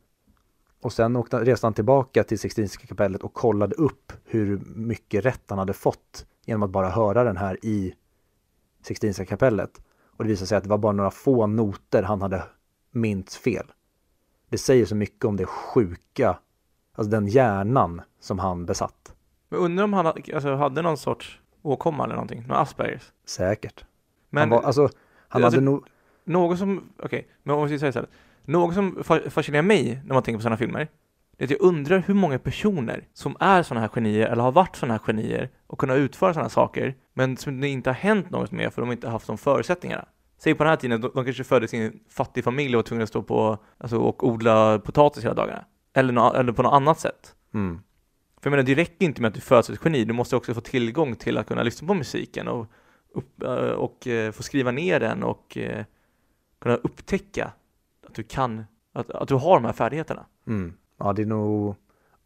Och 0.81 0.93
sen 0.93 1.17
åkte, 1.17 1.45
reste 1.45 1.67
han 1.67 1.75
tillbaka 1.75 2.25
till 2.25 2.39
Sixtinska 2.39 2.87
kapellet 2.87 3.23
och 3.23 3.35
kollade 3.35 3.75
upp 3.75 4.13
hur 4.25 4.61
mycket 4.65 5.25
rätt 5.25 5.43
han 5.49 5.59
hade 5.59 5.73
fått 5.73 6.27
genom 6.45 6.63
att 6.63 6.71
bara 6.71 6.91
höra 6.91 7.25
den 7.25 7.37
här 7.37 7.59
i 7.63 7.95
Sixtinska 8.83 9.25
kapellet. 9.25 9.81
Och 10.17 10.25
det 10.25 10.31
visade 10.31 10.47
sig 10.47 10.59
att 10.59 10.65
det 10.65 10.71
var 10.71 10.79
bara 10.79 10.93
några 10.93 11.11
få 11.11 11.47
noter 11.47 12.03
han 12.03 12.23
hade 12.23 12.43
minns 12.91 13.37
fel. 13.37 13.67
Det 14.49 14.59
säger 14.59 14.87
så 14.87 14.95
mycket 14.95 15.25
om 15.25 15.37
det 15.37 15.47
sjuka, 15.47 16.39
alltså 16.93 17.11
den 17.11 17.27
hjärnan 17.27 18.03
som 18.21 18.39
han 18.39 18.67
besatt. 18.67 19.15
Men 19.49 19.61
undrar 19.61 19.85
om 19.85 19.93
han 19.93 20.07
alltså, 20.07 20.55
hade 20.55 20.83
någon 20.83 20.97
sorts 20.97 21.41
åkomma 21.63 22.05
eller 22.05 22.15
någonting, 22.15 22.45
någon 22.47 22.57
Aspergers? 22.57 23.13
Säkert. 23.25 23.85
Men 24.31 24.41
han 24.41 24.51
var, 24.51 24.63
alltså, 24.63 24.89
han 25.29 25.45
alltså, 25.45 25.57
hade 25.57 25.65
nog... 25.65 25.87
något 26.25 26.59
som, 26.59 26.91
okej, 26.99 27.07
okay, 27.07 27.23
men 27.43 27.57
om 27.57 27.69
vi 27.69 27.79
säger 27.79 27.93
så 27.93 27.99
här, 27.99 28.09
något 28.45 28.75
som 28.75 29.05
fascinerar 29.31 29.63
mig 29.63 30.01
när 30.05 30.15
man 30.15 30.23
tänker 30.23 30.39
på 30.39 30.43
sådana 30.43 30.57
filmer, 30.57 30.89
det 31.37 31.45
är 31.45 31.47
att 31.47 31.51
jag 31.51 31.63
undrar 31.63 31.99
hur 32.07 32.15
många 32.15 32.39
personer 32.39 33.09
som 33.13 33.37
är 33.41 33.63
sådana 33.63 33.81
här 33.81 33.89
genier 33.89 34.27
eller 34.27 34.43
har 34.43 34.53
varit 34.53 34.77
sådana 34.77 34.95
här 34.95 34.99
genier 35.07 35.51
och 35.67 35.79
kunnat 35.79 35.97
utföra 35.97 36.35
sådana 36.35 36.49
saker, 36.49 36.95
men 37.15 37.37
som 37.37 37.61
det 37.61 37.69
inte 37.69 37.91
har 37.91 37.95
hänt 37.95 38.31
något 38.31 38.53
med 38.53 38.73
för 38.73 38.83
de 38.83 38.93
inte 38.93 39.09
haft 39.09 39.27
de 39.27 39.39
förutsättningarna. 39.39 40.05
Säg 40.39 40.55
på 40.55 40.65
den 40.65 40.71
här 40.71 40.77
tiden, 40.77 41.01
de, 41.01 41.11
de 41.15 41.25
kanske 41.25 41.45
föddes 41.45 41.75
i 41.75 41.77
en 41.77 42.01
fattig 42.11 42.45
familj 42.45 42.77
och 42.77 42.79
var 42.79 42.83
tvungna 42.83 43.03
att 43.03 43.09
stå 43.09 43.23
på, 43.23 43.59
alltså, 43.79 43.97
och 43.97 44.29
odla 44.29 44.79
potatis 44.79 45.25
hela 45.25 45.35
dagarna. 45.35 45.65
Eller, 45.95 46.13
no, 46.13 46.35
eller 46.35 46.53
på 46.53 46.63
något 46.63 46.73
annat 46.73 46.99
sätt. 46.99 47.35
Mm. 47.55 47.81
För 48.41 48.51
jag 48.51 48.57
menar, 48.57 48.63
det 48.63 48.75
räcker 48.75 49.07
inte 49.07 49.23
med 49.23 49.29
att 49.29 49.35
du 49.35 49.41
föds 49.41 49.71
ett 49.71 49.81
geni, 49.85 50.05
du 50.05 50.13
måste 50.13 50.37
också 50.37 50.55
få 50.55 50.61
tillgång 50.61 51.17
till 51.17 51.39
att 51.39 51.47
kunna 51.47 51.63
lyssna 51.63 51.89
på 51.89 51.95
musiken 51.95 52.49
och, 52.49 52.67
upp, 53.15 53.43
och, 53.43 53.59
och 53.59 54.07
uh, 54.07 54.31
få 54.31 54.43
skriva 54.43 54.71
ner 54.71 55.01
den 55.01 55.23
och 55.23 55.57
uh, 55.61 55.85
kunna 56.65 56.77
upptäcka 56.77 57.53
att 58.07 58.15
du 58.15 58.23
kan, 58.23 58.65
att, 58.93 59.11
att 59.11 59.29
du 59.29 59.35
har 59.35 59.55
de 59.55 59.65
här 59.65 59.73
färdigheterna. 59.73 60.27
Mm. 60.47 60.75
Ja, 60.99 61.13
det 61.13 61.23
är 61.23 61.27
nog 61.27 61.75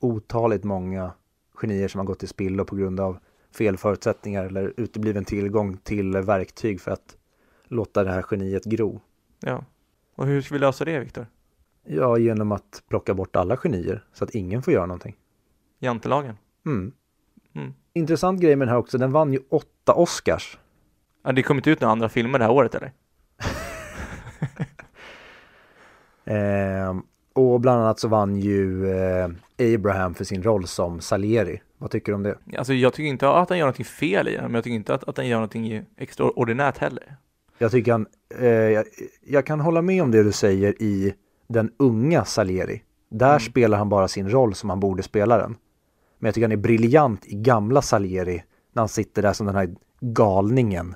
otaligt 0.00 0.64
många 0.64 1.12
genier 1.54 1.88
som 1.88 1.98
har 1.98 2.06
gått 2.06 2.18
till 2.18 2.28
spillo 2.28 2.64
på 2.64 2.76
grund 2.76 3.00
av 3.00 3.18
fel 3.54 3.76
förutsättningar 3.76 4.44
eller 4.44 4.74
utebliven 4.76 5.24
tillgång 5.24 5.76
till 5.76 6.16
verktyg 6.16 6.80
för 6.80 6.90
att 6.90 7.16
låta 7.64 8.04
det 8.04 8.10
här 8.10 8.24
geniet 8.30 8.64
gro. 8.64 9.00
Ja, 9.40 9.64
och 10.14 10.26
hur 10.26 10.42
ska 10.42 10.54
vi 10.54 10.58
lösa 10.58 10.84
det, 10.84 10.98
Viktor? 10.98 11.26
Ja, 11.84 12.18
genom 12.18 12.52
att 12.52 12.82
plocka 12.88 13.14
bort 13.14 13.36
alla 13.36 13.56
genier 13.56 14.04
så 14.12 14.24
att 14.24 14.30
ingen 14.30 14.62
får 14.62 14.72
göra 14.72 14.86
någonting. 14.86 15.16
Jantelagen? 15.78 16.36
Mm. 16.66 16.92
Mm. 17.52 17.74
Intressant 17.92 18.40
grej 18.40 18.56
med 18.56 18.68
den 18.68 18.72
här 18.72 18.78
också, 18.78 18.98
den 18.98 19.12
vann 19.12 19.32
ju 19.32 19.40
åtta 19.48 19.94
Oscars. 19.94 20.58
Ja, 21.24 21.32
det 21.32 21.42
kom 21.42 21.56
inte 21.56 21.70
ut 21.70 21.80
några 21.80 21.92
andra 21.92 22.08
filmer 22.08 22.38
det 22.38 22.44
här 22.44 22.52
året 22.52 22.74
eller? 22.74 22.92
eh, 26.17 26.17
och 27.38 27.60
bland 27.60 27.82
annat 27.82 28.00
så 28.00 28.08
vann 28.08 28.36
ju 28.36 28.90
eh, 28.90 29.28
Abraham 29.74 30.14
för 30.14 30.24
sin 30.24 30.42
roll 30.42 30.66
som 30.66 31.00
Salieri. 31.00 31.60
Vad 31.78 31.90
tycker 31.90 32.12
du 32.12 32.16
om 32.16 32.22
det? 32.22 32.38
Alltså 32.58 32.72
jag 32.74 32.92
tycker 32.92 33.08
inte 33.08 33.28
att 33.28 33.48
han 33.48 33.58
gör 33.58 33.64
någonting 33.66 33.84
fel 33.84 34.28
i 34.28 34.32
den, 34.32 34.44
men 34.44 34.54
jag 34.54 34.64
tycker 34.64 34.74
inte 34.74 34.94
att, 34.94 35.08
att 35.08 35.16
han 35.16 35.28
gör 35.28 35.36
någonting 35.36 35.84
extraordinärt 35.96 36.78
heller. 36.78 37.16
Jag 37.58 37.70
tycker 37.70 37.92
han, 37.92 38.06
eh, 38.38 38.48
jag, 38.48 38.84
jag, 39.26 39.46
kan 39.46 39.60
hålla 39.60 39.82
med 39.82 40.02
om 40.02 40.10
det 40.10 40.22
du 40.22 40.32
säger 40.32 40.82
i 40.82 41.14
den 41.48 41.70
unga 41.76 42.24
Salieri. 42.24 42.82
Där 43.10 43.28
mm. 43.28 43.40
spelar 43.40 43.78
han 43.78 43.88
bara 43.88 44.08
sin 44.08 44.30
roll 44.30 44.54
som 44.54 44.70
han 44.70 44.80
borde 44.80 45.02
spela 45.02 45.38
den. 45.38 45.56
Men 46.18 46.28
jag 46.28 46.34
tycker 46.34 46.44
han 46.44 46.52
är 46.52 46.56
briljant 46.56 47.26
i 47.26 47.34
gamla 47.34 47.82
Salieri 47.82 48.44
när 48.72 48.80
han 48.80 48.88
sitter 48.88 49.22
där 49.22 49.32
som 49.32 49.46
den 49.46 49.56
här 49.56 49.74
galningen 50.00 50.94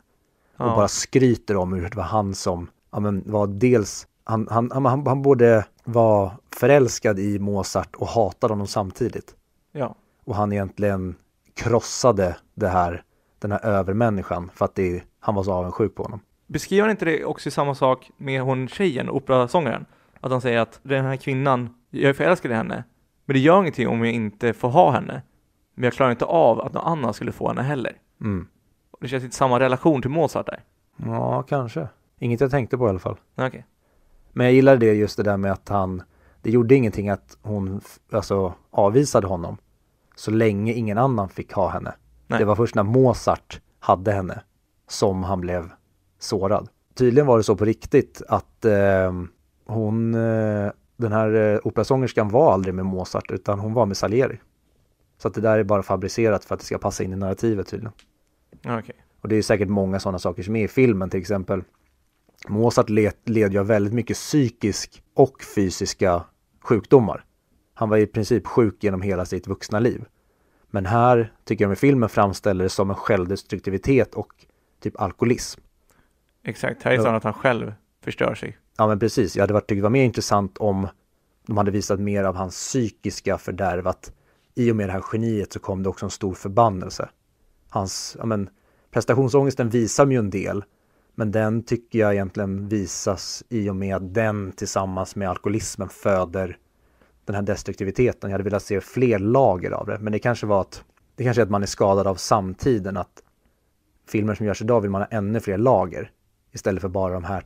och 0.56 0.66
ja. 0.66 0.76
bara 0.76 0.88
skryter 0.88 1.56
om 1.56 1.72
hur 1.72 1.82
det 1.82 1.96
var 1.96 2.04
han 2.04 2.34
som 2.34 2.70
ja, 2.92 3.00
men, 3.00 3.22
var 3.26 3.46
dels 3.46 4.06
han, 4.24 4.48
han, 4.50 4.70
han, 4.72 5.06
han, 5.06 5.22
borde 5.22 5.64
vara 5.84 6.30
förälskad 6.56 7.18
i 7.18 7.38
Mozart 7.38 7.96
och 7.96 8.06
hatade 8.06 8.52
honom 8.52 8.66
samtidigt. 8.66 9.34
Ja. 9.72 9.94
Och 10.24 10.34
han 10.34 10.52
egentligen 10.52 11.14
krossade 11.54 12.36
det 12.54 12.68
här, 12.68 13.02
den 13.38 13.52
här 13.52 13.64
övermänniskan 13.64 14.50
för 14.54 14.64
att 14.64 14.74
det, 14.74 15.02
han 15.20 15.34
var 15.34 15.42
så 15.42 15.52
avundsjuk 15.52 15.94
på 15.94 16.02
honom. 16.02 16.20
Beskriver 16.46 16.82
han 16.82 16.90
inte 16.90 17.04
det 17.04 17.24
också 17.24 17.48
i 17.48 17.52
samma 17.52 17.74
sak 17.74 18.10
med 18.16 18.42
hon 18.42 18.68
tjejen, 18.68 19.10
operasångaren? 19.10 19.86
Att 20.20 20.30
han 20.30 20.40
säger 20.40 20.58
att 20.58 20.80
den 20.82 21.04
här 21.04 21.16
kvinnan, 21.16 21.74
jag 21.90 22.08
är 22.10 22.12
förälskad 22.12 22.50
i 22.50 22.54
henne, 22.54 22.84
men 23.24 23.34
det 23.34 23.40
gör 23.40 23.60
ingenting 23.60 23.88
om 23.88 24.04
jag 24.04 24.14
inte 24.14 24.52
får 24.52 24.68
ha 24.68 24.90
henne. 24.90 25.22
Men 25.74 25.84
jag 25.84 25.92
klarar 25.92 26.10
inte 26.10 26.24
av 26.24 26.60
att 26.60 26.72
någon 26.72 26.86
annan 26.86 27.14
skulle 27.14 27.32
få 27.32 27.48
henne 27.48 27.62
heller. 27.62 27.92
Mm. 28.20 28.48
Det 29.00 29.08
känns 29.08 29.24
inte 29.24 29.36
samma 29.36 29.60
relation 29.60 30.02
till 30.02 30.10
Mozart 30.10 30.46
där. 30.46 30.60
Ja, 30.96 31.42
kanske. 31.42 31.88
Inget 32.18 32.40
jag 32.40 32.50
tänkte 32.50 32.78
på 32.78 32.86
i 32.86 32.88
alla 32.88 32.98
fall. 32.98 33.16
Okej. 33.34 33.46
Okay. 33.46 33.62
Men 34.32 34.46
jag 34.46 34.54
gillar 34.54 34.76
det 34.76 34.94
just 34.94 35.16
det 35.16 35.22
där 35.22 35.36
med 35.36 35.52
att 35.52 35.68
han, 35.68 36.02
det 36.42 36.50
gjorde 36.50 36.74
ingenting 36.74 37.08
att 37.08 37.38
hon 37.42 37.80
alltså, 38.12 38.54
avvisade 38.70 39.26
honom. 39.26 39.56
Så 40.16 40.30
länge 40.30 40.72
ingen 40.72 40.98
annan 40.98 41.28
fick 41.28 41.52
ha 41.52 41.68
henne. 41.68 41.94
Nej. 42.26 42.38
Det 42.38 42.44
var 42.44 42.56
först 42.56 42.74
när 42.74 42.82
Mozart 42.82 43.60
hade 43.78 44.12
henne 44.12 44.42
som 44.88 45.22
han 45.22 45.40
blev 45.40 45.70
sårad. 46.18 46.68
Tydligen 46.94 47.26
var 47.26 47.36
det 47.36 47.44
så 47.44 47.56
på 47.56 47.64
riktigt 47.64 48.22
att 48.28 48.64
eh, 48.64 49.12
hon, 49.66 50.14
eh, 50.14 50.70
den 50.96 51.12
här 51.12 51.34
eh, 51.34 51.58
operasångerskan 51.64 52.28
var 52.28 52.52
aldrig 52.52 52.74
med 52.74 52.86
Mozart 52.86 53.30
utan 53.30 53.58
hon 53.58 53.74
var 53.74 53.86
med 53.86 53.96
Salieri. 53.96 54.40
Så 55.18 55.28
att 55.28 55.34
det 55.34 55.40
där 55.40 55.58
är 55.58 55.64
bara 55.64 55.82
fabricerat 55.82 56.44
för 56.44 56.54
att 56.54 56.60
det 56.60 56.66
ska 56.66 56.78
passa 56.78 57.04
in 57.04 57.12
i 57.12 57.16
narrativet 57.16 57.68
tydligen. 57.68 57.92
Okay. 58.60 58.94
Och 59.20 59.28
det 59.28 59.36
är 59.36 59.42
säkert 59.42 59.68
många 59.68 60.00
sådana 60.00 60.18
saker 60.18 60.42
som 60.42 60.56
är 60.56 60.64
i 60.64 60.68
filmen 60.68 61.10
till 61.10 61.20
exempel. 61.20 61.62
Mozart 62.48 62.90
led, 62.90 63.14
led 63.24 63.52
ju 63.52 63.62
väldigt 63.62 63.92
mycket 63.92 64.16
psykisk 64.16 65.02
och 65.14 65.42
fysiska 65.54 66.24
sjukdomar. 66.60 67.24
Han 67.74 67.88
var 67.88 67.96
i 67.96 68.06
princip 68.06 68.46
sjuk 68.46 68.84
genom 68.84 69.02
hela 69.02 69.24
sitt 69.24 69.46
vuxna 69.46 69.78
liv. 69.78 70.04
Men 70.70 70.86
här 70.86 71.32
tycker 71.44 71.64
jag 71.64 71.68
med 71.68 71.78
filmen 71.78 72.08
framställer 72.08 72.64
det 72.64 72.70
som 72.70 72.90
en 72.90 72.96
självdestruktivitet 72.96 74.14
och 74.14 74.28
typ 74.80 75.00
alkoholism. 75.00 75.60
Exakt, 76.44 76.82
här 76.82 76.92
är 76.92 76.98
det 76.98 77.04
ja. 77.04 77.16
att 77.16 77.24
han 77.24 77.34
själv 77.34 77.74
förstör 78.04 78.34
sig. 78.34 78.58
Ja 78.76 78.86
men 78.86 78.98
precis, 78.98 79.36
jag 79.36 79.42
hade 79.42 79.52
varit, 79.52 79.66
tyckt 79.68 79.78
det 79.78 79.82
var 79.82 79.90
mer 79.90 80.04
intressant 80.04 80.58
om 80.58 80.88
de 81.46 81.56
hade 81.56 81.70
visat 81.70 82.00
mer 82.00 82.24
av 82.24 82.36
hans 82.36 82.54
psykiska 82.54 83.38
fördärv 83.38 83.86
att 83.86 84.12
i 84.54 84.72
och 84.72 84.76
med 84.76 84.88
det 84.88 84.92
här 84.92 85.04
geniet 85.12 85.52
så 85.52 85.58
kom 85.58 85.82
det 85.82 85.88
också 85.88 86.06
en 86.06 86.10
stor 86.10 86.34
förbannelse. 86.34 87.08
Hans, 87.68 88.16
ja 88.18 88.26
men 88.26 88.48
prestationsångesten 88.90 89.70
visar 89.70 90.06
ju 90.06 90.18
en 90.18 90.30
del 90.30 90.64
men 91.14 91.30
den 91.30 91.62
tycker 91.62 91.98
jag 91.98 92.12
egentligen 92.12 92.68
visas 92.68 93.44
i 93.48 93.70
och 93.70 93.76
med 93.76 93.96
att 93.96 94.14
den 94.14 94.52
tillsammans 94.52 95.16
med 95.16 95.30
alkoholismen 95.30 95.88
föder 95.88 96.56
den 97.24 97.34
här 97.34 97.42
destruktiviteten. 97.42 98.30
Jag 98.30 98.34
hade 98.34 98.44
velat 98.44 98.62
se 98.62 98.80
fler 98.80 99.18
lager 99.18 99.70
av 99.70 99.86
det, 99.86 99.98
men 99.98 100.12
det 100.12 100.18
kanske 100.18 100.46
var 100.46 100.60
att 100.60 100.84
det 101.16 101.24
kanske 101.24 101.42
är 101.42 101.44
att 101.44 101.50
man 101.50 101.62
är 101.62 101.66
skadad 101.66 102.06
av 102.06 102.14
samtiden, 102.14 102.96
att 102.96 103.22
filmer 104.08 104.34
som 104.34 104.46
görs 104.46 104.62
idag 104.62 104.80
vill 104.80 104.90
man 104.90 105.00
ha 105.00 105.08
ännu 105.08 105.40
fler 105.40 105.58
lager 105.58 106.10
istället 106.52 106.80
för 106.80 106.88
bara 106.88 107.12
de 107.12 107.24
här 107.24 107.44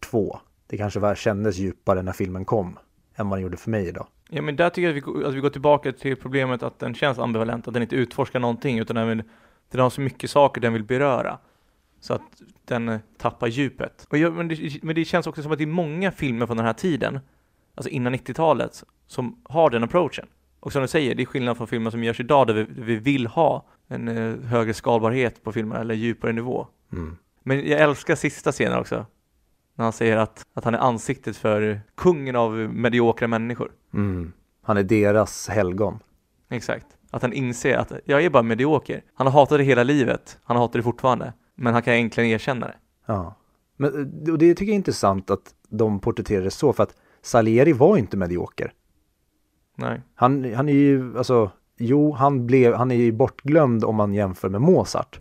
två. 0.00 0.38
Det 0.66 0.76
kanske 0.76 1.00
var, 1.00 1.14
kändes 1.14 1.56
djupare 1.56 2.02
när 2.02 2.12
filmen 2.12 2.44
kom 2.44 2.78
än 3.14 3.28
vad 3.28 3.38
den 3.38 3.42
gjorde 3.42 3.56
för 3.56 3.70
mig 3.70 3.88
idag. 3.88 4.06
Ja, 4.28 4.42
men 4.42 4.56
där 4.56 4.70
tycker 4.70 4.88
jag 4.88 4.98
att 4.98 5.16
vi, 5.16 5.24
att 5.24 5.34
vi 5.34 5.40
går 5.40 5.50
tillbaka 5.50 5.92
till 5.92 6.16
problemet 6.16 6.62
att 6.62 6.78
den 6.78 6.94
känns 6.94 7.18
ambivalent, 7.18 7.68
att 7.68 7.74
den 7.74 7.82
inte 7.82 7.96
utforskar 7.96 8.40
någonting, 8.40 8.78
utan 8.78 8.96
den, 8.96 9.08
vill, 9.08 9.22
den 9.70 9.80
har 9.80 9.90
så 9.90 10.00
mycket 10.00 10.30
saker 10.30 10.60
den 10.60 10.72
vill 10.72 10.84
beröra. 10.84 11.38
Så 12.02 12.14
att 12.14 12.42
den 12.64 12.88
eh, 12.88 13.00
tappar 13.18 13.46
djupet. 13.46 14.06
Och 14.10 14.18
jag, 14.18 14.32
men, 14.32 14.48
det, 14.48 14.82
men 14.82 14.94
det 14.94 15.04
känns 15.04 15.26
också 15.26 15.42
som 15.42 15.52
att 15.52 15.58
det 15.58 15.64
är 15.64 15.66
många 15.66 16.12
filmer 16.12 16.46
från 16.46 16.56
den 16.56 16.66
här 16.66 16.72
tiden, 16.72 17.20
alltså 17.74 17.90
innan 17.90 18.14
90-talet, 18.14 18.84
som 19.06 19.42
har 19.44 19.70
den 19.70 19.84
approachen. 19.84 20.26
Och 20.60 20.72
som 20.72 20.82
du 20.82 20.88
säger, 20.88 21.14
det 21.14 21.22
är 21.22 21.26
skillnad 21.26 21.56
från 21.56 21.66
filmer 21.66 21.90
som 21.90 22.04
görs 22.04 22.20
idag 22.20 22.46
där 22.46 22.54
vi, 22.54 22.66
vi 22.68 22.96
vill 22.96 23.26
ha 23.26 23.66
en 23.88 24.08
uh, 24.08 24.44
högre 24.44 24.74
skalbarhet 24.74 25.44
på 25.44 25.52
filmerna 25.52 25.80
eller 25.80 25.94
djupare 25.94 26.32
nivå. 26.32 26.66
Mm. 26.92 27.16
Men 27.42 27.68
jag 27.68 27.80
älskar 27.80 28.14
sista 28.14 28.52
scenen 28.52 28.78
också. 28.78 29.06
När 29.74 29.84
han 29.84 29.92
säger 29.92 30.16
att, 30.16 30.46
att 30.54 30.64
han 30.64 30.74
är 30.74 30.78
ansiktet 30.78 31.36
för 31.36 31.80
kungen 31.94 32.36
av 32.36 32.52
mediokra 32.52 33.28
människor. 33.28 33.72
Mm. 33.94 34.32
Han 34.62 34.76
är 34.76 34.82
deras 34.82 35.48
helgon. 35.48 35.98
Exakt. 36.50 36.86
Att 37.10 37.22
han 37.22 37.32
inser 37.32 37.76
att 37.76 37.92
jag 38.04 38.24
är 38.24 38.30
bara 38.30 38.42
medioker. 38.42 39.02
Han 39.14 39.26
har 39.26 39.32
hatat 39.32 39.58
det 39.58 39.64
hela 39.64 39.82
livet. 39.82 40.38
Han 40.44 40.56
hatar 40.56 40.78
det 40.78 40.82
fortfarande. 40.82 41.32
Men 41.54 41.72
han 41.72 41.82
kan 41.82 41.94
egentligen 41.94 42.30
erkänna 42.30 42.66
det. 42.66 42.76
Ja. 43.06 43.34
Men 43.76 43.92
och 44.30 44.38
det 44.38 44.54
tycker 44.54 44.64
jag 44.64 44.74
är 44.74 44.76
intressant 44.76 45.30
att 45.30 45.54
de 45.68 46.00
porträtterar 46.00 46.44
det 46.44 46.50
så 46.50 46.72
för 46.72 46.82
att 46.82 46.96
Salieri 47.22 47.72
var 47.72 47.96
inte 47.96 48.16
medioker. 48.16 48.72
Nej. 49.76 50.02
Han, 50.14 50.54
han 50.54 50.68
är 50.68 50.72
ju, 50.72 51.18
alltså, 51.18 51.50
jo, 51.78 52.12
han, 52.12 52.46
blev, 52.46 52.74
han 52.74 52.90
är 52.90 52.94
ju 52.94 53.12
bortglömd 53.12 53.84
om 53.84 53.96
man 53.96 54.14
jämför 54.14 54.48
med 54.48 54.60
Mozart. 54.60 55.18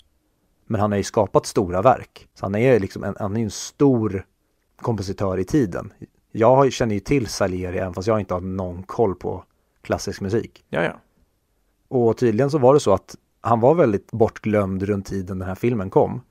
Men 0.65 0.81
han 0.81 0.91
har 0.91 0.97
ju 0.97 1.03
skapat 1.03 1.45
stora 1.45 1.81
verk. 1.81 2.27
Så 2.33 2.45
han 2.45 2.55
är 2.55 2.79
liksom 2.79 3.03
en, 3.03 3.15
han 3.19 3.37
är 3.37 3.41
en 3.41 3.51
stor 3.51 4.25
kompositör 4.75 5.37
i 5.37 5.43
tiden. 5.43 5.93
Jag 6.31 6.73
känner 6.73 6.93
ju 6.93 6.99
till 6.99 7.27
Salieri 7.27 7.77
även 7.77 7.93
fast 7.93 8.07
jag 8.07 8.19
inte 8.19 8.33
har 8.33 8.41
någon 8.41 8.83
koll 8.83 9.15
på 9.15 9.43
klassisk 9.81 10.21
musik. 10.21 10.65
Ja, 10.69 10.83
ja. 10.83 10.99
Och 11.87 12.17
tydligen 12.17 12.51
så 12.51 12.57
var 12.57 12.73
det 12.73 12.79
så 12.79 12.93
att 12.93 13.15
han 13.41 13.59
var 13.59 13.75
väldigt 13.75 14.11
bortglömd 14.11 14.83
runt 14.83 15.05
tiden 15.05 15.39
den 15.39 15.47
här 15.47 15.55
filmen 15.55 15.89
kom. 15.89 16.21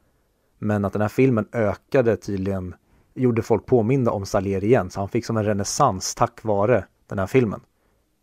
Men 0.59 0.85
att 0.85 0.93
den 0.93 1.03
här 1.03 1.09
filmen 1.09 1.49
ökade 1.53 2.17
tydligen, 2.17 2.75
gjorde 3.15 3.43
folk 3.43 3.67
påminda 3.67 4.11
om 4.11 4.27
Salieri 4.27 4.67
igen. 4.67 4.91
Så 4.91 5.01
han 5.01 5.09
fick 5.09 5.25
som 5.25 5.37
en 5.37 5.45
renässans 5.45 6.15
tack 6.15 6.45
vare 6.45 6.85
den 7.07 7.19
här 7.19 7.27
filmen. 7.27 7.61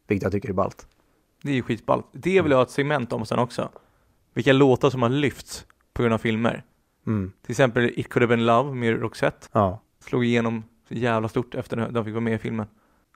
Vilket 0.08 0.24
jag 0.24 0.32
tycker 0.32 0.50
är 0.50 0.54
ballt. 0.54 0.88
Det 1.42 1.52
är 1.52 1.56
ju 1.56 1.62
skitballt. 1.62 2.06
Det 2.12 2.42
vill 2.42 2.52
jag 2.52 2.58
ha 2.58 2.64
ett 2.64 2.70
segment 2.70 3.14
om 3.14 3.26
sen 3.26 3.40
också. 3.40 3.70
Vilka 4.34 4.54
låtar 4.54 4.90
som 4.90 5.02
har 5.02 5.10
lyfts 5.10 5.66
på 5.94 6.02
grund 6.02 6.14
av 6.14 6.18
filmer. 6.18 6.64
Mm. 7.08 7.32
Till 7.42 7.52
exempel 7.52 7.92
It 7.96 8.10
Could 8.10 8.24
Have 8.24 8.36
Been 8.36 8.46
Love 8.46 8.74
med 8.74 9.02
Roxette. 9.02 9.48
Ja. 9.52 9.82
Slog 10.00 10.26
igenom 10.26 10.64
jävla 10.88 11.30
stort 11.30 11.56
efter 11.56 11.78
att 11.78 11.94
de 11.94 12.06
fick 12.06 12.14
vara 12.14 12.22
med 12.22 12.34
i 12.34 12.38
filmen. 12.38 12.66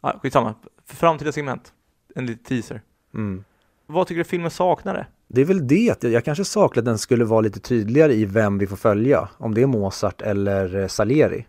Ah, 0.01 0.19
skitsamma. 0.19 0.55
Framtida 0.85 1.31
segment. 1.31 1.73
En 2.15 2.25
liten 2.25 2.43
teaser. 2.43 2.81
Mm. 3.13 3.43
Vad 3.85 4.07
tycker 4.07 4.17
du 4.17 4.23
filmen 4.23 4.51
saknade? 4.51 5.07
Det 5.33 5.41
är 5.41 5.45
väl 5.45 5.67
det, 5.67 5.89
att 5.91 6.03
jag 6.03 6.25
kanske 6.25 6.45
saknar 6.45 6.81
att 6.81 6.85
den 6.85 6.97
skulle 6.97 7.25
vara 7.25 7.41
lite 7.41 7.59
tydligare 7.59 8.13
i 8.13 8.25
vem 8.25 8.57
vi 8.57 8.67
får 8.67 8.75
följa. 8.75 9.29
Om 9.37 9.53
det 9.53 9.61
är 9.61 9.67
Mozart 9.67 10.21
eller 10.21 10.75
eh, 10.75 10.87
Salieri. 10.87 11.45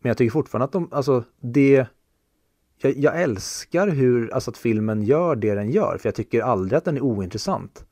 Men 0.00 0.10
jag 0.10 0.16
tycker 0.18 0.30
fortfarande 0.30 0.64
att 0.64 0.72
de, 0.72 0.88
alltså 0.92 1.24
det... 1.40 1.86
Jag, 2.78 2.96
jag 2.96 3.22
älskar 3.22 3.88
hur, 3.88 4.34
alltså 4.34 4.50
att 4.50 4.58
filmen 4.58 5.02
gör 5.02 5.36
det 5.36 5.54
den 5.54 5.70
gör, 5.70 5.98
för 5.98 6.08
jag 6.08 6.14
tycker 6.14 6.42
aldrig 6.42 6.78
att 6.78 6.84
den 6.84 6.96
är 6.96 7.00
ointressant. 7.00 7.84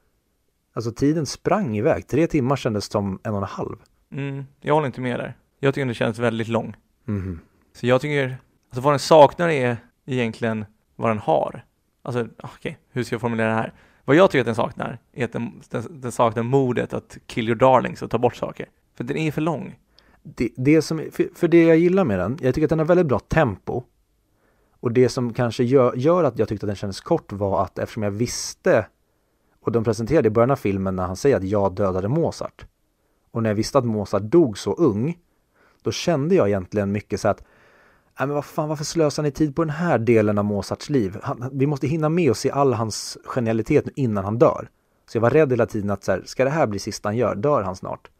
Alltså 0.75 0.93
tiden 0.93 1.27
sprang 1.27 1.77
iväg, 1.77 2.07
tre 2.07 2.27
timmar 2.27 2.57
kändes 2.57 2.85
som 2.85 3.18
en 3.22 3.33
och 3.33 3.39
en 3.39 3.45
halv. 3.45 3.77
Mm, 4.12 4.45
jag 4.61 4.75
håller 4.75 4.87
inte 4.87 5.01
med 5.01 5.20
där. 5.20 5.37
Jag 5.61 5.75
tycker 5.75 5.87
den 5.87 5.95
känns 5.95 6.18
väldigt 6.18 6.49
lång. 6.49 6.77
Mhm. 7.05 7.41
Så 7.72 7.87
jag 7.87 8.01
tycker, 8.01 8.37
alltså 8.68 8.81
vad 8.81 8.93
den 8.93 8.99
saknar 8.99 9.49
är 9.49 9.77
egentligen 10.07 10.64
vad 10.97 11.11
den 11.11 11.18
har. 11.18 11.64
Alltså, 12.03 12.29
okej, 12.43 12.79
hur 12.91 13.05
ska 13.05 13.14
jag 13.14 13.20
formulera 13.20 13.49
det 13.49 13.55
här? 13.55 13.72
Vad 14.05 14.17
jag 14.17 14.31
tycker 14.31 14.41
att 14.41 14.47
den 14.47 14.55
saknar 14.55 14.99
är 15.13 15.25
att 15.25 15.33
den, 15.33 15.63
den, 15.69 16.01
den 16.01 16.13
saknar 16.13 16.43
modet 16.43 16.93
att 16.93 17.19
kill 17.27 17.49
your 17.49 17.59
darlings 17.59 18.03
och 18.03 18.11
ta 18.11 18.19
bort 18.19 18.37
saker. 18.37 18.69
För 18.95 19.05
den 19.05 19.17
är 19.17 19.33
för 19.33 19.41
lång. 19.41 19.79
det, 20.23 20.49
det 20.57 20.83
som, 20.83 20.99
för, 21.13 21.29
för 21.35 21.49
det 21.49 21.63
jag 21.63 21.77
gillar 21.77 22.05
med 22.05 22.19
den, 22.19 22.39
jag 22.41 22.55
tycker 22.55 22.67
att 22.67 22.71
den 22.71 22.79
har 22.79 22.87
väldigt 22.87 23.07
bra 23.07 23.19
tempo. 23.19 23.83
Och 24.81 24.93
det 24.93 25.09
som 25.09 25.33
kanske 25.33 25.65
gör, 25.65 25.95
gör 25.97 26.25
att 26.25 26.39
jag 26.39 26.49
tyckte 26.49 26.67
att 26.67 26.69
den 26.69 26.77
kändes 26.77 27.01
kort 27.01 27.33
var 27.33 27.63
att 27.63 27.79
eftersom 27.79 28.03
jag 28.03 28.11
visste, 28.11 28.87
och 29.61 29.73
de 29.73 29.85
presenterade 29.85 30.29
i 30.29 30.31
början 30.31 30.51
av 30.51 30.57
filmen 30.57 30.97
när 30.97 31.07
han 31.07 31.17
säger 31.17 31.37
att 31.37 31.45
jag 31.45 31.75
dödade 31.75 32.09
Mozart. 32.09 32.67
Och 33.31 33.43
när 33.43 33.51
jag 33.51 33.55
visste 33.55 33.79
att 33.79 33.85
Mozart 33.85 34.23
dog 34.23 34.59
så 34.59 34.73
ung, 34.73 35.19
då 35.83 35.93
kände 35.93 36.35
jag 36.35 36.49
egentligen 36.49 36.93
mycket 36.93 37.21
så 37.21 37.29
att 37.29 37.45
Nej 38.19 38.27
men 38.27 38.35
vad 38.35 38.45
fan, 38.45 38.69
varför 38.69 38.85
slösar 38.85 39.23
ni 39.23 39.31
tid 39.31 39.57
på 39.57 39.65
den 39.65 39.71
här 39.71 39.99
delen 39.99 40.39
av 40.39 40.45
Mozarts 40.45 40.91
liv? 40.91 41.19
Han, 41.23 41.51
vi 41.53 41.67
måste 41.67 41.87
hinna 41.87 42.09
med 42.09 42.31
och 42.31 42.37
se 42.37 42.51
all 42.51 42.73
hans 42.73 43.19
genialitet 43.25 43.87
nu 43.87 43.93
innan 43.97 44.25
han 44.25 44.39
dör. 44.39 44.69
Så 45.07 45.17
jag 45.17 45.23
var 45.23 45.31
rädd 45.31 45.53
hela 45.53 45.67
tiden 45.67 45.91
att 45.91 46.05
så 46.05 46.12
här, 46.12 46.23
ska 46.25 46.45
det 46.45 46.51
här 46.51 46.67
bli 46.67 46.79
sista 46.79 47.09
han 47.09 47.17
gör? 47.17 47.35
Dör 47.35 47.62
han 47.62 47.77
snart? 47.77 48.11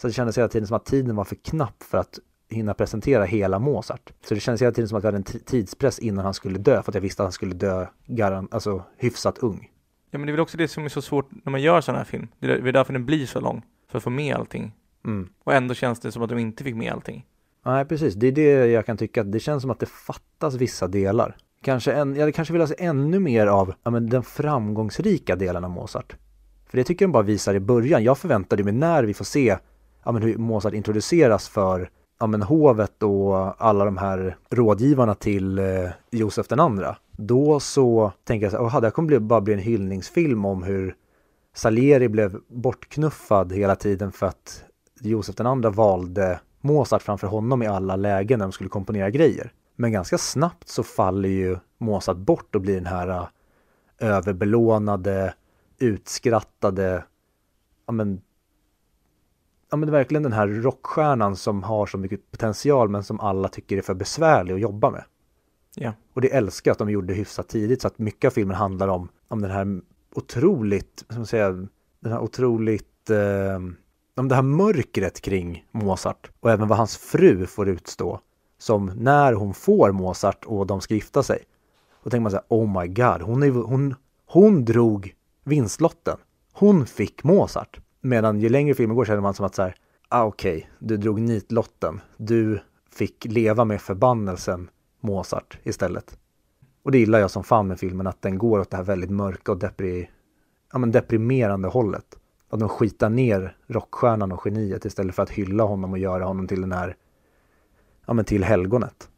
Så 0.00 0.06
det 0.06 0.12
kändes 0.12 0.38
hela 0.38 0.48
tiden 0.48 0.66
som 0.66 0.76
att 0.76 0.84
tiden 0.84 1.16
var 1.16 1.24
för 1.24 1.36
knapp 1.36 1.82
för 1.82 1.98
att 1.98 2.18
hinna 2.50 2.74
presentera 2.74 3.24
hela 3.24 3.58
Mozart. 3.58 4.12
Så 4.24 4.34
det 4.34 4.40
kändes 4.40 4.62
hela 4.62 4.72
tiden 4.72 4.88
som 4.88 4.98
att 4.98 5.04
vi 5.04 5.08
hade 5.08 5.16
en 5.16 5.22
tidspress 5.22 5.98
innan 5.98 6.24
han 6.24 6.34
skulle 6.34 6.58
dö 6.58 6.82
för 6.82 6.90
att 6.90 6.94
jag 6.94 7.02
visste 7.02 7.22
att 7.22 7.26
han 7.26 7.32
skulle 7.32 7.54
dö 7.54 7.86
garan, 8.06 8.48
alltså 8.50 8.82
hyfsat 8.96 9.38
ung. 9.38 9.70
Ja 10.10 10.18
men 10.18 10.26
det 10.26 10.30
är 10.30 10.32
väl 10.32 10.40
också 10.40 10.56
det 10.56 10.68
som 10.68 10.84
är 10.84 10.88
så 10.88 11.02
svårt 11.02 11.28
när 11.44 11.50
man 11.50 11.62
gör 11.62 11.80
sån 11.80 11.94
här 11.94 12.04
film. 12.04 12.28
Det 12.38 12.46
är 12.46 12.60
det 12.60 12.68
är 12.68 12.72
därför 12.72 12.92
den 12.92 13.06
blir 13.06 13.26
så 13.26 13.40
lång. 13.40 13.62
För 13.88 13.98
att 13.98 14.04
få 14.04 14.10
med 14.10 14.36
allting. 14.36 14.72
Mm. 15.04 15.28
Och 15.44 15.54
ändå 15.54 15.74
känns 15.74 16.00
det 16.00 16.12
som 16.12 16.22
att 16.22 16.28
de 16.28 16.38
inte 16.38 16.64
fick 16.64 16.74
med 16.74 16.92
allting. 16.92 17.26
Nej, 17.68 17.84
precis. 17.84 18.14
Det 18.14 18.26
är 18.26 18.32
det 18.32 18.66
jag 18.66 18.86
kan 18.86 18.96
tycka. 18.96 19.24
Det 19.24 19.40
känns 19.40 19.62
som 19.62 19.70
att 19.70 19.80
det 19.80 19.86
fattas 19.86 20.54
vissa 20.54 20.88
delar. 20.88 21.36
Kanske 21.62 21.92
en, 21.92 22.14
jag 22.14 22.20
hade 22.20 22.32
kanske 22.32 22.52
velat 22.52 22.68
se 22.68 22.74
ännu 22.78 23.18
mer 23.18 23.46
av 23.46 23.74
ja, 23.82 23.90
men 23.90 24.08
den 24.08 24.22
framgångsrika 24.22 25.36
delen 25.36 25.64
av 25.64 25.70
Mozart. 25.70 26.16
För 26.70 26.78
det 26.78 26.84
tycker 26.84 27.04
jag 27.04 27.08
de 27.08 27.12
bara 27.12 27.22
visar 27.22 27.54
i 27.54 27.60
början. 27.60 28.04
Jag 28.04 28.18
förväntade 28.18 28.64
mig 28.64 28.72
när 28.72 29.04
vi 29.04 29.14
får 29.14 29.24
se 29.24 29.56
ja, 30.04 30.12
men 30.12 30.22
hur 30.22 30.38
Mozart 30.38 30.74
introduceras 30.74 31.48
för 31.48 31.90
ja, 32.20 32.26
men 32.26 32.42
hovet 32.42 33.02
och 33.02 33.64
alla 33.64 33.84
de 33.84 33.96
här 33.96 34.36
rådgivarna 34.50 35.14
till 35.14 35.58
eh, 35.58 35.64
Josef 36.10 36.48
den 36.48 36.60
andra. 36.60 36.96
Då 37.10 37.60
så 37.60 38.12
tänker 38.24 38.46
jag 38.46 38.52
så 38.52 38.68
här, 38.68 38.80
det 38.80 38.86
här 38.86 38.90
kommer 38.90 39.18
bara 39.18 39.40
bli 39.40 39.54
en 39.54 39.60
hyllningsfilm 39.60 40.44
om 40.44 40.62
hur 40.62 40.94
Salieri 41.54 42.08
blev 42.08 42.38
bortknuffad 42.48 43.52
hela 43.52 43.76
tiden 43.76 44.12
för 44.12 44.26
att 44.26 44.64
Josef 45.00 45.34
den 45.34 45.46
andra 45.46 45.70
valde 45.70 46.40
Mozart 46.68 47.02
framför 47.02 47.26
honom 47.26 47.62
i 47.62 47.66
alla 47.66 47.96
lägen 47.96 48.38
när 48.38 48.46
de 48.46 48.52
skulle 48.52 48.70
komponera 48.70 49.10
grejer. 49.10 49.52
Men 49.76 49.92
ganska 49.92 50.18
snabbt 50.18 50.68
så 50.68 50.82
faller 50.82 51.28
ju 51.28 51.56
Mozart 51.78 52.16
bort 52.16 52.54
och 52.54 52.60
blir 52.60 52.74
den 52.74 52.86
här 52.86 53.08
äh, 53.08 53.28
överbelånade, 53.98 55.34
utskrattade, 55.78 57.04
ja 57.86 57.92
men, 57.92 58.20
ja 59.70 59.76
men 59.76 59.90
verkligen 59.90 60.22
den 60.22 60.32
här 60.32 60.48
rockstjärnan 60.48 61.36
som 61.36 61.62
har 61.62 61.86
så 61.86 61.98
mycket 61.98 62.30
potential 62.30 62.88
men 62.88 63.04
som 63.04 63.20
alla 63.20 63.48
tycker 63.48 63.76
är 63.76 63.82
för 63.82 63.94
besvärlig 63.94 64.54
att 64.54 64.60
jobba 64.60 64.90
med. 64.90 65.04
Ja. 65.74 65.92
Och 66.14 66.20
det 66.20 66.34
älskar 66.34 66.68
jag 66.68 66.72
att 66.72 66.78
de 66.78 66.90
gjorde 66.90 67.14
hyfsat 67.14 67.48
tidigt 67.48 67.82
så 67.82 67.88
att 67.88 67.98
mycket 67.98 68.28
av 68.28 68.32
filmen 68.32 68.56
handlar 68.56 68.88
om, 68.88 69.08
om 69.28 69.42
den 69.42 69.50
här 69.50 69.80
otroligt, 70.14 71.04
man 71.08 71.26
säga, 71.26 71.50
den 72.00 72.12
här 72.12 72.20
otroligt, 72.20 73.10
eh, 73.10 73.58
om 74.18 74.28
det 74.28 74.34
här 74.34 74.42
mörkret 74.42 75.20
kring 75.20 75.66
Mozart 75.70 76.30
och 76.40 76.50
även 76.50 76.68
vad 76.68 76.78
hans 76.78 76.96
fru 76.96 77.46
får 77.46 77.68
utstå. 77.68 78.20
Som 78.58 78.86
när 78.86 79.32
hon 79.32 79.54
får 79.54 79.92
Mozart 79.92 80.44
och 80.44 80.66
de 80.66 80.80
ska 80.80 80.94
gifta 80.94 81.22
sig. 81.22 81.42
Då 82.04 82.10
tänker 82.10 82.22
man 82.22 82.30
så 82.30 82.36
här, 82.36 82.46
oh 82.48 82.80
my 82.80 82.88
god, 82.88 83.22
hon, 83.22 83.42
är, 83.42 83.50
hon, 83.50 83.94
hon 84.26 84.64
drog 84.64 85.14
vinstlotten. 85.44 86.16
Hon 86.52 86.86
fick 86.86 87.24
Mozart. 87.24 87.80
Medan 88.00 88.40
ju 88.40 88.48
längre 88.48 88.74
filmen 88.74 88.96
går 88.96 89.04
känner 89.04 89.20
man 89.20 89.34
som 89.34 89.46
att 89.46 89.54
så 89.54 89.62
här, 89.62 89.74
ah, 90.08 90.24
okej, 90.24 90.70
du 90.78 90.96
drog 90.96 91.20
nitlotten. 91.20 92.00
Du 92.16 92.60
fick 92.90 93.24
leva 93.24 93.64
med 93.64 93.80
förbannelsen 93.80 94.70
Mozart 95.00 95.58
istället. 95.62 96.18
Och 96.82 96.92
det 96.92 96.98
gillar 96.98 97.18
jag 97.18 97.30
som 97.30 97.44
fan 97.44 97.66
med 97.66 97.78
filmen, 97.78 98.06
att 98.06 98.22
den 98.22 98.38
går 98.38 98.58
åt 98.58 98.70
det 98.70 98.76
här 98.76 98.84
väldigt 98.84 99.10
mörka 99.10 99.52
och 99.52 99.58
depri, 99.58 100.10
ja, 100.72 100.78
men 100.78 100.92
deprimerande 100.92 101.68
hållet. 101.68 102.18
Att 102.48 102.60
de 102.60 102.68
skitar 102.68 103.10
ner 103.10 103.56
rockstjärnan 103.66 104.32
och 104.32 104.40
geniet 104.44 104.84
istället 104.84 105.14
för 105.14 105.22
att 105.22 105.30
hylla 105.30 105.64
honom 105.64 105.92
och 105.92 105.98
göra 105.98 106.24
honom 106.24 106.46
till 106.46 106.60
den 106.60 106.72
här, 106.72 106.96
ja 108.06 108.12
men 108.12 108.24
till 108.24 108.44
helgonet. 108.44 109.08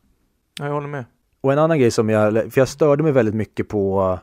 ja, 0.59 0.67
jag 0.67 0.73
håller 0.73 0.89
med. 0.89 1.05
Och 1.41 1.53
en 1.53 1.59
annan 1.59 1.79
grej 1.79 1.91
som 1.91 2.09
jag, 2.09 2.53
för 2.53 2.61
jag 2.61 2.69
störde 2.69 3.03
mig 3.03 3.13
väldigt 3.13 3.35
mycket 3.35 3.69
på, 3.69 4.19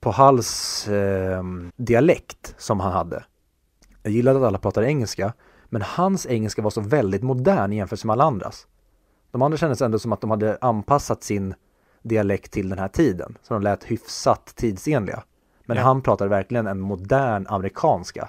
på 0.00 0.10
Halls 0.10 0.88
eh, 0.88 1.42
dialekt 1.76 2.54
som 2.58 2.80
han 2.80 2.92
hade. 2.92 3.24
Jag 4.02 4.12
gillade 4.12 4.38
att 4.38 4.44
alla 4.44 4.58
pratade 4.58 4.86
engelska, 4.86 5.32
men 5.64 5.82
hans 5.82 6.26
engelska 6.26 6.62
var 6.62 6.70
så 6.70 6.80
väldigt 6.80 7.22
modern 7.22 7.72
i 7.72 7.76
jämförelse 7.76 8.06
med 8.06 8.14
alla 8.14 8.24
andras. 8.24 8.66
De 9.30 9.42
andra 9.42 9.58
kändes 9.58 9.82
ändå 9.82 9.98
som 9.98 10.12
att 10.12 10.20
de 10.20 10.30
hade 10.30 10.58
anpassat 10.60 11.22
sin 11.22 11.54
dialekt 12.02 12.52
till 12.52 12.68
den 12.68 12.78
här 12.78 12.88
tiden, 12.88 13.38
så 13.42 13.54
de 13.54 13.62
lät 13.62 13.84
hyfsat 13.84 14.52
tidsenliga. 14.56 15.22
Men 15.68 15.76
Ja. 15.76 15.82
han 15.82 16.02
pratade 16.02 16.30
verkligen 16.30 16.66
en 16.66 16.80
modern 16.80 17.46
amerikanska. 17.48 18.28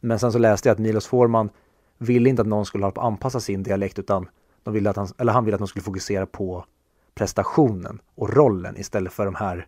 Men 0.00 0.18
sen 0.18 0.32
så 0.32 0.38
läste 0.38 0.68
jag 0.68 0.74
att 0.74 0.78
Milos 0.78 1.06
Forman 1.06 1.50
ville 1.98 2.28
inte 2.30 2.42
att 2.42 2.48
någon 2.48 2.66
skulle 2.66 2.84
hålla 2.84 2.92
på 2.92 3.00
att 3.00 3.06
anpassa 3.06 3.40
sin 3.40 3.62
dialekt 3.62 3.98
utan 3.98 4.28
de 4.62 4.74
ville 4.74 4.90
att 4.90 4.96
han, 4.96 5.08
eller 5.18 5.32
han 5.32 5.44
ville 5.44 5.54
att 5.54 5.58
de 5.60 5.68
skulle 5.68 5.82
fokusera 5.82 6.26
på 6.26 6.64
prestationen 7.14 8.00
och 8.14 8.36
rollen 8.36 8.76
istället 8.76 9.12
för 9.12 9.24
de 9.24 9.34
här 9.34 9.66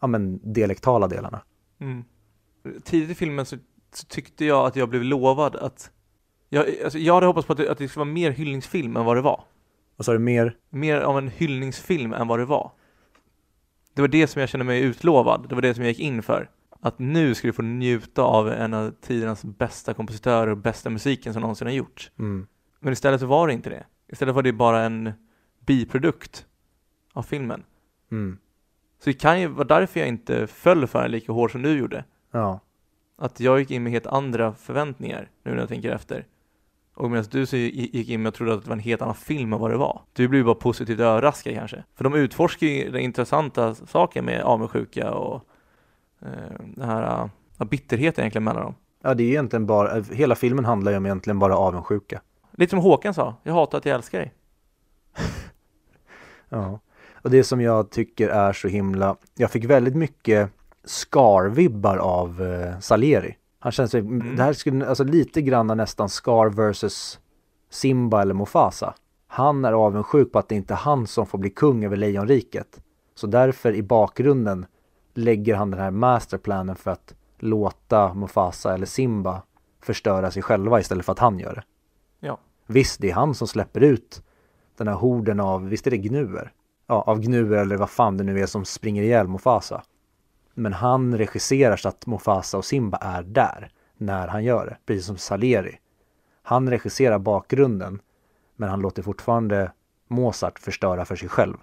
ja, 0.00 0.06
men, 0.06 0.52
dialektala 0.52 1.08
delarna. 1.08 1.40
Mm. 1.80 2.04
Tidigt 2.84 3.10
i 3.10 3.14
filmen 3.14 3.46
så, 3.46 3.56
så 3.92 4.06
tyckte 4.06 4.44
jag 4.44 4.66
att 4.66 4.76
jag 4.76 4.88
blev 4.88 5.02
lovad 5.02 5.56
att 5.56 5.90
jag, 6.48 6.66
alltså, 6.84 6.98
jag 6.98 7.14
hade 7.14 7.26
hoppats 7.26 7.46
på 7.46 7.52
att 7.52 7.58
det, 7.58 7.70
att 7.70 7.78
det 7.78 7.88
skulle 7.88 8.04
vara 8.04 8.14
mer 8.14 8.30
hyllningsfilm 8.30 8.96
än 8.96 9.04
vad 9.04 9.16
det 9.16 9.22
var. 9.22 9.44
Och 9.96 10.04
så 10.04 10.10
är 10.10 10.14
det 10.14 10.24
mer, 10.24 10.56
Mer 10.70 11.00
av 11.00 11.18
en 11.18 11.28
hyllningsfilm 11.28 12.12
än 12.12 12.28
vad 12.28 12.38
det 12.38 12.44
var. 12.44 12.70
Det 13.96 14.02
var 14.02 14.08
det 14.08 14.26
som 14.26 14.40
jag 14.40 14.48
kände 14.48 14.64
mig 14.64 14.80
utlovad. 14.82 15.46
Det 15.48 15.54
var 15.54 15.62
det 15.62 15.74
som 15.74 15.84
jag 15.84 15.88
gick 15.90 16.00
in 16.00 16.22
för. 16.22 16.50
Att 16.80 16.98
nu 16.98 17.34
ska 17.34 17.48
du 17.48 17.52
få 17.52 17.62
njuta 17.62 18.22
av 18.22 18.48
en 18.48 18.74
av 18.74 18.90
tidernas 18.90 19.44
bästa 19.44 19.94
kompositörer 19.94 20.46
och 20.50 20.56
bästa 20.56 20.90
musiken 20.90 21.32
som 21.32 21.40
någonsin 21.42 21.66
har 21.66 21.74
gjorts. 21.74 22.10
mm, 22.18 22.46
Men 22.80 22.92
istället 22.92 23.20
så 23.20 23.26
var 23.26 23.46
det 23.46 23.52
inte 23.52 23.70
det. 23.70 23.84
Istället 24.12 24.34
var 24.34 24.42
det 24.42 24.52
bara 24.52 24.82
en 24.82 25.12
biprodukt 25.66 26.46
av 27.12 27.22
filmen. 27.22 27.62
mm, 28.10 28.38
Så 28.98 29.10
det 29.10 29.14
kan 29.20 29.40
ju 29.40 29.46
vara 29.48 29.66
därför 29.66 30.00
jag 30.00 30.08
inte 30.08 30.46
föll 30.46 30.86
för 30.86 31.02
den 31.02 31.10
lika 31.10 31.32
hårt 31.32 31.50
som 31.50 31.62
du 31.62 31.78
gjorde. 31.78 32.04
ja, 32.32 32.60
Att 33.18 33.40
jag 33.40 33.58
gick 33.58 33.70
in 33.70 33.82
med 33.82 33.92
helt 33.92 34.06
andra 34.06 34.54
förväntningar 34.54 35.30
nu 35.42 35.50
när 35.50 35.58
jag 35.58 35.68
tänker 35.68 35.90
efter. 35.90 36.26
Och 36.96 37.10
medan 37.10 37.26
du 37.30 37.46
så 37.46 37.56
gick 37.56 38.08
in 38.08 38.22
med 38.22 38.28
och 38.28 38.34
trodde 38.34 38.54
att 38.54 38.62
det 38.62 38.68
var 38.68 38.76
en 38.76 38.80
helt 38.80 39.02
annan 39.02 39.14
film 39.14 39.52
än 39.52 39.58
vad 39.58 39.70
det 39.70 39.76
var. 39.76 40.00
Du 40.12 40.28
blev 40.28 40.44
bara 40.44 40.54
positivt 40.54 41.00
överraskad 41.00 41.54
kanske. 41.54 41.84
För 41.94 42.04
de 42.04 42.14
utforskar 42.14 42.66
ju 42.66 42.90
den 42.90 43.00
intressanta 43.00 43.74
saker 43.74 44.22
med 44.22 44.42
avundsjuka 44.42 45.10
och 45.10 45.44
eh, 46.22 46.58
den 46.74 46.88
här 46.88 47.30
uh, 47.60 47.66
bitterheten 47.66 48.22
egentligen 48.22 48.44
mellan 48.44 48.62
dem. 48.62 48.74
ja, 49.02 49.14
det 49.14 49.22
är 49.22 49.28
egentligen 49.28 49.66
bara, 49.66 50.02
hela 50.12 50.34
filmen 50.34 50.64
handlar 50.64 50.92
ju 50.92 50.98
om 50.98 51.06
egentligen 51.06 51.38
bara 51.38 51.56
avundsjuka. 51.56 52.20
Lite 52.52 52.70
som 52.70 52.78
Håkan 52.78 53.14
sa, 53.14 53.34
jag 53.42 53.52
hatar 53.54 53.78
att 53.78 53.86
jag 53.86 53.94
älskar 53.94 54.18
dig. 54.18 54.34
ja. 56.48 56.80
Och 57.22 57.30
det 57.30 57.44
som 57.44 57.60
jag 57.60 57.90
tycker 57.90 58.28
är 58.28 58.52
så 58.52 58.68
himla, 58.68 59.16
jag 59.34 59.50
fick 59.50 59.64
väldigt 59.64 59.96
mycket 59.96 60.50
Scar-vibbar 60.84 61.96
av 61.96 62.42
eh, 62.42 62.78
Salieri. 62.78 63.36
Han 63.66 63.72
känns, 63.72 63.94
mm. 63.94 64.36
det 64.36 64.42
här 64.42 64.52
skulle, 64.52 64.86
alltså 64.86 65.04
lite 65.04 65.42
grann 65.42 65.66
nästan 65.66 66.08
Scar 66.08 66.50
versus 66.50 67.20
Simba 67.70 68.22
eller 68.22 68.34
Mufasa. 68.34 68.94
Han 69.26 69.64
är 69.64 69.72
avundsjuk 69.72 70.32
på 70.32 70.38
att 70.38 70.48
det 70.48 70.54
inte 70.54 70.74
är 70.74 70.78
han 70.78 71.06
som 71.06 71.26
får 71.26 71.38
bli 71.38 71.50
kung 71.50 71.84
över 71.84 71.96
Lejonriket. 71.96 72.80
Så 73.14 73.26
därför 73.26 73.74
i 73.74 73.82
bakgrunden 73.82 74.66
lägger 75.14 75.54
han 75.54 75.70
den 75.70 75.80
här 75.80 75.90
masterplanen 75.90 76.76
för 76.76 76.90
att 76.90 77.14
låta 77.38 78.14
Mufasa 78.14 78.74
eller 78.74 78.86
Simba 78.86 79.42
förstöra 79.82 80.30
sig 80.30 80.42
själva 80.42 80.80
istället 80.80 81.04
för 81.04 81.12
att 81.12 81.18
han 81.18 81.38
gör 81.38 81.54
det. 81.54 81.62
Ja. 82.20 82.38
Visst, 82.66 83.00
det 83.00 83.10
är 83.10 83.14
han 83.14 83.34
som 83.34 83.48
släpper 83.48 83.80
ut 83.80 84.22
den 84.76 84.88
här 84.88 84.94
horden 84.94 85.40
av, 85.40 85.68
visst 85.68 85.86
är 85.86 85.90
det 85.90 85.98
gnuer? 85.98 86.52
Ja, 86.86 87.02
av 87.02 87.20
gnuer 87.20 87.58
eller 87.58 87.76
vad 87.76 87.90
fan 87.90 88.16
det 88.16 88.24
nu 88.24 88.40
är 88.40 88.46
som 88.46 88.64
springer 88.64 89.02
ihjäl 89.02 89.28
Mufasa. 89.28 89.82
Men 90.58 90.72
han 90.72 91.18
regisserar 91.18 91.76
så 91.76 91.88
att 91.88 92.06
Mufasa 92.06 92.58
och 92.58 92.64
Simba 92.64 92.96
är 92.96 93.22
där 93.22 93.70
när 93.96 94.28
han 94.28 94.44
gör 94.44 94.66
det, 94.66 94.76
precis 94.86 95.06
som 95.06 95.16
Salieri. 95.16 95.78
Han 96.42 96.70
regisserar 96.70 97.18
bakgrunden, 97.18 98.00
men 98.56 98.68
han 98.68 98.80
låter 98.80 99.02
fortfarande 99.02 99.72
Mozart 100.08 100.58
förstöra 100.58 101.04
för 101.04 101.16
sig 101.16 101.28
själv. 101.28 101.56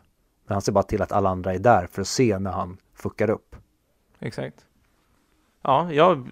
Men 0.46 0.54
han 0.54 0.62
ser 0.62 0.72
bara 0.72 0.84
till 0.84 1.02
att 1.02 1.12
alla 1.12 1.30
andra 1.30 1.54
är 1.54 1.60
där 1.60 1.88
för 1.92 2.02
att 2.02 2.08
se 2.08 2.40
när 2.40 2.52
han 2.52 2.78
fuckar 2.94 3.30
upp. 3.30 3.56
Exakt. 4.20 4.66
Ja, 5.62 5.92
jag 5.92 6.30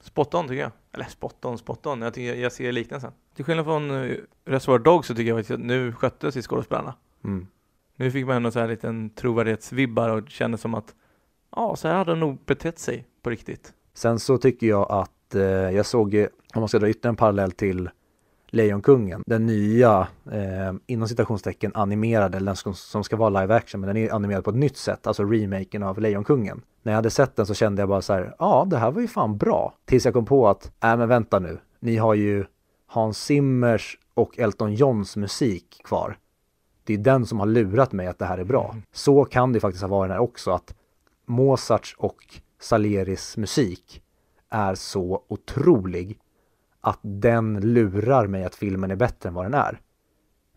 spot 0.00 0.34
on 0.34 0.48
tycker 0.48 0.62
jag. 0.62 0.72
Eller 0.92 1.04
spot 1.04 1.44
on, 1.44 1.58
spot 1.58 1.86
on. 1.86 2.02
Jag, 2.02 2.14
tycker, 2.14 2.34
jag 2.34 2.52
ser 2.52 2.72
liknelsen. 2.72 3.12
Till 3.34 3.44
skillnad 3.44 3.64
från 3.64 3.90
uh, 3.90 4.18
Reservoir 4.44 4.78
Dogs 4.78 5.06
så 5.06 5.14
tycker 5.14 5.28
jag 5.30 5.40
att 5.40 5.60
nu 5.60 5.92
skötte 5.92 6.32
sig 6.32 6.42
skådespelarna. 6.42 6.94
Mm. 7.24 7.46
Nu 7.96 8.10
fick 8.10 8.26
man 8.26 8.36
ändå 8.36 8.50
så 8.50 8.60
här 8.60 8.68
liten 8.68 9.10
trovärdighetsvibbar 9.10 10.08
och 10.08 10.30
kände 10.30 10.58
som 10.58 10.74
att 10.74 10.94
ja, 11.56 11.76
så 11.76 11.88
här 11.88 11.94
hade 11.94 12.12
de 12.12 12.20
nog 12.20 12.38
betett 12.46 12.78
sig 12.78 13.06
på 13.22 13.30
riktigt. 13.30 13.72
Sen 13.94 14.18
så 14.18 14.38
tycker 14.38 14.66
jag 14.66 14.86
att 14.90 15.34
eh, 15.34 15.42
jag 15.42 15.86
såg, 15.86 16.26
om 16.54 16.60
man 16.60 16.68
ska 16.68 16.78
dra 16.78 16.88
ytterligare 16.88 17.12
en 17.12 17.16
parallell 17.16 17.52
till 17.52 17.90
Lejonkungen, 18.50 19.22
den 19.26 19.46
nya 19.46 20.08
eh, 20.32 20.74
inom 20.86 21.08
citationstecken 21.08 21.72
animerade, 21.74 22.36
eller 22.36 22.46
den 22.46 22.56
som, 22.56 22.74
som 22.74 23.04
ska 23.04 23.16
vara 23.16 23.40
live 23.40 23.54
action, 23.54 23.80
men 23.80 23.88
den 23.88 23.96
är 23.96 24.12
animerad 24.14 24.44
på 24.44 24.50
ett 24.50 24.56
nytt 24.56 24.76
sätt, 24.76 25.06
alltså 25.06 25.24
remaken 25.24 25.82
av 25.82 26.00
Lejonkungen. 26.00 26.60
När 26.82 26.92
jag 26.92 26.96
hade 26.96 27.10
sett 27.10 27.36
den 27.36 27.46
så 27.46 27.54
kände 27.54 27.82
jag 27.82 27.88
bara 27.88 28.02
så 28.02 28.12
här, 28.12 28.34
ja 28.38 28.66
det 28.70 28.78
här 28.78 28.90
var 28.90 29.00
ju 29.00 29.08
fan 29.08 29.36
bra. 29.36 29.74
Tills 29.84 30.04
jag 30.04 30.14
kom 30.14 30.26
på 30.26 30.48
att, 30.48 30.72
nej 30.82 30.96
men 30.96 31.08
vänta 31.08 31.38
nu, 31.38 31.58
ni 31.80 31.96
har 31.96 32.14
ju 32.14 32.44
Hans 32.86 33.18
Zimmers 33.18 33.98
och 34.14 34.38
Elton 34.38 34.74
Johns 34.74 35.16
musik 35.16 35.80
kvar. 35.84 36.18
Det 36.84 36.94
är 36.94 36.98
den 36.98 37.26
som 37.26 37.40
har 37.40 37.46
lurat 37.46 37.92
mig 37.92 38.06
att 38.06 38.18
det 38.18 38.24
här 38.24 38.38
är 38.38 38.44
bra. 38.44 38.70
Mm. 38.72 38.82
Så 38.92 39.24
kan 39.24 39.52
det 39.52 39.60
faktiskt 39.60 39.82
ha 39.82 39.88
varit 39.88 40.12
här 40.12 40.18
också, 40.18 40.50
att 40.50 40.74
Mozarts 41.28 41.94
och 41.98 42.16
Salieris 42.60 43.36
musik 43.36 44.02
är 44.50 44.74
så 44.74 45.24
otrolig 45.28 46.18
att 46.80 46.98
den 47.02 47.60
lurar 47.60 48.26
mig 48.26 48.44
att 48.44 48.54
filmen 48.54 48.90
är 48.90 48.96
bättre 48.96 49.28
än 49.28 49.34
vad 49.34 49.44
den 49.44 49.54
är. 49.54 49.80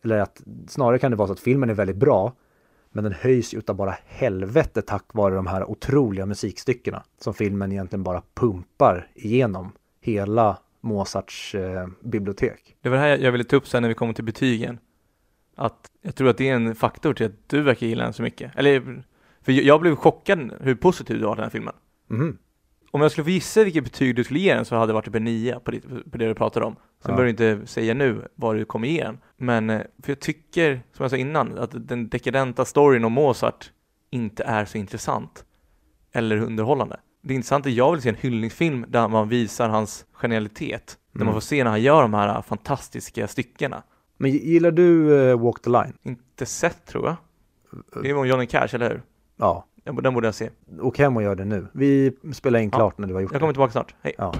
Eller 0.04 0.20
att 0.20 0.42
snarare 0.68 1.00
kan 1.00 1.12
det 1.12 1.18
vara 1.18 1.28
så 1.28 1.34
att 1.34 1.40
filmen 1.40 1.70
är 1.70 1.74
väldigt 1.74 1.96
bra 1.96 2.34
men 2.92 3.04
den 3.04 3.14
höjs 3.14 3.54
utav 3.54 3.76
bara 3.76 3.96
helvete 4.06 4.82
tack 4.82 5.06
vare 5.14 5.36
de 5.36 5.48
här 5.48 5.70
otroliga 5.70 6.26
musikstyckena 6.26 7.04
som 7.18 7.34
filmen 7.34 7.72
egentligen 7.72 8.04
bara 8.04 8.22
pumpar 8.34 9.08
igenom 9.14 9.72
hela 10.02 10.58
Mozarts 10.82 11.56
eh, 11.56 11.88
bibliotek. 12.02 12.76
Det 12.82 12.90
var 12.90 12.98
det 12.98 13.04
här 13.04 13.18
jag 13.18 13.32
ville 13.32 13.44
ta 13.44 13.56
upp 13.56 13.68
sen 13.68 13.82
när 13.82 13.90
vi 13.90 13.96
kommer 13.96 14.14
till 14.14 14.24
betygen. 14.24 14.80
Att 15.56 15.92
jag 16.02 16.16
tror 16.16 16.30
att 16.30 16.38
det 16.38 16.50
är 16.50 16.56
en 16.56 16.76
faktor 16.76 17.14
till 17.14 17.26
att 17.26 17.50
du 17.50 17.62
verkar 17.62 17.88
gilla 17.88 18.04
den 18.04 18.14
så 18.14 18.24
mycket. 18.24 18.52
Eller, 18.56 19.04
för 19.42 19.52
jag 19.52 19.82
blev 19.82 19.96
chockad 19.96 20.54
hur 20.60 20.76
positiv 20.76 21.20
du 21.20 21.26
var 21.26 21.36
till 21.36 21.38
den 21.38 21.46
här 21.46 21.52
filmen. 21.52 21.74
Mm 22.12 22.38
om 22.92 23.02
jag 23.02 23.12
skulle 23.12 23.26
få 23.26 23.30
gissa 23.30 23.64
vilket 23.64 23.84
betyg 23.84 24.16
du 24.16 24.24
skulle 24.24 24.40
ge 24.40 24.56
den 24.56 24.66
så 24.66 24.76
hade 24.76 24.90
det 24.90 24.94
varit 24.94 25.06
typ 25.06 25.16
en 25.16 25.24
9 25.24 25.60
på, 25.60 25.72
det, 25.72 25.80
på 26.12 26.18
det 26.18 26.28
du 26.28 26.36
pratade 26.36 26.66
om. 26.66 26.76
Sen 26.76 26.84
ja. 27.02 27.08
behöver 27.08 27.24
du 27.24 27.30
inte 27.30 27.68
säga 27.68 27.94
nu 27.94 28.28
vad 28.36 28.56
du 28.56 28.66
kommer 28.66 28.88
ge 28.88 29.04
den. 29.04 29.18
Men, 29.38 29.70
eh, 29.70 29.82
för 30.04 30.12
jag 30.12 30.20
tycker, 30.20 30.84
som 30.94 31.04
jag 31.04 31.12
sa 31.12 31.18
innan, 31.18 31.58
att 31.58 31.88
den 31.88 32.10
dekadenta 32.10 32.66
storyn 32.66 33.06
om 33.06 33.14
Mozart 33.14 33.72
inte 34.10 34.44
är 34.44 34.66
så 34.66 34.78
intressant. 34.78 35.46
Eller 36.14 36.38
underhållande. 36.38 37.00
Det 37.22 37.34
intressanta 37.34 37.70
är, 37.70 37.74
jag 37.74 37.92
vill 37.92 38.02
se 38.02 38.10
en 38.10 38.16
hyllningsfilm 38.16 38.86
där 38.88 39.08
man 39.08 39.30
visar 39.30 39.70
hans 39.70 40.06
genialitet. 40.12 40.98
Där 41.12 41.20
man 41.20 41.28
mm. 41.28 41.34
får 41.34 41.42
se 41.42 41.64
när 41.64 41.72
han 41.72 41.82
gör 41.82 42.02
de 42.02 42.14
här 42.14 42.42
fantastiska 42.42 43.28
styckena. 43.28 43.84
Men 44.18 44.32
gillar 44.32 44.72
du 44.72 45.10
uh, 45.10 45.40
Walk 45.40 45.62
the 45.62 45.70
Line? 45.70 45.94
Inte 46.04 46.46
sett 46.46 46.86
tror 46.86 47.06
jag. 47.06 47.16
Det 48.04 48.10
är 48.10 48.16
med 48.16 48.26
Johnny 48.26 48.46
Cash, 48.46 48.70
eller 48.72 48.90
hur? 48.90 49.02
Ja. 49.42 49.66
Den 49.84 50.14
borde 50.14 50.28
jag 50.28 50.36
se. 50.36 50.50
Åk 50.82 50.98
hem 50.98 51.18
och 51.18 51.24
gör 51.24 51.36
det 51.36 51.46
nu. 51.46 51.68
Vi 51.72 52.18
spelar 52.34 52.60
in 52.60 52.72
klart 52.72 52.94
ja, 52.98 53.02
när 53.02 53.08
du 53.08 53.14
har 53.14 53.22
gjort 53.22 53.32
det. 53.32 53.36
Jag 53.36 53.42
kommer 53.42 53.54
tillbaka 53.54 53.72
snart. 53.72 53.96
Hej. 54.02 54.14
Ja. 54.18 54.34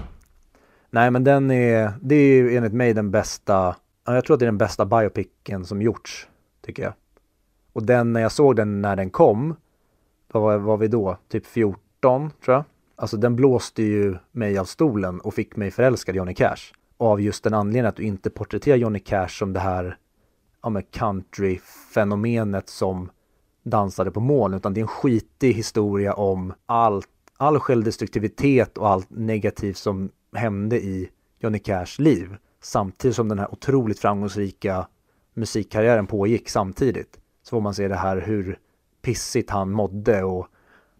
Nej 0.90 1.10
men 1.10 1.24
den 1.24 1.50
är, 1.50 1.92
det 2.00 2.14
är 2.14 2.56
enligt 2.56 2.72
mig 2.72 2.94
den 2.94 3.10
bästa, 3.10 3.76
jag 4.06 4.24
tror 4.24 4.34
att 4.34 4.40
det 4.40 4.44
är 4.44 4.46
den 4.46 4.58
bästa 4.58 4.86
biopicen 4.86 5.64
som 5.64 5.82
gjorts, 5.82 6.28
tycker 6.66 6.82
jag. 6.82 6.92
Och 7.72 7.82
den, 7.82 8.12
när 8.12 8.20
jag 8.20 8.32
såg 8.32 8.56
den 8.56 8.82
när 8.82 8.96
den 8.96 9.10
kom, 9.10 9.56
vad 10.32 10.42
var, 10.42 10.58
var 10.58 10.76
vi 10.76 10.88
då? 10.88 11.16
Typ 11.28 11.46
14 11.46 12.30
tror 12.44 12.54
jag. 12.54 12.64
Alltså 12.96 13.16
den 13.16 13.36
blåste 13.36 13.82
ju 13.82 14.16
mig 14.32 14.58
av 14.58 14.64
stolen 14.64 15.20
och 15.20 15.34
fick 15.34 15.56
mig 15.56 15.70
förälskad 15.70 16.14
i 16.14 16.18
Johnny 16.18 16.34
Cash. 16.34 16.72
Av 16.96 17.20
just 17.20 17.44
den 17.44 17.54
anledningen 17.54 17.86
att 17.86 17.96
du 17.96 18.02
inte 18.02 18.30
porträtterar 18.30 18.76
Johnny 18.76 18.98
Cash 18.98 19.28
som 19.28 19.52
det 19.52 19.60
här 19.60 19.96
ja, 20.62 20.82
country-fenomenet 20.90 22.68
som 22.68 23.10
dansade 23.62 24.10
på 24.10 24.20
moln, 24.20 24.54
utan 24.54 24.74
det 24.74 24.80
är 24.80 24.82
en 24.82 24.88
skitig 24.88 25.52
historia 25.52 26.14
om 26.14 26.54
allt, 26.66 27.08
all 27.36 27.58
självdestruktivitet 27.58 28.78
och 28.78 28.88
allt 28.88 29.10
negativt 29.10 29.76
som 29.76 30.10
hände 30.36 30.76
i 30.76 31.08
Johnny 31.38 31.58
Cashs 31.58 31.98
liv. 31.98 32.36
Samtidigt 32.60 33.16
som 33.16 33.28
den 33.28 33.38
här 33.38 33.52
otroligt 33.52 33.98
framgångsrika 33.98 34.86
musikkarriären 35.34 36.06
pågick 36.06 36.48
samtidigt. 36.48 37.18
Så 37.42 37.50
får 37.50 37.60
man 37.60 37.74
se 37.74 37.88
det 37.88 37.96
här 37.96 38.20
hur 38.20 38.58
pissigt 39.02 39.50
han 39.50 39.70
mådde 39.70 40.24
och 40.24 40.46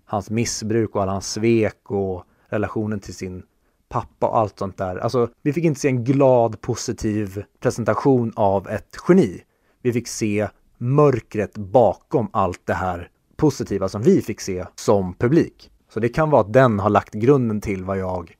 hans 0.04 0.30
missbruk 0.30 0.96
och 0.96 1.02
alla 1.02 1.12
hans 1.12 1.32
svek 1.32 1.90
och 1.90 2.24
relationen 2.48 3.00
till 3.00 3.14
sin 3.14 3.42
pappa 3.88 4.26
och 4.26 4.38
allt 4.38 4.58
sånt 4.58 4.76
där. 4.78 4.96
Alltså, 4.96 5.28
vi 5.42 5.52
fick 5.52 5.64
inte 5.64 5.80
se 5.80 5.88
en 5.88 6.04
glad, 6.04 6.60
positiv 6.60 7.44
presentation 7.60 8.32
av 8.36 8.68
ett 8.68 8.96
geni. 9.08 9.42
Vi 9.82 9.92
fick 9.92 10.08
se 10.08 10.48
mörkret 10.82 11.58
bakom 11.58 12.28
allt 12.32 12.66
det 12.66 12.74
här 12.74 13.10
positiva 13.36 13.88
som 13.88 14.02
vi 14.02 14.22
fick 14.22 14.40
se 14.40 14.66
som 14.74 15.14
publik. 15.14 15.70
Så 15.88 16.00
det 16.00 16.08
kan 16.08 16.30
vara 16.30 16.40
att 16.40 16.52
den 16.52 16.80
har 16.80 16.90
lagt 16.90 17.14
grunden 17.14 17.60
till 17.60 17.84
vad 17.84 17.98
jag 17.98 18.34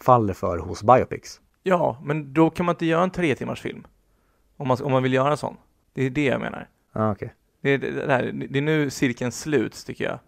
faller 0.00 0.34
för 0.34 0.58
hos 0.58 0.82
Biopics. 0.82 1.40
Ja, 1.62 2.02
men 2.04 2.32
då 2.32 2.50
kan 2.50 2.66
man 2.66 2.72
inte 2.74 2.86
göra 2.86 3.02
en 3.02 3.10
tre 3.10 3.34
timmars 3.34 3.60
film. 3.60 3.86
Om 4.56 4.68
man, 4.68 4.82
om 4.82 4.92
man 4.92 5.02
vill 5.02 5.12
göra 5.12 5.30
en 5.30 5.36
sån. 5.36 5.56
Det 5.92 6.02
är 6.02 6.10
det 6.10 6.24
jag 6.24 6.40
menar. 6.40 6.68
Ah, 6.92 7.10
okay. 7.10 7.28
det, 7.60 7.70
är, 7.70 7.78
det, 7.78 8.12
här, 8.12 8.46
det 8.50 8.58
är 8.58 8.62
nu 8.62 8.90
cirkeln 8.90 9.32
sluts 9.32 9.84
tycker 9.84 10.04
jag. 10.04 10.18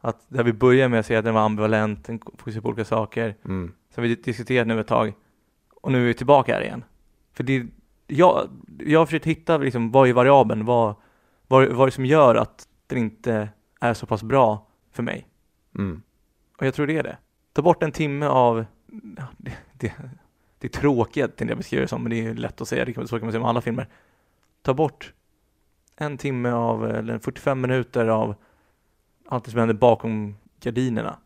Att 0.00 0.24
där 0.28 0.44
vi 0.44 0.52
börjar 0.52 0.88
med 0.88 1.00
att 1.00 1.06
säga 1.06 1.18
att 1.18 1.24
den 1.24 1.34
var 1.34 1.40
ambivalent, 1.40 2.04
den 2.04 2.18
fokuserar 2.18 2.62
på 2.62 2.68
olika 2.68 2.84
saker. 2.84 3.36
Mm. 3.44 3.72
Så 3.94 4.00
har 4.00 4.08
vi 4.08 4.14
diskuterat 4.14 4.66
nu 4.66 4.80
ett 4.80 4.86
tag. 4.86 5.14
Och 5.74 5.92
nu 5.92 6.02
är 6.02 6.06
vi 6.06 6.14
tillbaka 6.14 6.54
här 6.54 6.62
igen. 6.62 6.84
För 7.32 7.44
det, 7.44 7.66
jag, 8.06 8.48
jag 8.78 8.98
har 8.98 9.06
försökt 9.06 9.26
hitta 9.26 9.58
liksom, 9.58 9.90
vad 9.90 10.08
är 10.08 10.12
variabeln, 10.12 10.64
vad, 10.64 10.94
vad, 11.46 11.68
vad 11.68 11.82
är 11.82 11.86
det 11.86 11.92
som 11.92 12.06
gör 12.06 12.34
att 12.34 12.68
den 12.86 12.98
inte 12.98 13.48
är 13.80 13.94
så 13.94 14.06
pass 14.06 14.22
bra 14.22 14.66
för 14.92 15.02
mig? 15.02 15.28
Mm. 15.78 16.02
Och 16.58 16.66
jag 16.66 16.74
tror 16.74 16.86
det 16.86 16.96
är 16.96 17.02
det. 17.02 17.18
Ta 17.52 17.62
bort 17.62 17.82
en 17.82 17.92
timme 17.92 18.26
av, 18.26 18.64
ja, 19.16 19.24
det, 19.38 19.52
det, 19.72 19.94
det 20.58 20.66
är 20.66 20.80
tråkigt 20.80 21.36
tänkte 21.36 21.44
jag 21.44 21.56
beskriva 21.56 21.82
det 21.82 21.88
som, 21.88 22.02
men 22.02 22.10
det 22.10 22.26
är 22.26 22.34
lätt 22.34 22.60
att 22.60 22.68
säga, 22.68 22.84
det 22.84 22.92
kan, 22.92 23.08
så 23.08 23.18
kan 23.18 23.26
man 23.26 23.32
säga 23.32 23.40
med 23.40 23.48
alla 23.48 23.60
filmer. 23.60 23.88
Ta 24.62 24.74
bort 24.74 25.12
en 25.96 26.18
timme 26.18 26.50
av, 26.50 26.90
eller 26.90 27.18
45 27.18 27.60
minuter 27.60 28.06
av 28.06 28.34
allt 29.26 29.44
det 29.44 29.50
som 29.50 29.60
händer 29.60 29.74
bakom 29.74 30.36
gardinerna. 30.60 31.16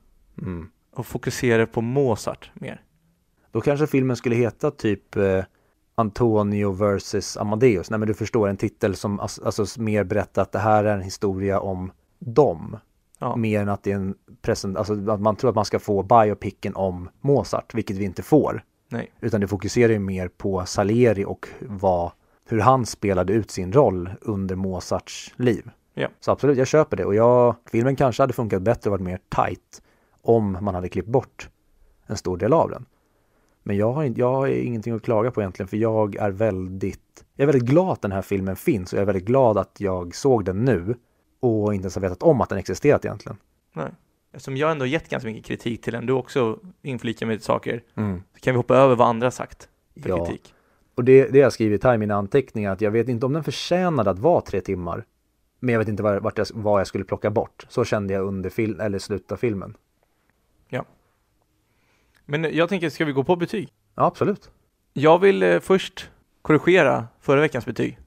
Mm. 0.42 0.70
Och 0.90 1.06
fokusera 1.06 1.66
på 1.66 1.80
Mozart 1.80 2.50
mer. 2.54 2.82
Då 3.50 3.60
kanske 3.60 3.86
filmen 3.86 4.16
skulle 4.16 4.36
heta 4.36 4.70
typ 4.70 5.16
eh, 5.16 5.44
Antonio 5.98 6.72
versus 6.72 7.36
Amadeus. 7.36 7.90
Nej 7.90 7.98
men 7.98 8.08
du 8.08 8.14
förstår 8.14 8.48
en 8.48 8.56
titel 8.56 8.96
som 8.96 9.20
alltså, 9.20 9.80
mer 9.80 10.04
berättar 10.04 10.42
att 10.42 10.52
det 10.52 10.58
här 10.58 10.84
är 10.84 10.94
en 10.94 11.02
historia 11.02 11.60
om 11.60 11.92
dem. 12.18 12.76
Ja. 13.18 13.36
Mer 13.36 13.60
än 13.60 13.68
att 13.68 13.82
det 13.82 13.92
är 13.92 13.96
en 13.96 14.14
present, 14.42 14.76
alltså 14.76 15.10
att 15.10 15.20
man 15.20 15.36
tror 15.36 15.50
att 15.50 15.56
man 15.56 15.64
ska 15.64 15.78
få 15.78 16.02
biopicken 16.02 16.76
om 16.76 17.08
Mozart, 17.20 17.74
vilket 17.74 17.96
vi 17.96 18.04
inte 18.04 18.22
får. 18.22 18.64
Nej. 18.88 19.12
Utan 19.20 19.40
det 19.40 19.48
fokuserar 19.48 19.92
ju 19.92 19.98
mer 19.98 20.28
på 20.28 20.66
Salieri 20.66 21.24
och 21.24 21.48
vad, 21.60 22.10
hur 22.48 22.60
han 22.60 22.86
spelade 22.86 23.32
ut 23.32 23.50
sin 23.50 23.72
roll 23.72 24.10
under 24.20 24.56
Mozarts 24.56 25.34
liv. 25.36 25.70
Ja. 25.94 26.08
Så 26.20 26.32
absolut, 26.32 26.58
jag 26.58 26.66
köper 26.66 26.96
det 26.96 27.04
och 27.04 27.14
jag, 27.14 27.54
filmen 27.70 27.96
kanske 27.96 28.22
hade 28.22 28.32
funkat 28.32 28.62
bättre 28.62 28.90
och 28.90 28.92
varit 28.92 29.04
mer 29.04 29.20
tight 29.28 29.82
om 30.22 30.58
man 30.60 30.74
hade 30.74 30.88
klippt 30.88 31.08
bort 31.08 31.48
en 32.06 32.16
stor 32.16 32.36
del 32.36 32.52
av 32.52 32.70
den. 32.70 32.86
Men 33.66 33.76
jag 33.76 33.92
har, 33.92 34.04
inte, 34.04 34.20
jag 34.20 34.32
har 34.32 34.46
ingenting 34.46 34.94
att 34.94 35.02
klaga 35.02 35.30
på 35.30 35.40
egentligen 35.40 35.68
för 35.68 35.76
jag 35.76 36.16
är 36.16 36.30
väldigt, 36.30 37.24
jag 37.34 37.42
är 37.42 37.46
väldigt 37.52 37.68
glad 37.70 37.92
att 37.92 38.02
den 38.02 38.12
här 38.12 38.22
filmen 38.22 38.56
finns 38.56 38.92
och 38.92 38.96
jag 38.96 39.02
är 39.02 39.06
väldigt 39.06 39.24
glad 39.24 39.58
att 39.58 39.80
jag 39.80 40.14
såg 40.14 40.44
den 40.44 40.64
nu 40.64 40.94
och 41.40 41.74
inte 41.74 41.82
ens 41.84 41.94
har 41.94 42.02
vetat 42.02 42.22
om 42.22 42.40
att 42.40 42.48
den 42.48 42.58
existerat 42.58 43.04
egentligen. 43.04 43.36
Nej. 43.72 43.88
Eftersom 44.32 44.56
jag 44.56 44.70
ändå 44.70 44.86
gett 44.86 45.08
ganska 45.08 45.28
mycket 45.28 45.44
kritik 45.44 45.82
till 45.82 45.92
den, 45.92 46.06
du 46.06 46.12
också 46.12 46.58
inflikar 46.82 47.26
med 47.26 47.42
saker, 47.42 47.82
Mm. 47.94 48.22
så 48.34 48.40
kan 48.40 48.54
vi 48.54 48.56
hoppa 48.56 48.76
över 48.76 48.96
vad 48.96 49.08
andra 49.08 49.30
sagt 49.30 49.68
för 50.02 50.08
Ja. 50.08 50.26
kritik. 50.26 50.54
Och 50.94 51.04
det, 51.04 51.28
det 51.28 51.38
jag 51.38 51.52
skrivit 51.52 51.84
här 51.84 51.94
i 51.94 51.98
mina 51.98 52.14
anteckningar 52.14 52.72
att 52.72 52.80
jag 52.80 52.90
vet 52.90 53.08
inte 53.08 53.26
om 53.26 53.32
den 53.32 53.44
förtjänade 53.44 54.10
att 54.10 54.18
vara 54.18 54.40
tre 54.40 54.60
timmar. 54.60 55.04
Men 55.60 55.72
jag 55.72 55.78
vet 55.78 55.88
inte 55.88 56.02
vart 56.02 56.38
jag, 56.38 56.46
vad 56.54 56.80
jag 56.80 56.86
skulle 56.86 57.04
plocka 57.04 57.30
bort. 57.30 57.66
Så 57.68 57.84
kände 57.84 58.14
jag 58.14 58.24
under 58.24 58.50
film, 58.50 58.80
eller 58.80 58.98
slutet 58.98 59.32
av 59.32 59.36
filmen. 59.36 59.76
Men 62.26 62.54
jag 62.56 62.68
tänker, 62.68 62.90
ska 62.90 63.04
vi 63.04 63.12
gå 63.12 63.24
på 63.24 63.36
betyg? 63.36 63.68
Ja, 63.94 64.04
absolut. 64.06 64.50
Jag 64.92 65.18
vill 65.18 65.42
eh, 65.42 65.60
först 65.60 66.10
korrigera 66.42 67.06
förra 67.20 67.40
veckans 67.40 67.66
betyg. 67.66 67.98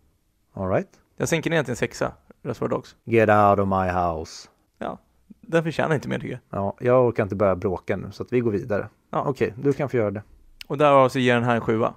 All 0.53 0.69
right. 0.69 0.89
Jag 1.17 1.29
sänker 1.29 1.49
ner 1.49 1.63
till 1.63 1.71
en 1.71 1.75
sexa, 1.75 2.11
Reservoir 2.43 2.69
Dogs. 2.69 2.95
Get 3.03 3.29
out 3.29 3.59
of 3.59 3.67
my 3.67 3.91
house. 3.91 4.47
Den 5.41 5.63
förtjänar 5.63 5.95
inte 5.95 6.09
mer 6.09 6.19
tycker 6.19 6.39
jag. 6.49 6.59
Ja, 6.59 6.75
jag 6.79 7.05
orkar 7.07 7.23
inte 7.23 7.35
börja 7.35 7.55
bråka 7.55 7.97
nu 7.97 8.11
så 8.11 8.23
att 8.23 8.33
vi 8.33 8.39
går 8.39 8.51
vidare. 8.51 8.89
Ja. 9.11 9.23
Okej, 9.27 9.53
du 9.57 9.73
kan 9.73 9.89
få 9.89 9.97
göra 9.97 10.11
det. 10.11 10.23
Och 10.67 10.77
därav 10.77 11.09
så 11.09 11.19
ger 11.19 11.33
den 11.35 11.43
här 11.43 11.55
en 11.55 11.61
sjua. 11.61 11.93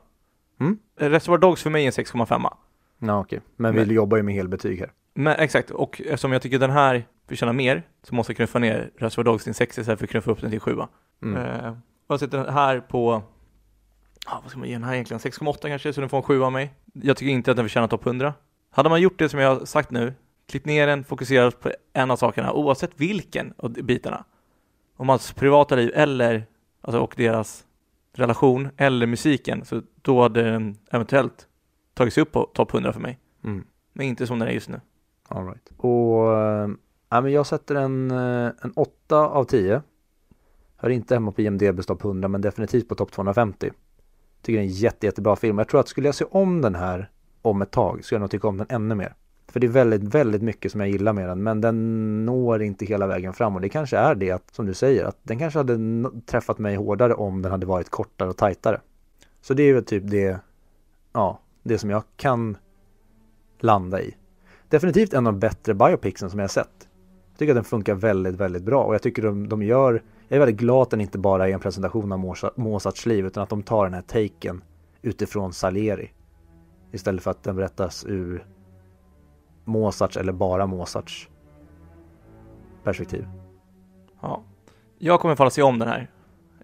Mm. 0.61 0.79
Eh, 1.01 1.11
Reservoir 1.11 1.39
Dogs 1.39 1.62
för 1.62 1.70
mig 1.70 1.83
är 1.83 1.87
en 1.87 1.93
6,5. 1.93 2.51
Ja, 2.99 3.20
okej. 3.20 3.41
Men, 3.57 3.75
Men- 3.75 3.89
vi 3.89 3.95
jobbar 3.95 4.16
ju 4.16 4.23
med 4.23 4.35
helbetyg 4.35 4.81
här. 4.81 4.91
Men 5.14 5.37
exakt, 5.39 5.70
och 5.70 6.01
eftersom 6.01 6.33
jag 6.33 6.43
tycker 6.43 6.59
den 6.59 6.70
här 6.70 7.05
förtjänar 7.29 7.53
mer 7.53 7.83
så 8.03 8.14
måste 8.14 8.31
jag 8.33 8.37
knuffa 8.37 8.59
ner 8.59 8.91
Reservoir 8.97 9.25
Dogs 9.25 9.45
till 9.45 9.51
en 9.51 9.55
6 9.55 9.79
istället 9.79 9.99
för 9.99 10.07
att 10.07 10.11
knuffa 10.11 10.31
upp 10.31 10.41
den 10.41 10.51
till 10.51 10.61
7. 10.61 10.77
Mm. 11.23 11.37
Eh, 11.37 11.73
och 12.07 12.12
jag 12.12 12.20
sätter 12.20 12.38
den 12.38 12.55
här 12.55 12.80
på, 12.80 13.22
ja 14.26 14.40
vad 14.42 14.50
ska 14.50 14.59
man 14.59 14.68
ge 14.68 14.74
den 14.74 14.84
här 14.84 14.94
egentligen, 14.94 15.20
6,8 15.20 15.68
kanske, 15.68 15.92
så 15.92 16.00
den 16.00 16.11
får 16.11 16.16
en 16.16 16.22
7 16.22 16.42
av 16.42 16.53
mig. 16.53 16.74
Jag 16.92 17.16
tycker 17.16 17.32
inte 17.32 17.50
att 17.50 17.57
den 17.57 17.64
förtjänar 17.64 17.88
topp 17.88 18.07
100. 18.07 18.34
Hade 18.70 18.88
man 18.88 19.00
gjort 19.00 19.18
det 19.18 19.28
som 19.28 19.40
jag 19.40 19.55
har 19.55 19.64
sagt 19.64 19.90
nu, 19.90 20.14
klippt 20.48 20.66
ner 20.66 20.86
den, 20.86 21.05
fokuserat 21.05 21.61
på 21.61 21.70
en 21.92 22.11
av 22.11 22.16
sakerna, 22.16 22.53
oavsett 22.53 22.90
vilken 22.96 23.55
av 23.57 23.72
bitarna, 23.72 24.24
om 24.96 25.09
hans 25.09 25.32
privata 25.32 25.74
liv 25.74 25.90
eller, 25.94 26.46
alltså 26.80 27.00
och 27.00 27.14
deras 27.16 27.64
relation 28.12 28.68
eller 28.76 29.07
musiken, 29.07 29.64
så 29.64 29.82
då 30.03 30.22
hade 30.22 30.42
den 30.42 30.78
eventuellt 30.90 31.48
tagit 31.94 32.14
sig 32.14 32.22
upp 32.22 32.32
på 32.32 32.44
topp 32.44 32.74
100 32.74 32.92
för 32.92 33.00
mig. 33.00 33.18
Mm. 33.44 33.64
Men 33.92 34.07
inte 34.07 34.26
som 34.26 34.38
den 34.38 34.48
är 34.48 34.53
just 34.53 34.68
nu. 34.68 34.80
All 35.28 35.46
right. 35.46 35.72
Och 35.76 36.38
äh, 37.11 37.22
men 37.22 37.32
jag 37.32 37.46
sätter 37.46 37.74
en, 37.74 38.11
eh, 38.11 38.53
en 38.62 38.72
8 38.76 39.16
av 39.16 39.44
10. 39.44 39.82
Hör 40.83 40.91
inte 40.91 41.14
hemma 41.14 41.33
på 41.33 41.41
IMDBs 41.41 41.87
topp 41.87 42.05
100 42.05 42.28
men 42.28 42.41
definitivt 42.41 42.89
på 42.89 42.95
topp 42.95 43.12
250. 43.12 43.70
Tycker 44.43 44.59
det 44.59 44.64
är 44.64 44.68
en 44.68 44.72
jätte, 44.72 45.07
jättebra 45.07 45.37
film. 45.37 45.59
Jag 45.59 45.68
tror 45.68 45.80
att 45.80 45.89
skulle 45.89 46.09
jag 46.09 46.14
se 46.14 46.24
om 46.30 46.61
den 46.61 46.74
här 46.74 47.11
om 47.43 47.62
ett 47.62 47.70
tag 47.70 48.05
skulle 48.05 48.16
jag 48.16 48.20
nog 48.20 48.30
tycka 48.30 48.49
om 48.49 48.57
den 48.57 48.66
ännu 48.70 48.95
mer. 48.95 49.14
För 49.49 49.61
det 49.61 49.66
är 49.66 49.68
väldigt, 49.68 50.03
väldigt 50.03 50.43
mycket 50.43 50.72
som 50.72 50.80
jag 50.80 50.91
gillar 50.91 51.12
med 51.12 51.28
den 51.28 51.43
men 51.43 51.61
den 51.61 52.26
når 52.26 52.62
inte 52.62 52.85
hela 52.85 53.07
vägen 53.07 53.33
fram 53.33 53.55
och 53.55 53.61
det 53.61 53.68
kanske 53.68 53.97
är 53.97 54.14
det 54.14 54.30
att, 54.30 54.55
som 54.55 54.66
du 54.66 54.74
säger, 54.74 55.05
att 55.05 55.18
den 55.22 55.39
kanske 55.39 55.59
hade 55.59 55.78
träffat 56.26 56.59
mig 56.59 56.76
hårdare 56.76 57.14
om 57.14 57.43
den 57.43 57.53
hade 57.53 57.66
varit 57.66 57.91
kortare 57.91 58.28
och 58.28 58.37
tajtare. 58.37 58.80
Så 59.41 59.55
det 59.55 59.62
är 59.62 59.74
väl 59.74 59.85
typ 59.85 60.11
det, 60.11 60.41
ja, 61.12 61.41
det 61.62 61.78
som 61.78 61.91
jag 61.91 62.03
kan 62.16 62.57
landa 63.61 64.03
i. 64.03 64.16
Definitivt 64.68 65.14
en 65.14 65.26
av 65.26 65.33
de 65.33 65.41
bättre 65.41 65.74
biopicsen 65.74 66.30
som 66.30 66.39
jag 66.39 66.51
sett. 66.51 66.89
Jag 67.30 67.39
tycker 67.39 67.53
att 67.53 67.57
den 67.57 67.64
funkar 67.64 67.95
väldigt, 67.95 68.35
väldigt 68.35 68.62
bra 68.62 68.85
och 68.85 68.95
jag 68.95 69.03
tycker 69.03 69.22
de, 69.22 69.49
de 69.49 69.62
gör, 69.62 70.03
jag 70.33 70.37
är 70.37 70.41
väldigt 70.47 70.61
glad 70.61 70.83
att 70.83 70.91
den 70.91 71.01
inte 71.01 71.18
bara 71.18 71.49
är 71.49 71.53
en 71.53 71.61
presentation 71.61 72.12
av 72.12 72.18
Mozart- 72.18 72.57
Mozarts 72.57 73.07
liv 73.07 73.26
utan 73.26 73.43
att 73.43 73.49
de 73.49 73.62
tar 73.62 73.85
den 73.85 73.95
här 73.95 74.03
taken 74.03 74.64
utifrån 75.03 75.53
Salieri. 75.53 76.12
Istället 76.93 77.22
för 77.22 77.30
att 77.30 77.43
den 77.43 77.57
berättas 77.57 78.05
ur 78.05 78.47
Mozarts 79.64 80.16
eller 80.16 80.33
bara 80.33 80.66
Mozarts 80.66 81.28
perspektiv. 82.85 83.28
Ja. 84.20 84.43
Jag 84.99 85.20
kommer 85.20 85.35
falla 85.35 85.51
se 85.51 85.62
om 85.62 85.78
den 85.78 85.89
här 85.89 86.11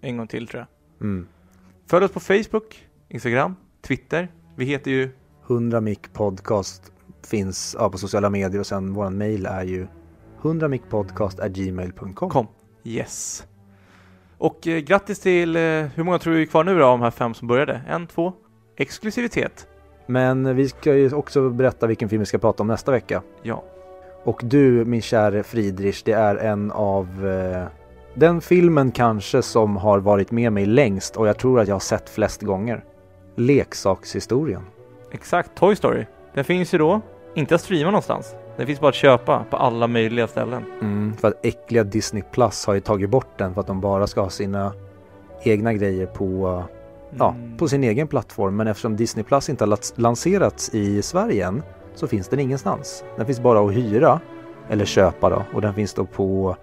en 0.01 0.17
gång 0.17 0.27
till 0.27 0.47
tror 0.47 0.59
jag. 0.59 1.07
Mm. 1.07 1.27
Följ 1.87 2.05
oss 2.05 2.11
på 2.11 2.19
Facebook, 2.19 2.87
Instagram, 3.07 3.55
Twitter. 3.81 4.27
Vi 4.55 4.65
heter 4.65 4.91
ju 4.91 5.11
100 5.47 5.81
mic 5.81 5.99
podcast 6.13 6.91
finns 7.23 7.75
ja, 7.79 7.89
på 7.89 7.97
sociala 7.97 8.29
medier 8.29 8.59
och 8.59 8.67
sen 8.67 8.93
våran 8.93 9.17
mail 9.17 9.45
är 9.45 9.63
ju 9.63 9.87
100micpodcast.gmail.com 10.41 12.29
kom. 12.29 12.47
Yes. 12.83 13.45
Och 14.39 14.67
eh, 14.67 14.79
grattis 14.79 15.19
till, 15.19 15.55
eh, 15.55 15.61
hur 15.61 16.03
många 16.03 16.19
tror 16.19 16.33
du 16.33 16.41
är 16.41 16.45
kvar 16.45 16.63
nu 16.63 16.79
då 16.79 16.85
av 16.85 16.99
de 16.99 17.03
här 17.03 17.11
fem 17.11 17.33
som 17.33 17.47
började? 17.47 17.81
En, 17.87 18.07
två? 18.07 18.33
Exklusivitet. 18.77 19.67
Men 20.05 20.55
vi 20.55 20.69
ska 20.69 20.93
ju 20.93 21.13
också 21.13 21.49
berätta 21.49 21.87
vilken 21.87 22.09
film 22.09 22.19
vi 22.19 22.25
ska 22.25 22.37
prata 22.37 22.63
om 22.63 22.67
nästa 22.67 22.91
vecka. 22.91 23.21
Ja. 23.43 23.63
Och 24.23 24.41
du, 24.43 24.85
min 24.85 25.01
käre 25.01 25.43
Friedrich, 25.43 26.03
det 26.03 26.11
är 26.11 26.35
en 26.35 26.71
av 26.71 27.27
eh, 27.27 27.67
den 28.13 28.41
filmen 28.41 28.91
kanske 28.91 29.41
som 29.41 29.77
har 29.77 29.99
varit 29.99 30.31
med 30.31 30.53
mig 30.53 30.65
längst 30.65 31.15
och 31.15 31.27
jag 31.27 31.37
tror 31.37 31.59
att 31.59 31.67
jag 31.67 31.75
har 31.75 31.79
sett 31.79 32.09
flest 32.09 32.41
gånger. 32.41 32.83
Leksakshistorien. 33.35 34.61
Exakt, 35.11 35.55
Toy 35.55 35.75
Story. 35.75 36.05
Den 36.33 36.43
finns 36.43 36.73
ju 36.73 36.77
då, 36.77 37.01
inte 37.35 37.55
att 37.55 37.61
streama 37.61 37.91
någonstans. 37.91 38.35
Den 38.59 38.67
finns 38.67 38.79
bara 38.79 38.89
att 38.89 38.95
köpa 38.95 39.43
på 39.49 39.57
alla 39.57 39.87
möjliga 39.87 40.27
ställen. 40.27 40.63
Mm, 40.81 41.13
för 41.17 41.27
att 41.27 41.45
äckliga 41.45 41.83
Disney 41.83 42.23
Plus 42.31 42.65
har 42.65 42.73
ju 42.73 42.79
tagit 42.79 43.09
bort 43.09 43.37
den 43.37 43.53
för 43.53 43.61
att 43.61 43.67
de 43.67 43.81
bara 43.81 44.07
ska 44.07 44.21
ha 44.21 44.29
sina 44.29 44.73
egna 45.43 45.73
grejer 45.73 46.05
på, 46.05 46.63
ja, 47.17 47.35
Mm. 47.35 47.57
på 47.57 47.67
sin 47.67 47.83
egen 47.83 48.07
plattform. 48.07 48.55
Men 48.55 48.67
eftersom 48.67 48.95
Disney 48.95 49.23
Plus 49.23 49.49
inte 49.49 49.63
har 49.63 50.01
lanserats 50.01 50.69
i 50.73 51.01
Sverige 51.01 51.47
än 51.47 51.63
så 51.95 52.07
finns 52.07 52.27
den 52.27 52.39
ingenstans. 52.39 53.03
Den 53.17 53.25
finns 53.25 53.39
bara 53.39 53.59
att 53.65 53.73
hyra 53.73 54.19
eller 54.69 54.85
köpa 54.85 55.29
då 55.29 55.43
och 55.53 55.61
den 55.61 55.73
finns 55.73 55.93
då 55.93 56.05
på 56.05 56.55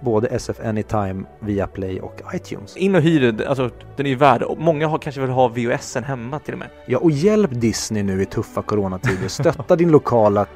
både 0.00 0.28
SF 0.28 0.60
Anytime, 0.64 1.24
Viaplay 1.40 2.00
och 2.00 2.20
iTunes. 2.34 2.76
In 2.76 2.94
och 2.94 3.02
hyr 3.02 3.46
alltså 3.46 3.70
den 3.96 4.06
är 4.06 4.10
ju 4.10 4.16
värd. 4.16 4.44
Många 4.58 4.86
har 4.88 4.98
kanske 4.98 5.20
vill 5.20 5.30
ha 5.30 5.48
VHSen 5.48 6.04
hemma 6.04 6.38
till 6.38 6.52
och 6.54 6.58
med. 6.58 6.68
Ja, 6.86 6.98
och 6.98 7.10
hjälp 7.10 7.50
Disney 7.52 8.02
nu 8.02 8.22
i 8.22 8.26
tuffa 8.26 8.62
coronatider. 8.62 9.28
Stötta 9.28 9.76
din 9.76 9.90
lokala 9.90 10.46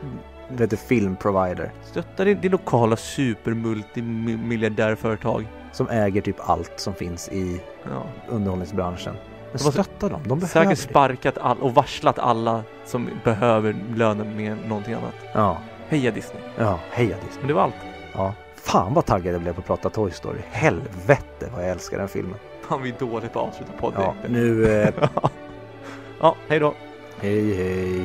vet 0.56 0.70
du, 0.70 0.76
filmprovider 0.76 1.72
Stötta 1.84 2.24
din, 2.24 2.40
din 2.40 2.52
lokala 2.52 2.96
supermultimiljardärföretag. 2.96 5.46
som 5.72 5.88
äger 5.88 6.20
typ 6.20 6.36
allt 6.40 6.72
som 6.76 6.94
finns 6.94 7.28
i 7.28 7.60
Ja. 7.84 8.02
underhållningsbranschen. 8.28 9.14
Men 9.52 9.62
De 9.64 9.72
stötta 9.72 10.08
dem, 10.08 10.20
de 10.22 10.28
behöver 10.38 10.46
Säkert 10.46 10.70
det. 10.70 10.76
sparkat 10.76 11.38
all, 11.38 11.58
och 11.58 11.74
varslat 11.74 12.18
alla 12.18 12.62
som 12.84 13.08
behöver 13.24 13.76
lönen 13.94 14.36
med 14.36 14.56
någonting 14.68 14.94
annat. 14.94 15.14
Ja, 15.34 15.58
Heja 15.88 16.10
Disney. 16.10 16.42
ja, 16.58 16.78
heja 16.90 17.16
Disney. 17.16 17.38
Men 17.40 17.48
det 17.48 17.54
var 17.54 17.62
allt. 17.62 17.74
Ja. 18.14 18.34
Fan 18.56 18.94
vad 18.94 19.06
taggad 19.06 19.34
jag 19.34 19.40
blev 19.40 19.52
på 19.52 19.60
att 19.60 19.66
prata 19.66 19.90
Toy 19.90 20.10
Story. 20.10 20.38
Helvete 20.50 21.48
vad 21.54 21.62
jag 21.64 21.70
älskar 21.70 21.98
den 21.98 22.08
filmen. 22.08 22.34
Fan 22.68 22.82
vi 22.82 22.88
är 22.90 22.94
dåligt 22.98 23.32
på 23.32 23.40
att 23.40 23.48
avsluta 23.48 23.72
podden. 23.72 24.00
Ja, 24.02 24.14
nu, 24.28 24.80
eh, 24.82 24.88
ja, 26.20 26.34
hej 26.48 26.58
då. 26.58 26.74
hej 27.20 27.54
hej. 27.54 28.04